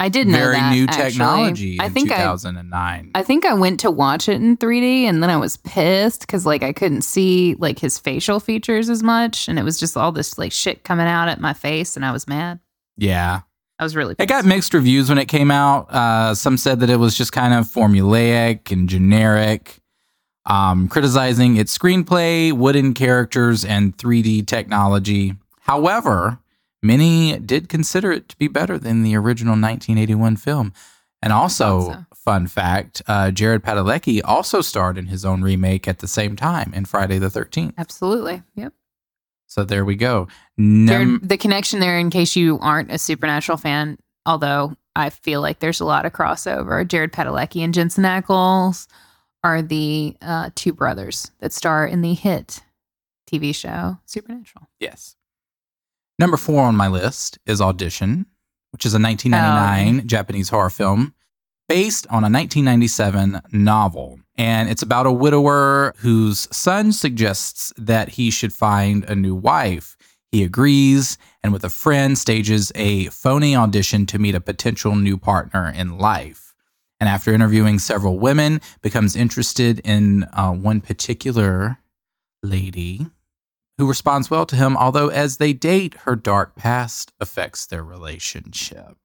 I 0.00 0.08
did 0.08 0.26
not 0.26 0.32
know 0.38 0.44
Very 0.44 0.56
that, 0.56 0.72
new 0.74 0.84
actually. 0.86 1.10
technology 1.10 1.78
I 1.80 1.86
in 1.86 1.92
think 1.92 2.10
I 2.10 2.16
2009. 2.22 3.10
I 3.14 3.22
think 3.22 3.44
I 3.46 3.54
went 3.54 3.78
to 3.80 3.90
watch 3.90 4.28
it 4.28 4.40
in 4.42 4.56
3D 4.56 5.02
and 5.04 5.22
then 5.22 5.30
I 5.30 5.36
was 5.36 5.58
pissed 5.58 6.22
because 6.22 6.44
like 6.44 6.64
I 6.64 6.72
couldn't 6.72 7.02
see 7.02 7.54
like 7.60 7.78
his 7.78 8.00
facial 8.00 8.40
features 8.40 8.90
as 8.90 9.02
much 9.04 9.46
and 9.48 9.60
it 9.60 9.62
was 9.62 9.78
just 9.78 9.96
all 9.96 10.10
this 10.10 10.38
like 10.38 10.50
shit 10.50 10.82
coming 10.82 11.06
out 11.06 11.28
at 11.28 11.40
my 11.40 11.52
face 11.52 11.94
and 11.94 12.04
I 12.04 12.10
was 12.10 12.26
mad. 12.26 12.58
yeah. 12.96 13.42
I 13.78 13.84
was 13.84 13.96
really 13.96 14.14
Pissed. 14.14 14.24
It 14.24 14.32
got 14.32 14.44
mixed 14.44 14.74
reviews 14.74 15.08
when 15.08 15.18
it 15.18 15.26
came 15.26 15.50
out. 15.50 15.92
Uh, 15.92 16.34
some 16.36 16.56
said 16.56 16.78
that 16.80 16.90
it 16.90 16.96
was 16.98 17.16
just 17.18 17.32
kind 17.32 17.52
of 17.52 17.66
formulaic 17.66 18.70
and 18.70 18.88
generic, 18.88 19.80
um, 20.46 20.86
criticizing 20.86 21.56
its 21.56 21.76
screenplay, 21.76 22.52
wooden 22.52 22.94
characters, 22.94 23.64
and 23.64 23.96
3D 23.96 24.46
technology. 24.46 25.34
However, 25.62 26.38
many 26.82 27.38
did 27.38 27.68
consider 27.68 28.10
it 28.12 28.28
to 28.30 28.36
be 28.36 28.48
better 28.48 28.78
than 28.78 29.02
the 29.02 29.14
original 29.16 29.52
1981 29.52 30.36
film. 30.36 30.72
And 31.22 31.32
also, 31.32 31.92
so. 31.92 32.04
fun 32.16 32.48
fact 32.48 33.00
uh, 33.06 33.30
Jared 33.30 33.62
Padalecki 33.62 34.20
also 34.24 34.60
starred 34.60 34.98
in 34.98 35.06
his 35.06 35.24
own 35.24 35.42
remake 35.42 35.86
at 35.86 36.00
the 36.00 36.08
same 36.08 36.34
time 36.34 36.74
in 36.74 36.84
Friday 36.84 37.18
the 37.18 37.28
13th. 37.28 37.74
Absolutely. 37.78 38.42
Yep. 38.56 38.72
So 39.46 39.62
there 39.64 39.84
we 39.84 39.94
go. 39.94 40.26
Num- 40.56 40.86
There- 41.20 41.28
the 41.28 41.36
connection 41.36 41.78
there, 41.78 41.96
in 41.98 42.10
case 42.10 42.34
you 42.34 42.58
aren't 42.60 42.90
a 42.90 42.98
Supernatural 42.98 43.56
fan, 43.58 43.98
although 44.26 44.74
I 44.96 45.10
feel 45.10 45.40
like 45.40 45.60
there's 45.60 45.80
a 45.80 45.84
lot 45.84 46.06
of 46.06 46.12
crossover. 46.12 46.86
Jared 46.86 47.12
Padalecki 47.12 47.62
and 47.62 47.72
Jensen 47.72 48.02
Ackles 48.04 48.88
are 49.44 49.62
the 49.62 50.16
uh, 50.22 50.50
two 50.56 50.72
brothers 50.72 51.30
that 51.38 51.52
star 51.52 51.86
in 51.86 52.02
the 52.02 52.14
hit 52.14 52.62
TV 53.30 53.54
show 53.54 53.98
Supernatural. 54.06 54.68
Yes. 54.80 55.14
Number 56.22 56.36
four 56.36 56.62
on 56.62 56.76
my 56.76 56.86
list 56.86 57.40
is 57.46 57.60
Audition, 57.60 58.26
which 58.70 58.86
is 58.86 58.94
a 58.94 59.00
1999 59.00 60.06
Japanese 60.06 60.50
horror 60.50 60.70
film 60.70 61.16
based 61.68 62.06
on 62.06 62.22
a 62.22 62.30
1997 62.30 63.40
novel. 63.50 64.20
And 64.36 64.70
it's 64.70 64.82
about 64.82 65.06
a 65.06 65.10
widower 65.10 65.94
whose 65.96 66.46
son 66.56 66.92
suggests 66.92 67.72
that 67.76 68.10
he 68.10 68.30
should 68.30 68.52
find 68.52 69.04
a 69.06 69.16
new 69.16 69.34
wife. 69.34 69.96
He 70.30 70.44
agrees 70.44 71.18
and, 71.42 71.52
with 71.52 71.64
a 71.64 71.68
friend, 71.68 72.16
stages 72.16 72.70
a 72.76 73.06
phony 73.06 73.56
audition 73.56 74.06
to 74.06 74.20
meet 74.20 74.36
a 74.36 74.40
potential 74.40 74.94
new 74.94 75.18
partner 75.18 75.72
in 75.74 75.98
life. 75.98 76.54
And 77.00 77.08
after 77.08 77.34
interviewing 77.34 77.80
several 77.80 78.20
women, 78.20 78.60
becomes 78.80 79.16
interested 79.16 79.80
in 79.80 80.28
uh, 80.34 80.52
one 80.52 80.82
particular 80.82 81.78
lady 82.44 83.08
who 83.78 83.88
responds 83.88 84.30
well 84.30 84.46
to 84.46 84.56
him, 84.56 84.76
although 84.76 85.08
as 85.08 85.38
they 85.38 85.52
date, 85.52 85.94
her 86.04 86.16
dark 86.16 86.54
past 86.56 87.12
affects 87.20 87.66
their 87.66 87.82
relationship. 87.82 88.96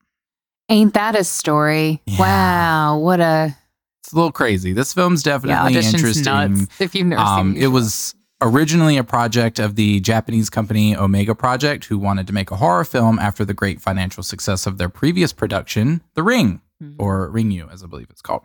Ain't 0.69 0.93
that 0.93 1.15
a 1.15 1.23
story? 1.23 2.01
Yeah. 2.05 2.19
Wow, 2.19 2.97
what 2.99 3.19
a 3.21 3.55
It's 4.03 4.11
a 4.11 4.15
little 4.15 4.31
crazy. 4.31 4.73
This 4.73 4.93
film's 4.93 5.23
definitely 5.23 5.55
audition's 5.77 5.95
interesting. 5.95 6.23
nuts. 6.25 6.81
If 6.81 6.93
you've 6.95 7.07
never 7.07 7.21
Um, 7.21 7.53
seen 7.53 7.61
it 7.61 7.65
it 7.65 7.67
was 7.69 8.13
originally 8.41 8.97
a 8.97 9.03
project 9.03 9.57
of 9.59 9.75
the 9.75 9.99
Japanese 10.01 10.49
company 10.49 10.95
Omega 10.95 11.33
Project, 11.33 11.85
who 11.85 11.97
wanted 11.97 12.27
to 12.27 12.33
make 12.33 12.51
a 12.51 12.57
horror 12.57 12.83
film 12.85 13.17
after 13.19 13.43
the 13.45 13.53
great 13.53 13.81
financial 13.81 14.21
success 14.23 14.67
of 14.67 14.77
their 14.77 14.89
previous 14.89 15.33
production, 15.33 16.01
The 16.13 16.23
Ring, 16.23 16.61
Mhm. 16.83 16.95
or 16.99 17.29
Ringu, 17.31 17.71
as 17.73 17.83
I 17.83 17.87
believe 17.87 18.07
it's 18.11 18.21
called. 18.21 18.43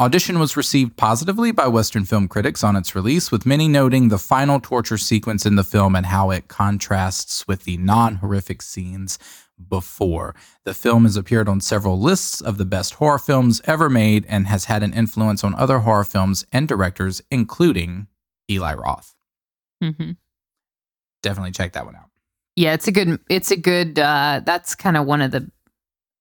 Audition 0.00 0.38
was 0.38 0.56
received 0.56 0.96
positively 0.96 1.52
by 1.52 1.68
Western 1.68 2.06
film 2.06 2.26
critics 2.26 2.64
on 2.64 2.74
its 2.74 2.94
release, 2.94 3.30
with 3.30 3.44
many 3.44 3.68
noting 3.68 4.08
the 4.08 4.18
final 4.18 4.58
torture 4.58 4.96
sequence 4.96 5.44
in 5.44 5.56
the 5.56 5.62
film 5.62 5.94
and 5.94 6.06
how 6.06 6.30
it 6.30 6.48
contrasts 6.48 7.46
with 7.46 7.64
the 7.64 7.76
non 7.76 8.16
horrific 8.16 8.62
scenes 8.62 9.18
before. 9.68 10.34
The 10.64 10.72
film 10.72 11.04
has 11.04 11.18
appeared 11.18 11.50
on 11.50 11.60
several 11.60 12.00
lists 12.00 12.40
of 12.40 12.56
the 12.56 12.64
best 12.64 12.94
horror 12.94 13.18
films 13.18 13.60
ever 13.66 13.90
made 13.90 14.24
and 14.26 14.46
has 14.46 14.64
had 14.64 14.82
an 14.82 14.94
influence 14.94 15.44
on 15.44 15.54
other 15.54 15.80
horror 15.80 16.04
films 16.04 16.46
and 16.50 16.66
directors, 16.66 17.20
including 17.30 18.06
Eli 18.50 18.72
Roth. 18.72 19.14
Mhm. 19.82 20.16
Definitely 21.22 21.52
check 21.52 21.72
that 21.72 21.84
one 21.84 21.96
out. 21.96 22.08
Yeah, 22.56 22.72
it's 22.72 22.88
a 22.88 22.92
good 22.92 23.20
it's 23.28 23.50
a 23.50 23.56
good 23.56 23.98
uh 23.98 24.40
that's 24.46 24.74
kind 24.74 24.96
of 24.96 25.04
one 25.04 25.20
of 25.20 25.30
the 25.30 25.50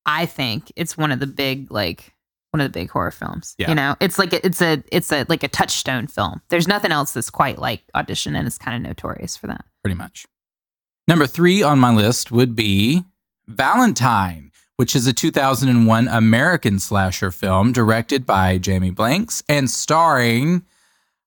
I 0.05 0.25
think 0.25 0.69
it's 0.75 0.97
one 0.97 1.13
of 1.13 1.21
the 1.21 1.27
big 1.27 1.71
like 1.71 2.13
one 2.51 2.61
of 2.61 2.65
the 2.71 2.79
big 2.79 2.89
horror 2.89 3.11
films. 3.11 3.55
Yeah. 3.57 3.69
You 3.69 3.75
know, 3.75 3.95
it's 3.99 4.17
like 4.17 4.33
a, 4.33 4.45
it's 4.45 4.61
a 4.61 4.83
it's 4.91 5.11
a 5.11 5.25
like 5.29 5.43
a 5.43 5.47
touchstone 5.47 6.07
film. 6.07 6.41
There's 6.49 6.67
nothing 6.67 6.91
else 6.91 7.13
that's 7.13 7.29
quite 7.29 7.59
like 7.59 7.83
Audition 7.95 8.35
and 8.35 8.47
it's 8.47 8.57
kind 8.57 8.75
of 8.75 8.87
notorious 8.87 9.37
for 9.37 9.47
that. 9.47 9.65
pretty 9.83 9.95
much. 9.95 10.25
Number 11.07 11.25
three 11.27 11.63
on 11.63 11.79
my 11.79 11.93
list 11.93 12.31
would 12.31 12.55
be 12.55 13.03
Valentine, 13.47 14.51
which 14.77 14.95
is 14.95 15.07
a 15.07 15.13
2001 15.13 16.07
American 16.07 16.79
slasher 16.79 17.31
film 17.31 17.71
directed 17.71 18.25
by 18.25 18.57
Jamie 18.57 18.91
Blanks 18.91 19.43
and 19.49 19.69
starring 19.69 20.63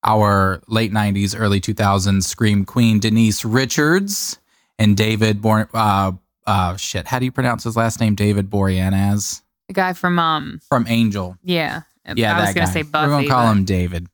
our 0.04 0.62
late 0.66 0.92
90s, 0.92 1.34
early 1.38 1.60
2000s 1.60 2.24
Scream 2.24 2.64
Queen 2.64 2.98
Denise 2.98 3.44
Richards 3.44 4.38
and 4.78 4.96
David 4.96 5.40
Bor- 5.40 5.68
uh, 5.74 6.12
uh, 6.46 6.76
shit, 6.76 7.06
how 7.06 7.18
do 7.20 7.24
you 7.24 7.30
pronounce 7.32 7.62
his 7.64 7.76
last 7.76 8.00
name? 8.00 8.14
David 8.16 8.50
Boreanaz 8.50 9.42
The 9.68 9.74
guy 9.74 9.92
from 9.92 10.18
um 10.18 10.60
from 10.68 10.86
Angel. 10.88 11.36
yeah. 11.42 11.82
Yeah, 12.16 12.36
I 12.36 12.40
was 12.40 12.54
gonna 12.54 12.66
say 12.66 12.82
Buffy. 12.82 13.08
We're 13.08 13.16
gonna 13.16 13.28
call 13.28 13.46
but- 13.46 13.52
him 13.52 13.64
David. 13.64 14.06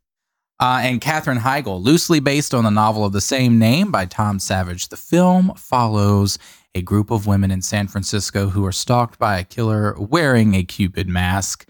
Uh, 0.61 0.81
and 0.83 1.01
Katherine 1.01 1.39
Heigl, 1.39 1.81
loosely 1.81 2.19
based 2.19 2.53
on 2.53 2.65
the 2.65 2.71
novel 2.71 3.05
of 3.05 3.13
the 3.13 3.21
same 3.21 3.61
name 3.61 3.93
by 3.93 4.07
Tom 4.07 4.41
Savage. 4.41 4.89
The 4.89 4.97
film 4.97 5.53
follows 5.57 6.37
a 6.75 6.83
group 6.83 7.13
of 7.13 7.29
women 7.29 7.53
in 7.53 7.63
San 7.63 7.87
Francisco 7.87 8.49
who 8.49 8.67
are 8.67 8.73
stalked 8.73 9.21
by 9.21 9.39
a 9.39 9.45
killer 9.45 9.95
wearing 10.01 10.55
a 10.55 10.65
Cupid 10.65 11.09
mask. 11.09 11.69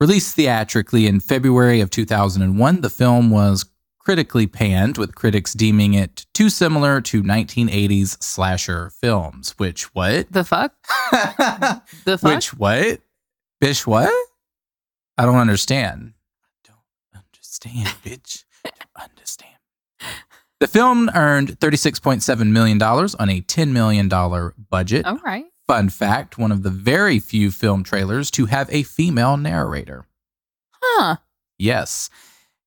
Released 0.00 0.34
theatrically 0.34 1.06
in 1.06 1.20
February 1.20 1.80
of 1.80 1.90
2001, 1.90 2.80
the 2.80 2.90
film 2.90 3.30
was 3.30 3.64
critically 4.00 4.48
panned, 4.48 4.98
with 4.98 5.14
critics 5.14 5.52
deeming 5.54 5.94
it 5.94 6.26
too 6.34 6.50
similar 6.50 7.00
to 7.00 7.22
1980s 7.22 8.20
slasher 8.22 8.90
films. 8.90 9.54
Which 9.58 9.94
what? 9.94 10.30
The 10.32 10.42
fuck? 10.44 10.74
The 12.04 12.18
fuck? 12.18 12.22
Which 12.34 12.52
what? 12.54 13.00
Bish 13.64 13.86
what? 13.86 14.12
I 15.16 15.24
don't 15.24 15.38
understand. 15.38 16.12
I 16.44 16.68
don't 16.68 17.22
understand, 17.24 17.88
bitch. 18.04 18.44
I 18.62 18.68
don't 18.68 19.08
understand. 19.10 19.54
The 20.60 20.66
film 20.66 21.10
earned 21.14 21.58
$36.7 21.60 22.50
million 22.50 22.82
on 22.82 23.30
a 23.30 23.40
$10 23.40 23.68
million 23.70 24.10
budget. 24.68 25.06
All 25.06 25.16
right. 25.24 25.46
Fun 25.66 25.88
fact 25.88 26.36
one 26.36 26.52
of 26.52 26.62
the 26.62 26.68
very 26.68 27.18
few 27.18 27.50
film 27.50 27.82
trailers 27.82 28.30
to 28.32 28.44
have 28.44 28.68
a 28.70 28.82
female 28.82 29.38
narrator. 29.38 30.04
Huh. 30.82 31.16
Yes. 31.58 32.10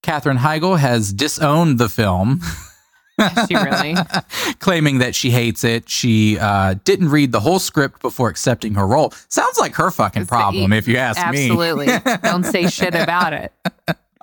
Katherine 0.01 0.39
Heigl 0.39 0.79
has 0.79 1.13
disowned 1.13 1.77
the 1.77 1.89
film. 1.89 2.41
She 3.47 3.55
really? 3.55 3.95
claiming 4.59 4.99
that 4.99 5.15
she 5.15 5.31
hates 5.31 5.63
it. 5.63 5.89
She 5.89 6.37
uh, 6.39 6.75
didn't 6.83 7.09
read 7.09 7.31
the 7.31 7.39
whole 7.39 7.59
script 7.59 8.01
before 8.01 8.29
accepting 8.29 8.75
her 8.75 8.85
role. 8.85 9.13
Sounds 9.29 9.57
like 9.57 9.75
her 9.75 9.89
fucking 9.91 10.21
It's 10.23 10.29
the- 10.29 10.35
problem, 10.35 10.73
if 10.73 10.87
you 10.87 10.97
ask 10.97 11.17
me. 11.31 11.49
Absolutely. 11.49 11.87
Don't 12.23 12.43
say 12.43 12.67
shit 12.69 12.93
about 12.95 13.33
it. 13.33 13.51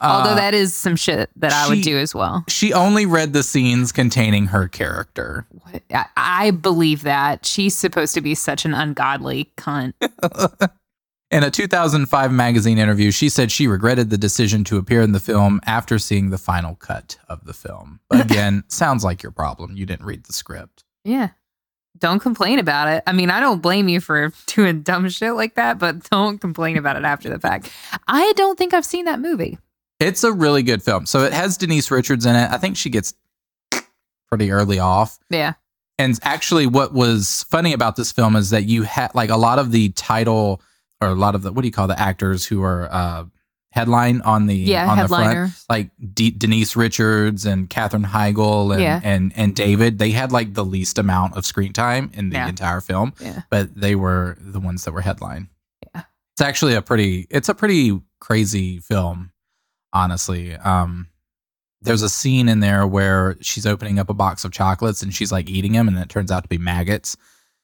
Although 0.00 0.30
Uh, 0.30 0.34
that 0.34 0.54
is 0.54 0.74
some 0.74 0.96
shit 0.96 1.30
that 1.36 1.52
I 1.52 1.68
would 1.68 1.82
do 1.82 1.96
as 1.98 2.14
well. 2.14 2.44
she 2.48 2.72
only 2.72 3.06
read 3.06 3.32
the 3.32 3.42
scenes 3.42 3.90
containing 3.92 4.46
her 4.46 4.68
character. 4.68 5.46
What- 5.50 5.82
I, 5.92 6.06
I 6.16 6.50
believe 6.50 7.02
that. 7.02 7.46
She's 7.46 7.74
supposed 7.76 8.14
to 8.14 8.20
be 8.20 8.34
such 8.34 8.64
an 8.64 8.74
ungodly 8.74 9.50
cunt. 9.56 9.94
In 11.34 11.42
a 11.42 11.50
2005 11.50 12.30
magazine 12.30 12.78
interview, 12.78 13.10
she 13.10 13.28
said 13.28 13.50
she 13.50 13.66
regretted 13.66 14.08
the 14.08 14.16
decision 14.16 14.62
to 14.62 14.76
appear 14.76 15.02
in 15.02 15.10
the 15.10 15.18
film 15.18 15.60
after 15.66 15.98
seeing 15.98 16.30
the 16.30 16.38
final 16.38 16.76
cut 16.76 17.18
of 17.28 17.44
the 17.44 17.52
film. 17.52 17.98
Again, 18.12 18.62
sounds 18.68 19.02
like 19.02 19.20
your 19.20 19.32
problem. 19.32 19.76
You 19.76 19.84
didn't 19.84 20.06
read 20.06 20.22
the 20.26 20.32
script. 20.32 20.84
Yeah. 21.02 21.30
Don't 21.98 22.20
complain 22.20 22.60
about 22.60 22.86
it. 22.86 23.02
I 23.08 23.12
mean, 23.12 23.30
I 23.30 23.40
don't 23.40 23.60
blame 23.60 23.88
you 23.88 24.00
for 24.00 24.32
doing 24.46 24.82
dumb 24.82 25.08
shit 25.08 25.34
like 25.34 25.56
that, 25.56 25.80
but 25.80 26.08
don't 26.08 26.38
complain 26.38 26.76
about 26.76 26.94
it 26.94 27.04
after 27.04 27.28
the 27.28 27.40
fact. 27.40 27.68
I 28.06 28.32
don't 28.36 28.56
think 28.56 28.72
I've 28.72 28.86
seen 28.86 29.06
that 29.06 29.18
movie. 29.18 29.58
It's 29.98 30.22
a 30.22 30.30
really 30.30 30.62
good 30.62 30.84
film. 30.84 31.04
So 31.04 31.24
it 31.24 31.32
has 31.32 31.56
Denise 31.56 31.90
Richards 31.90 32.26
in 32.26 32.36
it. 32.36 32.48
I 32.52 32.58
think 32.58 32.76
she 32.76 32.90
gets 32.90 33.12
pretty 34.28 34.52
early 34.52 34.78
off. 34.78 35.18
Yeah. 35.30 35.54
And 35.98 36.16
actually, 36.22 36.68
what 36.68 36.94
was 36.94 37.44
funny 37.50 37.72
about 37.72 37.96
this 37.96 38.12
film 38.12 38.36
is 38.36 38.50
that 38.50 38.66
you 38.66 38.84
had 38.84 39.12
like 39.16 39.30
a 39.30 39.36
lot 39.36 39.58
of 39.58 39.72
the 39.72 39.88
title 39.90 40.62
or 41.04 41.10
a 41.10 41.14
lot 41.14 41.34
of 41.34 41.42
the 41.42 41.52
what 41.52 41.62
do 41.62 41.68
you 41.68 41.72
call 41.72 41.86
the 41.88 41.98
actors 42.00 42.44
who 42.46 42.62
are 42.62 42.88
uh, 42.92 43.24
headline 43.70 44.20
on 44.22 44.46
the 44.46 44.54
Yeah. 44.56 44.88
on 44.90 44.98
the 44.98 45.08
front, 45.08 45.52
like 45.68 45.90
D- 46.14 46.30
Denise 46.30 46.76
Richards 46.76 47.44
and 47.44 47.68
Katherine 47.68 48.04
Heigl 48.04 48.72
and, 48.72 48.82
Yeah. 48.82 49.00
and 49.02 49.32
and 49.36 49.54
David. 49.54 49.98
They 49.98 50.10
had 50.12 50.32
like 50.32 50.54
the 50.54 50.64
least 50.64 50.98
amount 50.98 51.36
of 51.36 51.44
screen 51.44 51.72
time 51.72 52.10
in 52.14 52.30
the 52.30 52.36
Yeah. 52.36 52.48
entire 52.48 52.80
film, 52.80 53.12
Yeah. 53.20 53.42
but 53.50 53.74
they 53.74 53.94
were 53.96 54.36
the 54.40 54.60
ones 54.60 54.84
that 54.84 54.92
were 54.92 55.00
headline. 55.00 55.48
Yeah. 55.94 56.02
It's 56.34 56.40
actually 56.42 56.74
a 56.74 56.82
pretty 56.82 57.26
it's 57.30 57.48
a 57.48 57.54
pretty 57.54 58.00
crazy 58.20 58.78
film, 58.78 59.30
honestly. 59.92 60.54
Um 60.56 61.08
there's 61.82 62.02
a 62.02 62.08
scene 62.08 62.48
in 62.48 62.60
there 62.60 62.86
where 62.86 63.36
she's 63.42 63.66
opening 63.66 63.98
up 63.98 64.08
a 64.08 64.14
box 64.14 64.42
of 64.44 64.52
chocolates 64.52 65.02
and 65.02 65.12
she's 65.12 65.30
like 65.30 65.50
eating 65.50 65.72
them 65.72 65.86
and 65.86 65.98
it 65.98 66.08
turns 66.08 66.30
out 66.32 66.42
to 66.42 66.48
be 66.48 66.56
maggots. 66.58 67.14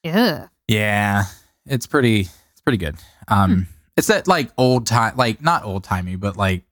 Yeah. 0.03 0.47
Yeah. 0.67 1.23
It's 1.65 1.87
pretty 1.87 2.21
it's 2.51 2.61
pretty 2.63 2.77
good. 2.77 2.97
Um 3.27 3.51
Hmm. 3.55 3.61
it's 3.97 4.07
that 4.07 4.27
like 4.27 4.51
old 4.57 4.87
time 4.87 5.15
like 5.17 5.41
not 5.41 5.63
old 5.63 5.83
timey, 5.83 6.15
but 6.15 6.37
like 6.37 6.63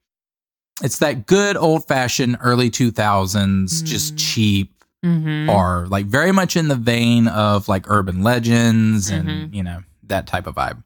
it's 0.81 0.99
that 0.99 1.25
good 1.27 1.57
old 1.57 1.87
fashioned 1.87 2.37
early 2.41 2.69
2000s 2.69 3.83
just 3.83 4.15
Mm. 4.15 4.17
cheap 4.17 4.73
Mm-hmm. 5.05 5.49
horror, 5.49 5.87
like 5.87 6.07
very 6.07 6.33
much 6.33 6.57
in 6.57 6.67
the 6.67 6.75
vein 6.75 7.27
of 7.29 7.67
like 7.69 7.89
urban 7.89 8.21
legends 8.21 9.09
and 9.09 9.27
Mhm. 9.29 9.53
you 9.53 9.63
know 9.63 9.81
that 10.03 10.27
type 10.27 10.45
of 10.47 10.55
vibe. 10.55 10.83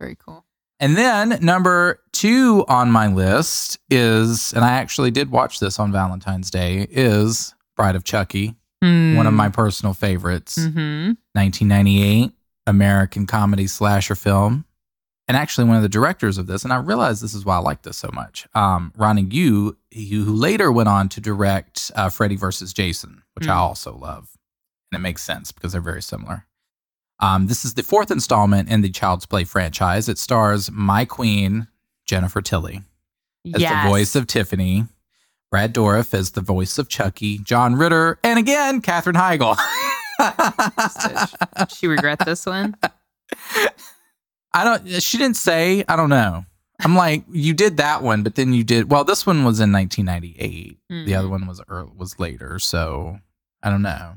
Very 0.00 0.16
cool. 0.24 0.44
And 0.78 0.96
then 0.96 1.38
number 1.42 1.98
two 2.12 2.64
on 2.68 2.90
my 2.92 3.06
list 3.08 3.78
is, 3.90 4.52
and 4.52 4.64
I 4.64 4.70
actually 4.70 5.10
did 5.10 5.30
watch 5.30 5.58
this 5.60 5.78
on 5.80 5.90
Valentine's 5.92 6.50
Day, 6.50 6.86
is 6.90 7.54
Bride 7.76 7.96
of 7.96 8.04
Chucky, 8.04 8.54
one 8.80 9.26
of 9.26 9.34
my 9.34 9.48
personal 9.48 9.94
favorites. 9.94 10.56
Mm-hmm. 10.58 11.12
1998 11.34 12.32
American 12.66 13.26
comedy 13.26 13.66
slasher 13.66 14.14
film. 14.14 14.64
And 15.30 15.36
actually, 15.36 15.68
one 15.68 15.76
of 15.76 15.82
the 15.84 15.88
directors 15.88 16.38
of 16.38 16.48
this, 16.48 16.64
and 16.64 16.72
I 16.72 16.76
realize 16.78 17.20
this 17.20 17.34
is 17.34 17.44
why 17.44 17.54
I 17.54 17.60
like 17.60 17.82
this 17.82 17.96
so 17.96 18.10
much, 18.12 18.48
um, 18.52 18.92
Ronnie 18.96 19.22
Yu, 19.30 19.76
who 19.94 20.24
later 20.24 20.72
went 20.72 20.88
on 20.88 21.08
to 21.10 21.20
direct 21.20 21.92
uh, 21.94 22.08
Freddy 22.08 22.34
versus 22.34 22.72
Jason, 22.72 23.22
which 23.34 23.46
I 23.46 23.52
Mm. 23.52 23.58
also 23.58 23.96
love. 23.96 24.30
And 24.90 24.98
it 24.98 25.02
makes 25.04 25.22
sense 25.22 25.52
because 25.52 25.70
they're 25.70 25.80
very 25.80 26.02
similar. 26.02 26.46
Um, 27.20 27.46
this 27.46 27.64
is 27.64 27.74
the 27.74 27.84
fourth 27.84 28.10
installment 28.10 28.68
in 28.68 28.80
the 28.80 28.90
Child's 28.90 29.24
Play 29.24 29.44
franchise. 29.44 30.08
It 30.08 30.18
stars 30.18 30.68
my 30.72 31.04
queen, 31.04 31.68
Jennifer 32.06 32.42
Tilly, 32.42 32.82
as 33.54 33.60
Yes. 33.62 33.84
the 33.84 33.88
voice 33.88 34.16
of 34.16 34.26
Tiffany, 34.26 34.86
Brad 35.52 35.72
Dourif 35.72 36.12
as 36.12 36.32
the 36.32 36.40
voice 36.40 36.76
of 36.76 36.88
Chucky, 36.88 37.38
John 37.38 37.76
Ritter, 37.76 38.18
and 38.24 38.36
again, 38.36 38.80
Katherine 38.82 39.14
Heigl. 39.14 39.56
she 41.78 41.86
regret 41.86 42.18
this 42.24 42.46
one. 42.46 42.74
I 44.52 44.64
don't. 44.64 45.02
She 45.02 45.18
didn't 45.18 45.36
say. 45.36 45.84
I 45.88 45.96
don't 45.96 46.10
know. 46.10 46.44
I'm 46.82 46.96
like, 46.96 47.24
you 47.30 47.52
did 47.52 47.76
that 47.76 48.02
one, 48.02 48.22
but 48.22 48.34
then 48.36 48.54
you 48.54 48.64
did. 48.64 48.90
Well, 48.90 49.04
this 49.04 49.26
one 49.26 49.44
was 49.44 49.60
in 49.60 49.70
1998. 49.70 50.78
The 50.88 50.94
Mhm. 51.12 51.18
other 51.18 51.28
one 51.28 51.46
was 51.46 51.60
ear 51.70 51.84
was 51.96 52.18
later. 52.18 52.58
So 52.58 53.18
I 53.62 53.68
don't 53.70 53.82
know. 53.82 54.14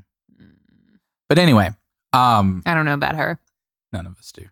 But 1.29 1.39
anyway, 1.39 1.71
um, 2.13 2.61
I 2.65 2.73
don't 2.73 2.85
know 2.85 2.93
about 2.93 3.15
her. 3.15 3.39
none 3.91 4.07
of 4.07 4.17
us 4.17 4.31
do. 4.31 4.45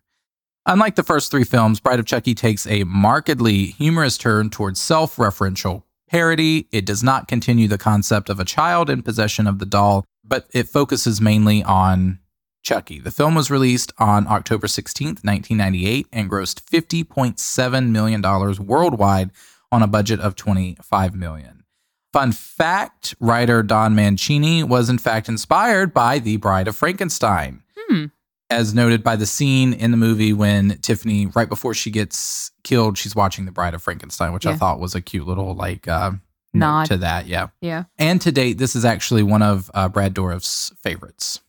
Unlike 0.66 0.94
the 0.94 1.02
first 1.02 1.30
three 1.32 1.42
films, 1.42 1.80
Bride 1.80 1.98
of 1.98 2.06
Chucky 2.06 2.32
takes 2.34 2.64
a 2.68 2.84
markedly 2.84 3.66
humorous 3.66 4.16
turn 4.16 4.50
towards 4.50 4.80
self-referential 4.80 5.82
parody. 6.08 6.68
It 6.70 6.86
does 6.86 7.02
not 7.02 7.26
continue 7.26 7.66
the 7.66 7.78
concept 7.78 8.28
of 8.30 8.38
a 8.38 8.44
child 8.44 8.88
in 8.88 9.02
possession 9.02 9.48
of 9.48 9.58
the 9.58 9.66
doll, 9.66 10.04
but 10.22 10.48
it 10.52 10.68
focuses 10.68 11.20
mainly 11.20 11.64
on 11.64 12.20
Chucky. 12.62 12.98
The 13.00 13.10
film 13.10 13.34
was 13.34 13.50
released 13.50 13.92
on 13.98 14.26
October 14.28 14.66
16th, 14.66 15.24
1998 15.24 16.06
and 16.12 16.30
grossed 16.30 16.62
$50.7 16.62 17.90
million 17.90 18.22
worldwide 18.66 19.30
on 19.70 19.82
a 19.82 19.86
budget 19.86 20.20
of 20.20 20.36
25 20.36 21.14
million. 21.14 21.64
Fun 22.12 22.30
fact, 22.32 23.14
writer 23.20 23.62
Don 23.62 23.94
Mancini 23.94 24.62
was 24.62 24.90
in 24.90 24.98
fact 24.98 25.28
inspired 25.28 25.94
by 25.94 26.18
The 26.18 26.36
Bride 26.36 26.68
of 26.68 26.76
Frankenstein 26.76 27.62
Hmm. 27.88 28.06
as 28.50 28.74
noted 28.74 29.02
by 29.02 29.16
the 29.16 29.24
scene 29.26 29.72
in 29.72 29.90
the 29.90 29.96
movie 29.96 30.32
when 30.34 30.78
Tiffany, 30.82 31.26
right 31.26 31.48
before 31.48 31.72
she 31.74 31.90
gets 31.90 32.50
killed, 32.64 32.98
she's 32.98 33.16
watching 33.16 33.46
The 33.46 33.50
Bride 33.52 33.72
of 33.74 33.82
Frankenstein, 33.82 34.32
which 34.34 34.46
I 34.46 34.54
thought 34.56 34.78
was 34.78 34.94
a 34.94 35.00
cute 35.00 35.26
little 35.26 35.54
like 35.54 35.88
uh, 35.88 36.12
Nod. 36.52 36.86
to 36.88 36.98
that. 36.98 37.26
Yeah. 37.26 37.48
Yeah. 37.62 37.84
And 37.98 38.20
to 38.20 38.30
date, 38.30 38.58
this 38.58 38.76
is 38.76 38.84
actually 38.84 39.22
one 39.22 39.42
of 39.42 39.70
uh, 39.72 39.88
Brad 39.88 40.12
Dourif's 40.14 40.70
favorites 40.82 41.40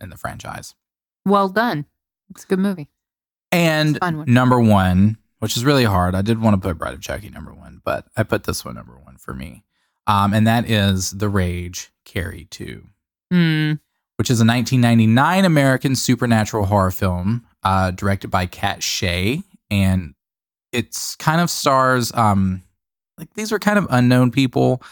in 0.00 0.10
the 0.10 0.16
franchise. 0.16 0.74
Well 1.24 1.48
done. 1.48 1.86
It's 2.30 2.44
a 2.44 2.46
good 2.46 2.58
movie. 2.58 2.88
And 3.52 3.90
It's 3.90 3.96
a 3.98 4.00
fun 4.00 4.16
one. 4.18 4.32
number 4.32 4.60
one, 4.60 5.18
which 5.38 5.56
is 5.56 5.64
really 5.64 5.84
hard. 5.84 6.14
I 6.14 6.22
did 6.22 6.40
want 6.40 6.54
to 6.54 6.60
put 6.68 6.78
Bride 6.78 6.94
of 6.94 7.00
Chucky 7.00 7.30
number 7.30 7.52
one, 7.54 7.80
but 7.84 8.06
I 8.16 8.22
put 8.22 8.44
this 8.44 8.64
one 8.64 8.74
number 8.74 8.98
one 9.02 9.16
for 9.16 9.32
me. 9.34 9.64
Um, 10.06 10.32
and 10.34 10.46
that 10.46 10.68
is 10.68 11.10
The 11.12 11.28
Rage 11.28 11.90
Carrie 12.04 12.46
2. 12.50 12.82
Hmm. 13.30 13.72
which 14.16 14.30
is 14.30 14.40
a 14.40 14.44
1999 14.44 15.44
American 15.44 15.94
supernatural 15.94 16.64
horror 16.64 16.90
film 16.90 17.46
uh, 17.62 17.90
directed 17.90 18.28
by 18.30 18.46
Kat 18.46 18.82
Shea, 18.82 19.42
and 19.70 20.14
it's 20.72 21.14
kind 21.16 21.40
of 21.42 21.50
stars 21.50 22.10
um, 22.14 22.62
like 23.18 23.32
these 23.34 23.52
are 23.52 23.58
kind 23.58 23.78
of 23.78 23.86
unknown 23.90 24.30
people. 24.30 24.82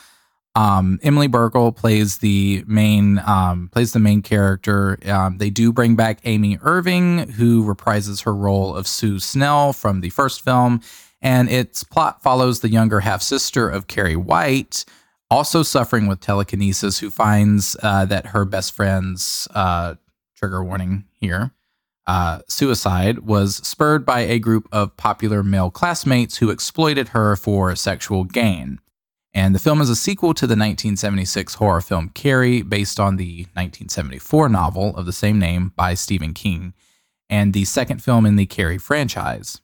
Um, 0.57 0.99
Emily 1.03 1.29
Bergl 1.29 1.77
plays 1.77 2.19
the 2.19 2.65
main 2.67 3.19
um, 3.27 3.69
plays 3.71 3.93
the 3.93 3.99
main 3.99 4.23
character. 4.23 4.99
Um, 5.07 5.37
they 5.37 5.51
do 5.51 5.71
bring 5.71 5.97
back 5.97 6.21
Amy 6.25 6.59
Irving, 6.63 7.31
who 7.33 7.63
reprises 7.63 8.25
her 8.25 8.35
role 8.35 8.75
of 8.75 8.87
Sue 8.87 9.19
Snell 9.21 9.75
from 9.75 10.01
the 10.01 10.09
first 10.09 10.43
film, 10.43 10.81
and 11.21 11.51
its 11.51 11.85
plot 11.85 12.23
follows 12.23 12.61
the 12.61 12.71
younger 12.71 13.01
half 13.01 13.21
sister 13.21 13.69
of 13.69 13.87
Carrie 13.87 14.17
White, 14.17 14.87
also 15.31 15.63
suffering 15.63 16.07
with 16.07 16.21
telekinesis, 16.21 17.01
who 17.01 17.11
finds 17.11 17.77
uh, 17.83 18.07
that 18.07 18.29
her 18.29 18.47
best 18.47 18.75
friend's 18.75 19.47
uh, 19.55 19.97
trigger 20.37 20.65
warning 20.65 21.05
here 21.21 21.53
uh, 22.07 22.41
suicide 22.49 23.21
was 23.21 23.57
spurred 23.57 24.07
by 24.07 24.21
a 24.21 24.39
group 24.39 24.69
of 24.73 24.97
popular 24.97 25.43
male 25.43 25.71
classmates 25.71 26.39
who 26.39 26.51
exploited 26.51 27.09
her 27.09 27.37
for 27.37 27.75
sexual 27.75 28.25
gain. 28.25 28.79
And 29.37 29.55
the 29.55 29.59
film 29.59 29.83
is 29.83 29.91
a 29.91 29.97
sequel 29.97 30.33
to 30.33 30.47
the 30.47 30.53
1976 30.53 31.57
horror 31.57 31.83
film 31.83 32.09
Carrie, 32.15 32.63
based 32.63 32.99
on 32.99 33.17
the 33.17 33.41
1974 33.53 34.49
novel 34.49 34.97
of 34.97 35.05
the 35.05 35.13
same 35.13 35.39
name 35.39 35.75
by 35.77 35.93
Stephen 35.93 36.33
King, 36.33 36.73
and 37.29 37.53
the 37.53 37.67
second 37.67 38.03
film 38.03 38.25
in 38.25 38.37
the 38.37 38.47
Carrie 38.47 38.79
franchise. 38.79 39.61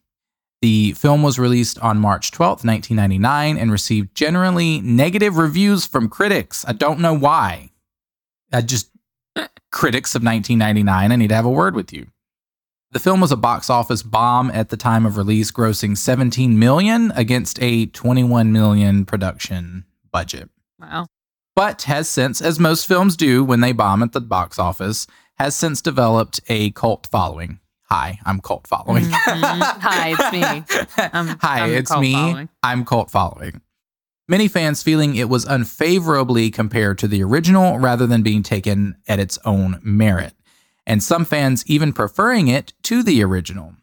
The 0.61 0.93
film 0.93 1.23
was 1.23 1.39
released 1.39 1.79
on 1.79 1.99
March 1.99 2.33
12, 2.33 2.67
1999, 2.67 3.57
and 3.57 3.73
received 3.73 4.15
generally 4.15 4.83
negative 4.83 5.39
reviews 5.39 5.87
from 5.87 6.11
critics. 6.11 6.67
I 6.69 6.75
don't 6.75 7.01
know 7.01 7.15
why. 7.15 7.71
I 8.53 8.61
just, 8.61 8.91
uh. 9.37 9.49
critics 9.71 10.15
of 10.15 10.23
1999, 10.23 11.13
I 11.13 11.17
need 11.17 11.29
to 11.29 11.35
have 11.35 11.47
a 11.47 11.51
word 11.51 11.75
with 11.75 11.95
you. 11.95 12.09
The 12.93 13.01
film 13.01 13.21
was 13.23 13.33
a 13.33 13.37
box 13.37 13.71
office 13.71 14.03
bomb 14.03 14.51
at 14.51 14.69
the 14.69 14.77
time 14.77 15.07
of 15.07 15.17
release, 15.17 15.51
grossing 15.51 15.97
17 15.97 16.59
million 16.59 17.11
against 17.17 17.61
a 17.63 17.87
21 17.87 18.53
million 18.53 19.07
production 19.07 19.85
budget. 20.11 20.51
Wow. 20.79 21.07
But 21.57 21.83
has 21.83 22.09
since, 22.09 22.43
as 22.43 22.59
most 22.61 22.87
films 22.87 23.17
do 23.17 23.45
when 23.45 23.61
they 23.61 23.73
bomb 23.73 24.03
at 24.03 24.13
the 24.13 24.21
box 24.21 24.59
office, 24.59 25.07
has 25.39 25.55
since 25.55 25.81
developed 25.81 26.41
a 26.49 26.71
cult 26.73 27.07
following. 27.11 27.61
Hi, 27.89 28.19
I'm 28.27 28.41
cult 28.41 28.67
following. 28.67 29.05
Mhm. 29.05 29.63
Hi, 29.81 30.15
it's 30.19 30.33
me. 30.33 30.43
I'm- 31.13 31.39
Hi, 31.41 31.61
I'm 31.61 31.71
it's 31.73 31.97
me. 31.97 32.13
following. 32.15 32.49
I'm 32.63 32.85
cult 32.85 33.11
following. 33.11 33.61
Many 34.29 34.49
fans 34.49 34.83
feeling 34.83 35.15
it 35.17 35.29
was 35.29 35.45
unfavorably 35.45 36.51
compared 36.51 36.99
to 36.99 37.09
the 37.09 37.23
original 37.23 37.79
rather 37.79 38.07
than 38.07 38.23
being 38.23 38.43
taken 38.43 38.97
at 39.09 39.19
its 39.19 39.39
own 39.45 39.79
merit, 39.83 40.33
and 40.87 41.03
some 41.03 41.25
fans 41.25 41.65
even 41.67 41.93
preferring 41.93 42.49
it 42.49 42.73
to 42.83 43.03
the 43.03 43.23
original. 43.23 43.75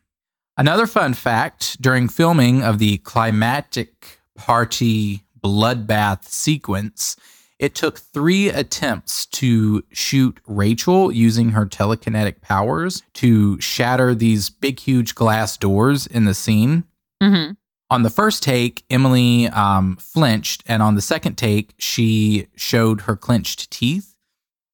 Another 0.58 0.88
fun 0.88 1.14
fact 1.14 1.82
during 1.82 2.10
filming 2.10 2.62
of 2.64 2.80
the 2.80 2.98
climactic 3.00 4.20
party 4.36 5.24
bloodbath 5.42 6.26
sequence, 6.26 7.16
it 7.60 7.76
took 7.76 8.00
three 8.00 8.50
attempts 8.50 9.26
to 9.28 9.84
shoot 9.92 10.40
Rachel 10.48 11.12
using 11.12 11.50
her 11.52 11.66
telekinetic 11.66 12.42
powers 12.42 13.04
to 13.16 13.60
shatter 13.60 14.16
these 14.16 14.50
big, 14.50 14.80
huge 14.80 15.16
glass 15.16 15.58
doors 15.58 16.08
in 16.08 16.26
the 16.26 16.34
scene. 16.34 16.86
Mhm. 17.22 17.58
On 17.90 18.04
the 18.04 18.10
first 18.10 18.44
take, 18.44 18.84
Emily 18.90 19.48
um, 19.48 19.98
flinched, 19.98 20.64
and 20.68 20.84
on 20.84 20.96
the 20.96 21.02
second 21.02 21.38
take, 21.38 21.74
she 21.80 22.48
showed 22.56 23.02
her 23.02 23.16
clenched 23.16 23.72
teeth. 23.72 24.14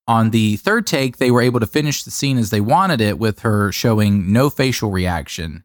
On 0.07 0.29
the 0.29 0.57
third 0.57 0.85
take, 0.85 1.17
they 1.17 1.31
were 1.31 1.41
able 1.41 1.59
to 1.59 1.65
finish 1.65 2.03
the 2.03 2.11
scene 2.11 2.37
as 2.37 2.51
they 2.51 2.61
wanted 2.61 3.01
it 3.01 3.17
with 3.17 3.39
her 3.39 3.71
showing 3.71 4.31
no 4.31 4.49
facial 4.49 4.91
reaction. 4.91 5.63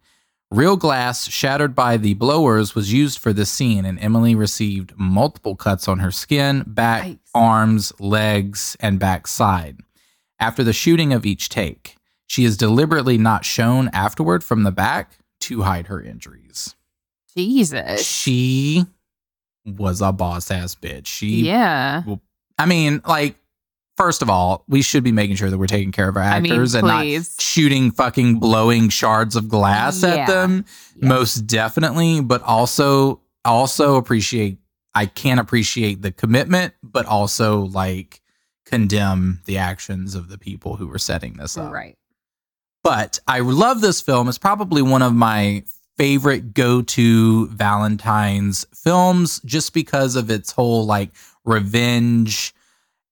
Real 0.50 0.76
glass 0.76 1.28
shattered 1.28 1.74
by 1.76 1.96
the 1.96 2.14
blowers 2.14 2.74
was 2.74 2.92
used 2.92 3.18
for 3.18 3.32
this 3.32 3.50
scene, 3.52 3.84
and 3.84 4.00
Emily 4.00 4.34
received 4.34 4.92
multiple 4.96 5.54
cuts 5.54 5.86
on 5.86 6.00
her 6.00 6.10
skin, 6.10 6.64
back, 6.66 7.06
Yikes. 7.06 7.18
arms, 7.34 7.92
legs, 8.00 8.76
and 8.80 8.98
backside. 8.98 9.78
After 10.40 10.64
the 10.64 10.72
shooting 10.72 11.12
of 11.12 11.24
each 11.26 11.50
take, 11.50 11.96
she 12.26 12.44
is 12.44 12.56
deliberately 12.56 13.18
not 13.18 13.44
shown 13.44 13.90
afterward 13.92 14.42
from 14.42 14.62
the 14.64 14.72
back 14.72 15.18
to 15.40 15.62
hide 15.62 15.86
her 15.86 16.02
injuries. 16.02 16.74
Jesus. 17.36 18.04
She 18.04 18.86
was 19.64 20.00
a 20.00 20.10
boss 20.12 20.50
ass 20.50 20.74
bitch. 20.74 21.06
She, 21.06 21.42
Yeah. 21.42 22.02
I 22.58 22.66
mean, 22.66 23.02
like, 23.06 23.36
first 24.00 24.22
of 24.22 24.30
all, 24.30 24.64
we 24.66 24.80
should 24.80 25.04
be 25.04 25.12
making 25.12 25.36
sure 25.36 25.50
that 25.50 25.58
we're 25.58 25.66
taking 25.66 25.92
care 25.92 26.08
of 26.08 26.16
our 26.16 26.22
I 26.22 26.40
mean, 26.40 26.52
actors 26.52 26.74
and 26.74 26.86
not 26.86 27.04
shooting 27.38 27.90
fucking 27.90 28.38
blowing 28.38 28.88
shards 28.88 29.36
of 29.36 29.48
glass 29.48 30.02
Yeah. 30.02 30.14
at 30.14 30.26
them. 30.26 30.64
Yeah. 30.96 31.08
Most 31.08 31.46
definitely, 31.46 32.20
but 32.20 32.42
also, 32.42 33.20
also 33.44 33.96
appreciate. 33.96 34.58
I 34.94 35.06
can 35.06 35.38
appreciate 35.38 36.02
the 36.02 36.10
commitment, 36.12 36.74
but 36.82 37.06
also 37.06 37.60
like 37.66 38.20
condemn 38.64 39.40
the 39.44 39.58
actions 39.58 40.14
of 40.14 40.28
the 40.28 40.38
people 40.38 40.76
who 40.76 40.86
were 40.88 40.98
setting 40.98 41.34
this 41.34 41.56
up. 41.58 41.72
Right. 41.72 41.96
But 42.82 43.20
I 43.28 43.40
love 43.40 43.82
this 43.82 44.00
film. 44.00 44.28
It's 44.28 44.38
probably 44.38 44.80
one 44.82 45.02
of 45.02 45.14
my 45.14 45.62
favorite 45.98 46.54
go 46.54 46.80
to 46.82 47.46
Valentine's 47.48 48.64
films 48.74 49.40
just 49.44 49.74
because 49.74 50.16
of 50.16 50.30
its 50.30 50.50
whole 50.50 50.86
like 50.86 51.10
revenge 51.44 52.54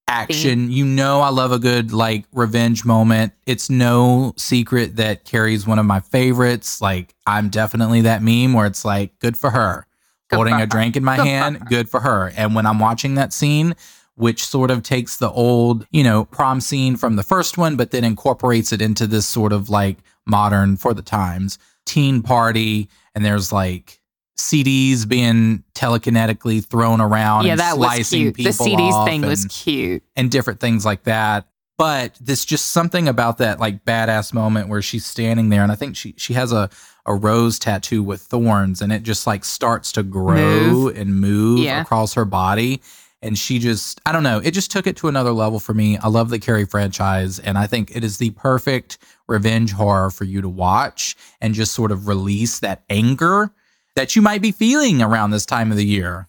action. 0.09 0.73
You 0.73 0.85
know, 0.85 1.21
I 1.21 1.29
love 1.29 1.53
a 1.53 1.59
good 1.59 1.93
like 1.93 2.25
revenge 2.33 2.85
moment. 2.85 3.33
It's 3.47 3.71
no 3.71 4.33
secret 4.37 4.97
that 4.97 5.25
Carrie's 5.25 5.67
one 5.67 5.79
of 5.79 5.87
my 5.87 6.01
favorites. 6.01 6.81
Like, 6.81 7.15
I'm 7.27 7.49
definitely 7.51 8.01
that 8.03 8.23
meme 8.23 8.53
where 8.55 8.67
it's 8.67 8.85
like, 8.85 9.19
good 9.21 9.37
for 9.37 9.51
her. 9.51 9.87
Good 10.31 10.37
Holding 10.37 10.55
for 10.55 10.59
a 10.59 10.61
her. 10.61 10.67
drink 10.67 10.97
in 10.97 11.05
my 11.05 11.17
Good 11.17 11.27
hand, 11.27 11.63
good 11.69 11.89
for 11.89 12.01
her. 12.01 12.33
And 12.37 12.55
when 12.55 12.67
I'm 12.67 12.79
watching 12.79 13.15
that 13.15 13.33
scene, 13.33 13.77
which 14.17 14.45
sort 14.45 14.71
of 14.71 14.83
takes 14.83 15.17
the 15.17 15.31
old, 15.31 15.87
you 15.93 16.03
know, 16.03 16.25
prom 16.25 16.61
scene 16.61 16.97
from 16.97 17.17
the 17.17 17.23
first 17.23 17.57
one, 17.57 17.77
but 17.77 17.93
then 17.93 18.03
incorporates 18.05 18.73
it 18.73 18.83
into 18.83 19.07
this 19.07 19.27
sort 19.27 19.53
of 19.53 19.69
like 19.71 19.99
modern 20.27 20.77
for 20.77 20.93
the 20.93 21.03
times 21.03 21.59
teen 21.87 22.21
party. 22.23 22.89
And 23.15 23.25
there's 23.25 23.53
like 23.53 24.01
CDs 24.39 25.07
being 25.07 25.62
telekinetically 25.74 26.64
thrown 26.64 27.01
around 27.01 27.45
Yeah, 27.45 27.53
and 27.53 27.61
that 27.61 27.76
was 27.78 28.09
cute. 28.09 28.36
The 28.36 28.45
CDs 28.45 29.05
thing 29.05 29.22
was 29.22 29.45
cute. 29.47 30.03
and 30.16 30.30
different 30.30 30.61
things 30.61 30.84
like 30.84 31.05
that. 31.05 31.47
But 31.76 32.16
there's 32.20 32.45
just 32.45 32.72
something 32.72 33.07
about 33.07 33.39
that 33.39 33.61
like 33.61 33.84
badass 33.84 34.32
moment 34.32 34.68
where 34.68 34.82
she's 34.82 35.07
standing 35.07 35.49
there, 35.49 35.62
and 35.62 35.70
I 35.70 35.76
think 35.76 35.95
she 35.97 36.14
she 36.16 36.34
has 36.34 36.53
a 36.53 36.70
a 37.07 37.14
rose 37.14 37.59
tattoo 37.59 38.03
with 38.03 38.20
thorns, 38.22 38.82
and 38.82 38.93
it 38.93 39.03
just 39.03 39.26
like 39.26 39.45
starts 39.45 39.93
to 39.93 40.03
grow 40.03 40.34
Move. 40.34 40.97
and 40.97 41.20
move 41.20 41.61
Yeah. 41.61 41.80
across 41.82 42.14
her 42.14 42.24
body. 42.24 42.80
And 43.20 43.36
she 43.36 43.59
just, 43.59 44.01
I 44.07 44.12
don't 44.12 44.22
know, 44.22 44.39
it 44.39 44.53
just 44.53 44.70
took 44.70 44.86
it 44.86 44.97
to 44.99 45.09
another 45.09 45.32
level 45.32 45.59
for 45.59 45.74
me. 45.74 45.99
I 45.99 46.07
love 46.07 46.30
the 46.30 46.39
Carrie 46.39 46.64
franchise, 46.66 47.41
and 47.41 47.59
I 47.59 47.66
think 47.66 47.91
it 47.97 48.05
is 48.05 48.18
the 48.18 48.30
perfect 48.30 48.99
revenge 49.26 49.72
horror 49.72 50.11
for 50.12 50.22
you 50.22 50.41
to 50.41 50.49
watch 50.49 51.16
and 51.41 51.53
just 51.53 51.72
sort 51.72 51.91
of 51.91 52.07
release 52.07 52.61
that 52.61 52.84
anger 52.89 53.51
that 53.99 54.15
you 54.15 54.23
might 54.23 54.41
be 54.41 54.53
feeling 54.53 55.03
around 55.03 55.33
this 55.33 55.45
time 55.45 55.73
of 55.73 55.77
the 55.77 55.85
year. 55.85 56.29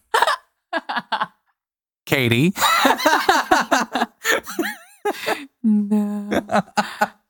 Katie. 2.07 2.51
no. 5.63 6.41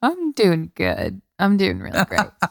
I'm 0.02 0.32
doing 0.32 0.72
good. 0.76 1.22
I'm 1.40 1.58
doing 1.58 1.80
really 1.80 2.04
great. 2.06 2.22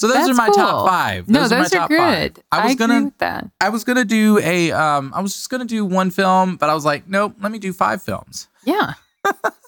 So 0.00 0.06
those 0.06 0.14
That's 0.14 0.30
are 0.30 0.34
my 0.34 0.46
cool. 0.46 0.54
top 0.54 0.86
five. 0.88 1.28
no, 1.28 1.40
Those, 1.40 1.50
those 1.50 1.56
are 1.56 1.58
my 1.58 1.64
are 1.64 1.88
top 1.88 1.90
five. 1.90 2.34
good. 2.34 2.44
I 2.52 2.62
was 2.66 2.74
agree 2.74 2.86
gonna. 2.86 3.50
I 3.60 3.68
was 3.68 3.82
gonna 3.82 4.04
do 4.04 4.38
a 4.38 4.70
um 4.70 5.12
I 5.12 5.20
was 5.20 5.32
just 5.34 5.50
gonna 5.50 5.64
do 5.64 5.84
one 5.84 6.12
film, 6.12 6.54
but 6.56 6.70
I 6.70 6.74
was 6.74 6.84
like, 6.84 7.08
nope, 7.08 7.34
let 7.40 7.50
me 7.50 7.58
do 7.58 7.72
five 7.72 8.00
films. 8.00 8.46
Yeah. 8.64 8.92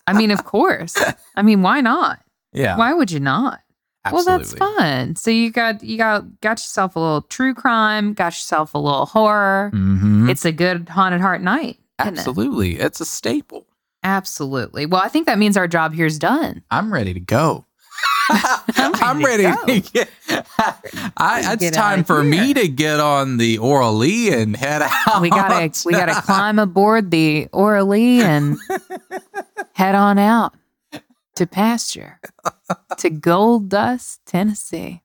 I 0.06 0.12
mean, 0.12 0.30
of 0.30 0.44
course. 0.44 0.94
I 1.34 1.42
mean, 1.42 1.62
why 1.62 1.80
not? 1.80 2.20
Yeah. 2.52 2.76
Why 2.76 2.94
would 2.94 3.10
you 3.10 3.18
not? 3.18 3.58
Absolutely. 4.04 4.30
Well, 4.32 4.38
that's 4.38 4.54
fun. 4.54 5.16
So 5.16 5.30
you 5.30 5.50
got 5.50 5.82
you 5.82 5.98
got 5.98 6.40
got 6.40 6.52
yourself 6.58 6.96
a 6.96 6.98
little 7.00 7.22
true 7.22 7.52
crime, 7.54 8.14
got 8.14 8.32
yourself 8.32 8.74
a 8.74 8.78
little 8.78 9.06
horror. 9.06 9.70
hmm 9.72 10.28
It's 10.30 10.44
a 10.44 10.52
good 10.52 10.88
haunted 10.88 11.20
heart 11.20 11.42
night. 11.42 11.78
isn't 12.00 12.14
it? 12.14 12.18
Absolutely. 12.18 12.76
It's 12.78 13.00
a 13.00 13.04
staple. 13.04 13.66
Absolutely. 14.02 14.86
Well, 14.86 15.02
I 15.02 15.08
think 15.08 15.26
that 15.26 15.38
means 15.38 15.56
our 15.58 15.68
job 15.68 15.92
here 15.92 16.06
is 16.06 16.18
done. 16.18 16.62
I'm 16.70 16.90
ready 16.92 17.12
to 17.12 17.20
go. 17.20 17.66
I'm 18.30 19.22
ready 19.22 19.44
ready 19.44 19.80
to 19.82 19.92
get. 19.92 20.08
I, 21.18 21.56
it's 21.60 21.70
time 21.76 22.04
for 22.04 22.22
me 22.22 22.54
to 22.54 22.68
get 22.68 23.00
on 23.00 23.36
the 23.36 23.58
Oral 23.58 24.02
E 24.04 24.32
and 24.32 24.56
head 24.56 24.80
out. 24.82 25.20
We 25.20 25.28
gotta 25.28 25.70
we 25.84 25.92
gotta 25.92 26.22
climb 26.24 26.58
aboard 26.58 27.10
the 27.10 27.48
Ora 27.52 27.84
Lee 27.84 28.22
and 28.22 28.56
head 29.74 29.94
on 29.94 30.18
out 30.18 30.54
to 31.40 31.46
pasture 31.46 32.20
to 32.98 33.08
Gold 33.08 33.70
Dust, 33.70 34.20
Tennessee. 34.26 35.02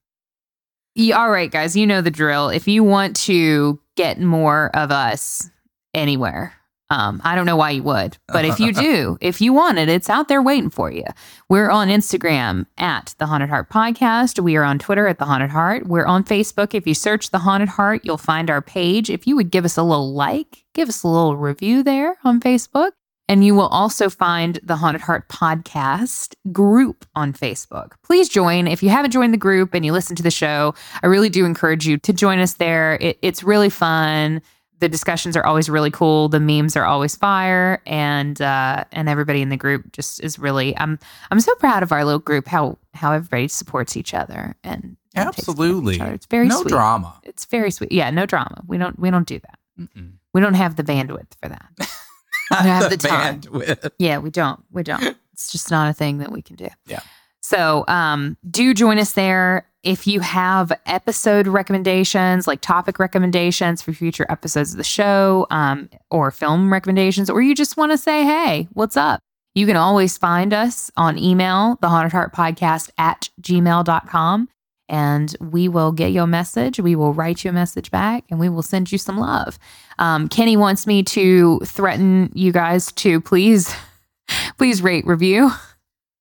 Yeah, 0.94 1.18
all 1.18 1.32
right, 1.32 1.50
guys, 1.50 1.78
you 1.78 1.88
know 1.88 2.02
the 2.02 2.12
drill. 2.12 2.50
If 2.50 2.68
you 2.68 2.84
want 2.84 3.16
to 3.18 3.80
get 3.96 4.20
more 4.20 4.70
of 4.76 4.92
us 4.92 5.50
anywhere, 5.94 6.54
um, 6.90 7.22
I 7.24 7.36
don't 7.36 7.46
know 7.46 7.56
why 7.56 7.72
you 7.72 7.84
would, 7.84 8.18
but 8.28 8.44
if 8.44 8.60
you 8.60 8.74
do, 8.74 9.18
if 9.22 9.40
you 9.40 9.54
want 9.54 9.78
it, 9.78 9.88
it's 9.88 10.10
out 10.10 10.28
there 10.28 10.42
waiting 10.42 10.70
for 10.70 10.92
you. 10.92 11.06
We're 11.48 11.70
on 11.70 11.88
Instagram 11.88 12.66
at 12.78 13.16
the 13.18 13.28
Haunted 13.28 13.48
Heart 13.48 13.70
Podcast. 13.70 14.44
We 14.44 14.58
are 14.58 14.64
on 14.64 14.78
Twitter 14.78 15.08
at 15.08 15.18
the 15.18 15.26
Haunted 15.26 15.52
Heart. 15.52 15.88
We're 15.88 16.06
on 16.06 16.26
Facebook. 16.26 16.74
If 16.74 16.86
you 16.86 16.94
search 16.94 17.32
the 17.32 17.40
Haunted 17.40 17.70
Heart, 17.70 18.02
you'll 18.04 18.18
find 18.18 18.50
our 18.50 18.62
page. 18.62 19.10
If 19.10 19.26
you 19.26 19.38
would 19.38 19.52
give 19.52 19.64
us 19.64 19.78
a 19.78 19.84
little 19.84 20.14
like, 20.14 20.66
give 20.74 20.90
us 20.90 21.02
a 21.04 21.08
little 21.08 21.38
review 21.38 21.82
there 21.82 22.18
on 22.26 22.42
Facebook. 22.42 22.92
And 23.28 23.44
you 23.44 23.56
will 23.56 23.68
also 23.68 24.10
find 24.10 24.60
the 24.62 24.76
Haunted 24.76 25.02
Heart 25.02 25.30
Podcast 25.30 26.36
group 26.52 27.06
on 27.16 27.34
Facebook. 27.34 27.94
Please 28.04 28.30
join. 28.30 28.68
If 28.68 28.84
you 28.84 28.90
haven't 28.90 29.12
joined 29.12 29.34
the 29.34 29.38
group 29.38 29.74
and 29.74 29.84
you 29.84 29.92
listen 29.94 30.16
to 30.18 30.24
the 30.24 30.30
show, 30.32 30.76
I 31.02 31.08
really 31.08 31.30
do 31.30 31.44
encourage 31.46 31.88
you 31.88 31.98
to 31.98 32.14
join 32.14 32.38
us 32.40 32.54
there. 32.54 32.98
It, 33.02 33.18
it's 33.24 33.44
really 33.44 33.72
fun. 33.72 34.44
The 34.80 34.90
discussions 34.90 35.36
are 35.36 35.46
always 35.46 35.70
really 35.70 35.90
cool. 35.90 36.30
The 36.30 36.40
memes 36.40 36.76
are 36.76 36.86
always 36.86 37.16
fire, 37.16 37.82
and 37.88 38.40
uh, 38.42 38.84
and 38.92 39.08
everybody 39.08 39.42
in 39.42 39.48
the 39.48 39.56
group 39.58 39.94
just 39.94 40.22
is 40.22 40.38
really. 40.38 40.78
I'm 40.78 41.00
I'm 41.32 41.40
so 41.40 41.56
proud 41.56 41.82
of 41.82 41.94
our 41.94 42.04
little 42.04 42.20
group. 42.20 42.46
How 42.46 42.78
how 42.94 43.14
everybody 43.14 43.48
supports 43.48 43.96
each 43.96 44.14
other 44.14 44.56
and, 44.66 44.98
and 45.16 45.30
of 45.30 45.36
each 45.36 45.40
Absolutely. 45.40 46.02
other. 46.02 46.14
It's 46.14 46.26
very 46.26 46.48
no 46.48 46.62
sweet. 46.62 46.70
drama. 46.70 47.20
It's 47.24 47.46
very 47.46 47.72
sweet. 47.72 47.94
Yeah, 47.94 48.10
no 48.12 48.26
drama. 48.26 48.64
We 48.68 48.78
don't 48.78 49.00
we 49.00 49.10
don't 49.10 49.26
do 49.28 49.40
that. 49.40 49.60
Mm-mm. 49.80 50.12
We 50.34 50.42
don't 50.42 50.56
have 50.56 50.76
the 50.76 50.84
bandwidth 50.84 51.34
for 51.42 51.48
that. 51.48 51.72
don't 52.52 52.66
have 52.66 52.90
the 52.90 52.98
time. 52.98 53.42
bandwidth. 53.42 53.92
Yeah, 54.00 54.18
we 54.20 54.30
don't. 54.30 54.64
We 54.72 54.84
don't. 54.84 55.18
It's 55.34 55.52
just 55.52 55.70
not 55.70 55.90
a 55.90 55.94
thing 55.94 56.20
that 56.20 56.32
we 56.32 56.42
can 56.42 56.56
do. 56.56 56.70
Yeah. 56.86 57.02
So 57.42 57.84
um, 57.88 58.38
do 58.50 58.74
join 58.74 58.98
us 58.98 59.14
there. 59.14 59.70
If 59.84 60.08
you 60.08 60.20
have 60.22 60.72
episode 60.88 61.46
recommendations, 61.46 62.48
like 62.48 62.62
topic 62.62 62.98
recommendations 62.98 63.82
for 63.82 63.94
future 63.94 64.26
episodes 64.30 64.72
of 64.72 64.78
the 64.78 64.84
show, 64.84 65.46
um, 65.52 65.90
or 66.10 66.32
film 66.32 66.74
recommendations, 66.74 67.30
or 67.30 67.42
you 67.42 67.54
just 67.54 67.78
want 67.78 67.92
to 67.92 67.98
say, 67.98 68.24
hey, 68.24 68.68
what's 68.74 68.98
up? 68.98 69.20
You 69.54 69.68
can 69.68 69.76
always 69.76 70.18
find 70.18 70.54
us 70.54 70.90
on 70.98 71.20
email, 71.20 71.78
the 71.82 71.90
haunted 71.90 72.14
heart 72.14 72.34
podcast 72.34 72.90
at 72.98 73.30
gmail.com. 73.42 74.50
And 74.88 75.36
we 75.40 75.68
will 75.68 75.92
get 75.92 76.12
your 76.12 76.28
message. 76.28 76.80
We 76.80 76.96
will 76.96 77.14
write 77.14 77.44
you 77.44 77.50
a 77.50 77.54
message 77.54 77.90
back 77.92 78.24
and 78.30 78.40
we 78.40 78.50
will 78.50 78.62
send 78.62 78.92
you 78.92 78.98
some 78.98 79.18
love. 79.18 79.58
Um, 79.98 80.28
Kenny 80.30 80.58
wants 80.58 80.86
me 80.86 81.02
to 81.04 81.60
threaten 81.66 82.32
you 82.36 82.52
guys 82.52 82.92
to 82.94 83.20
please, 83.22 83.74
please 84.58 84.82
rate 84.84 85.06
review 85.08 85.50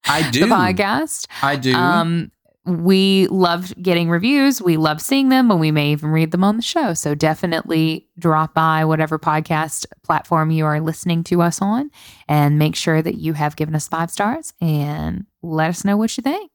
I 0.06 0.30
do. 0.30 0.40
the 0.40 0.46
podcast. 0.46 1.26
I 1.42 1.56
do. 1.56 1.74
Um, 1.74 2.30
we 2.66 3.26
love 3.26 3.74
getting 3.82 4.08
reviews. 4.08 4.62
We 4.62 4.78
love 4.78 5.02
seeing 5.02 5.28
them, 5.28 5.50
and 5.50 5.60
we 5.60 5.70
may 5.70 5.92
even 5.92 6.08
read 6.08 6.30
them 6.30 6.42
on 6.42 6.56
the 6.56 6.62
show. 6.62 6.94
So 6.94 7.14
definitely 7.14 8.08
drop 8.18 8.54
by 8.54 8.86
whatever 8.86 9.18
podcast 9.18 9.84
platform 10.02 10.50
you 10.50 10.64
are 10.64 10.80
listening 10.80 11.24
to 11.24 11.42
us 11.42 11.60
on, 11.60 11.90
and 12.26 12.58
make 12.58 12.74
sure 12.74 13.02
that 13.02 13.16
you 13.16 13.34
have 13.34 13.56
given 13.56 13.74
us 13.74 13.86
five 13.86 14.10
stars 14.10 14.54
and 14.62 15.26
let 15.42 15.68
us 15.68 15.84
know 15.84 15.98
what 15.98 16.16
you 16.16 16.22
think. 16.22 16.50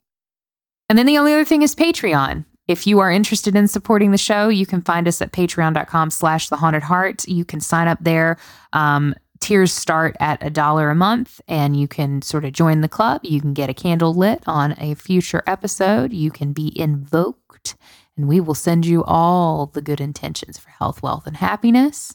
And 0.90 0.98
then 0.98 1.06
the 1.06 1.18
only 1.18 1.34
other 1.34 1.46
thing 1.46 1.62
is 1.62 1.76
Patreon. 1.76 2.46
If 2.68 2.86
you 2.86 3.00
are 3.00 3.12
interested 3.12 3.56
in 3.56 3.68
supporting 3.68 4.12
the 4.12 4.18
show, 4.18 4.50
you 4.50 4.66
can 4.66 4.82
find 4.82 5.08
us 5.08 5.22
at 5.22 5.32
patreon.com 5.32 6.12
slash 6.12 6.50
the 6.50 6.58
haunted 6.58 6.84
heart. 6.84 7.28
You 7.28 7.46
can 7.46 7.60
sign 7.62 7.88
up 7.88 7.98
there. 8.02 8.38
Um, 8.74 9.16
tiers 9.40 9.72
start 9.74 10.16
at 10.20 10.44
a 10.46 10.50
dollar 10.50 10.90
a 10.92 10.96
month 10.96 11.42
and 11.48 11.76
you 11.80 11.88
can 11.88 12.22
sort 12.22 12.46
of 12.46 12.52
join 12.52 12.82
the 12.82 12.90
club. 12.90 13.22
You 13.24 13.40
can 13.42 13.54
get 13.54 13.70
a 13.70 13.74
candle 13.74 14.14
lit 14.14 14.44
on 14.46 14.76
a 14.80 14.94
future 14.96 15.42
episode. 15.48 16.12
You 16.14 16.30
can 16.30 16.54
be 16.54 16.78
invoked 16.80 17.76
and 18.18 18.28
we 18.28 18.40
will 18.40 18.54
send 18.54 18.86
you 18.86 19.04
all 19.06 19.68
the 19.68 19.82
good 19.82 20.02
intentions 20.02 20.58
for 20.60 20.70
health, 20.70 21.02
wealth, 21.02 21.26
and 21.26 21.38
happiness 21.38 22.14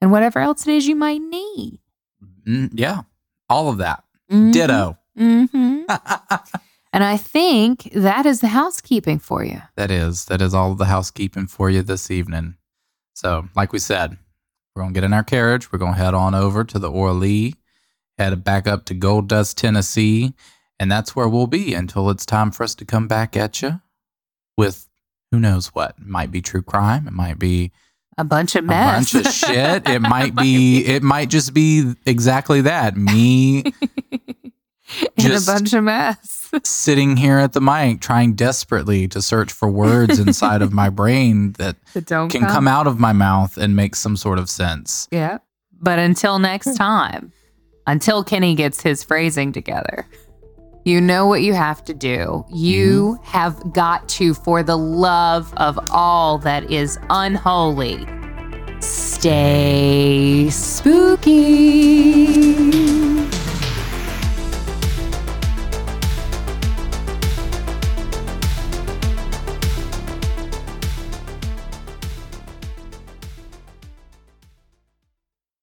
and 0.00 0.10
whatever 0.10 0.40
else 0.40 0.66
it 0.66 0.74
is 0.74 0.86
you 0.86 0.96
might 0.96 1.22
need. 1.22 1.78
Mm, 2.46 2.70
yeah. 2.74 3.02
All 3.48 3.68
of 3.68 3.78
that. 3.78 4.02
Mhm. 4.30 4.52
Ditto. 4.52 4.98
Mhm. 5.18 5.84
And 6.94 7.02
I 7.02 7.16
think 7.16 7.90
that 7.92 8.24
is 8.24 8.40
the 8.40 8.48
housekeeping 8.48 9.18
for 9.18 9.44
you. 9.44 9.60
that 9.74 9.90
is. 9.90 10.26
That 10.26 10.40
is 10.40 10.54
all 10.54 10.70
of 10.72 10.78
the 10.78 10.84
housekeeping 10.84 11.48
for 11.48 11.68
you 11.68 11.82
this 11.82 12.08
evening. 12.08 12.54
So, 13.14 13.48
like 13.56 13.72
we 13.72 13.80
said, 13.80 14.16
we're 14.74 14.82
going 14.82 14.94
to 14.94 15.00
get 15.00 15.04
in 15.04 15.12
our 15.12 15.24
carriage. 15.24 15.72
We're 15.72 15.80
going 15.80 15.94
to 15.94 15.98
head 15.98 16.14
on 16.14 16.36
over 16.36 16.62
to 16.62 16.78
the 16.78 16.90
Ora 16.90 17.12
Lee, 17.12 17.56
head 18.16 18.44
back 18.44 18.68
up 18.68 18.84
to 18.86 18.94
Gold 18.94 19.28
Dust, 19.28 19.58
Tennessee. 19.58 20.34
And 20.78 20.90
that's 20.90 21.16
where 21.16 21.28
we'll 21.28 21.48
be 21.48 21.74
until 21.74 22.10
it's 22.10 22.24
time 22.24 22.52
for 22.52 22.62
us 22.62 22.74
to 22.76 22.84
come 22.84 23.08
back 23.08 23.36
at 23.36 23.60
you 23.60 23.80
with 24.56 24.88
who 25.32 25.40
knows 25.40 25.74
what. 25.74 25.96
It 26.00 26.06
might 26.06 26.30
be 26.30 26.40
true 26.42 26.62
crime. 26.62 27.08
It 27.08 27.12
might 27.12 27.40
be 27.40 27.72
A 28.18 28.24
bunch 28.24 28.54
of 28.54 28.64
mess. 28.64 29.12
a 29.12 29.14
bunch 29.16 29.26
of 29.26 29.32
shit. 29.32 29.88
It 29.88 30.00
might 30.00 30.34
be, 30.36 30.84
it 30.86 31.02
might 31.02 31.28
just 31.28 31.54
be 31.54 31.94
exactly 32.06 32.60
that. 32.62 32.96
Me 32.96 33.64
and 35.00 35.26
just- 35.26 35.48
a 35.48 35.52
bunch 35.52 35.72
of 35.72 35.84
mess. 35.84 36.44
sitting 36.64 37.16
here 37.16 37.38
at 37.38 37.52
the 37.52 37.60
mic 37.60 38.00
trying 38.00 38.34
desperately 38.34 39.08
to 39.08 39.20
search 39.20 39.52
for 39.52 39.68
words 39.68 40.18
inside 40.18 40.62
of 40.62 40.72
my 40.72 40.88
brain 41.00 41.52
that 41.52 41.76
that 41.94 42.06
don't 42.06 42.28
can 42.28 42.42
come 42.42 42.68
out 42.68 42.86
of 42.86 43.00
my 43.00 43.12
mouth 43.12 43.56
and 43.56 43.74
make 43.74 43.96
some 43.96 44.16
sort 44.16 44.38
of 44.38 44.48
sense. 44.48 45.08
Yeah. 45.10 45.38
But 45.80 45.98
until 45.98 46.38
next 46.38 46.68
hmm. 46.68 46.74
time, 46.74 47.32
until 47.86 48.24
Kenny 48.24 48.54
gets 48.54 48.80
his 48.82 49.02
phrasing 49.02 49.52
together, 49.52 50.06
you 50.84 51.00
know 51.00 51.26
what 51.26 51.42
you 51.42 51.54
have 51.54 51.82
to 51.84 51.94
do. 51.94 52.44
You 52.50 53.18
mm-hmm. 53.18 53.24
have 53.24 53.72
got 53.72 54.08
to, 54.10 54.34
for 54.34 54.62
the 54.62 54.76
love 54.76 55.52
of 55.56 55.78
all 55.90 56.38
that 56.38 56.70
is 56.70 56.98
unholy, 57.10 58.06
stay 58.80 60.48
spooky. 60.50 61.34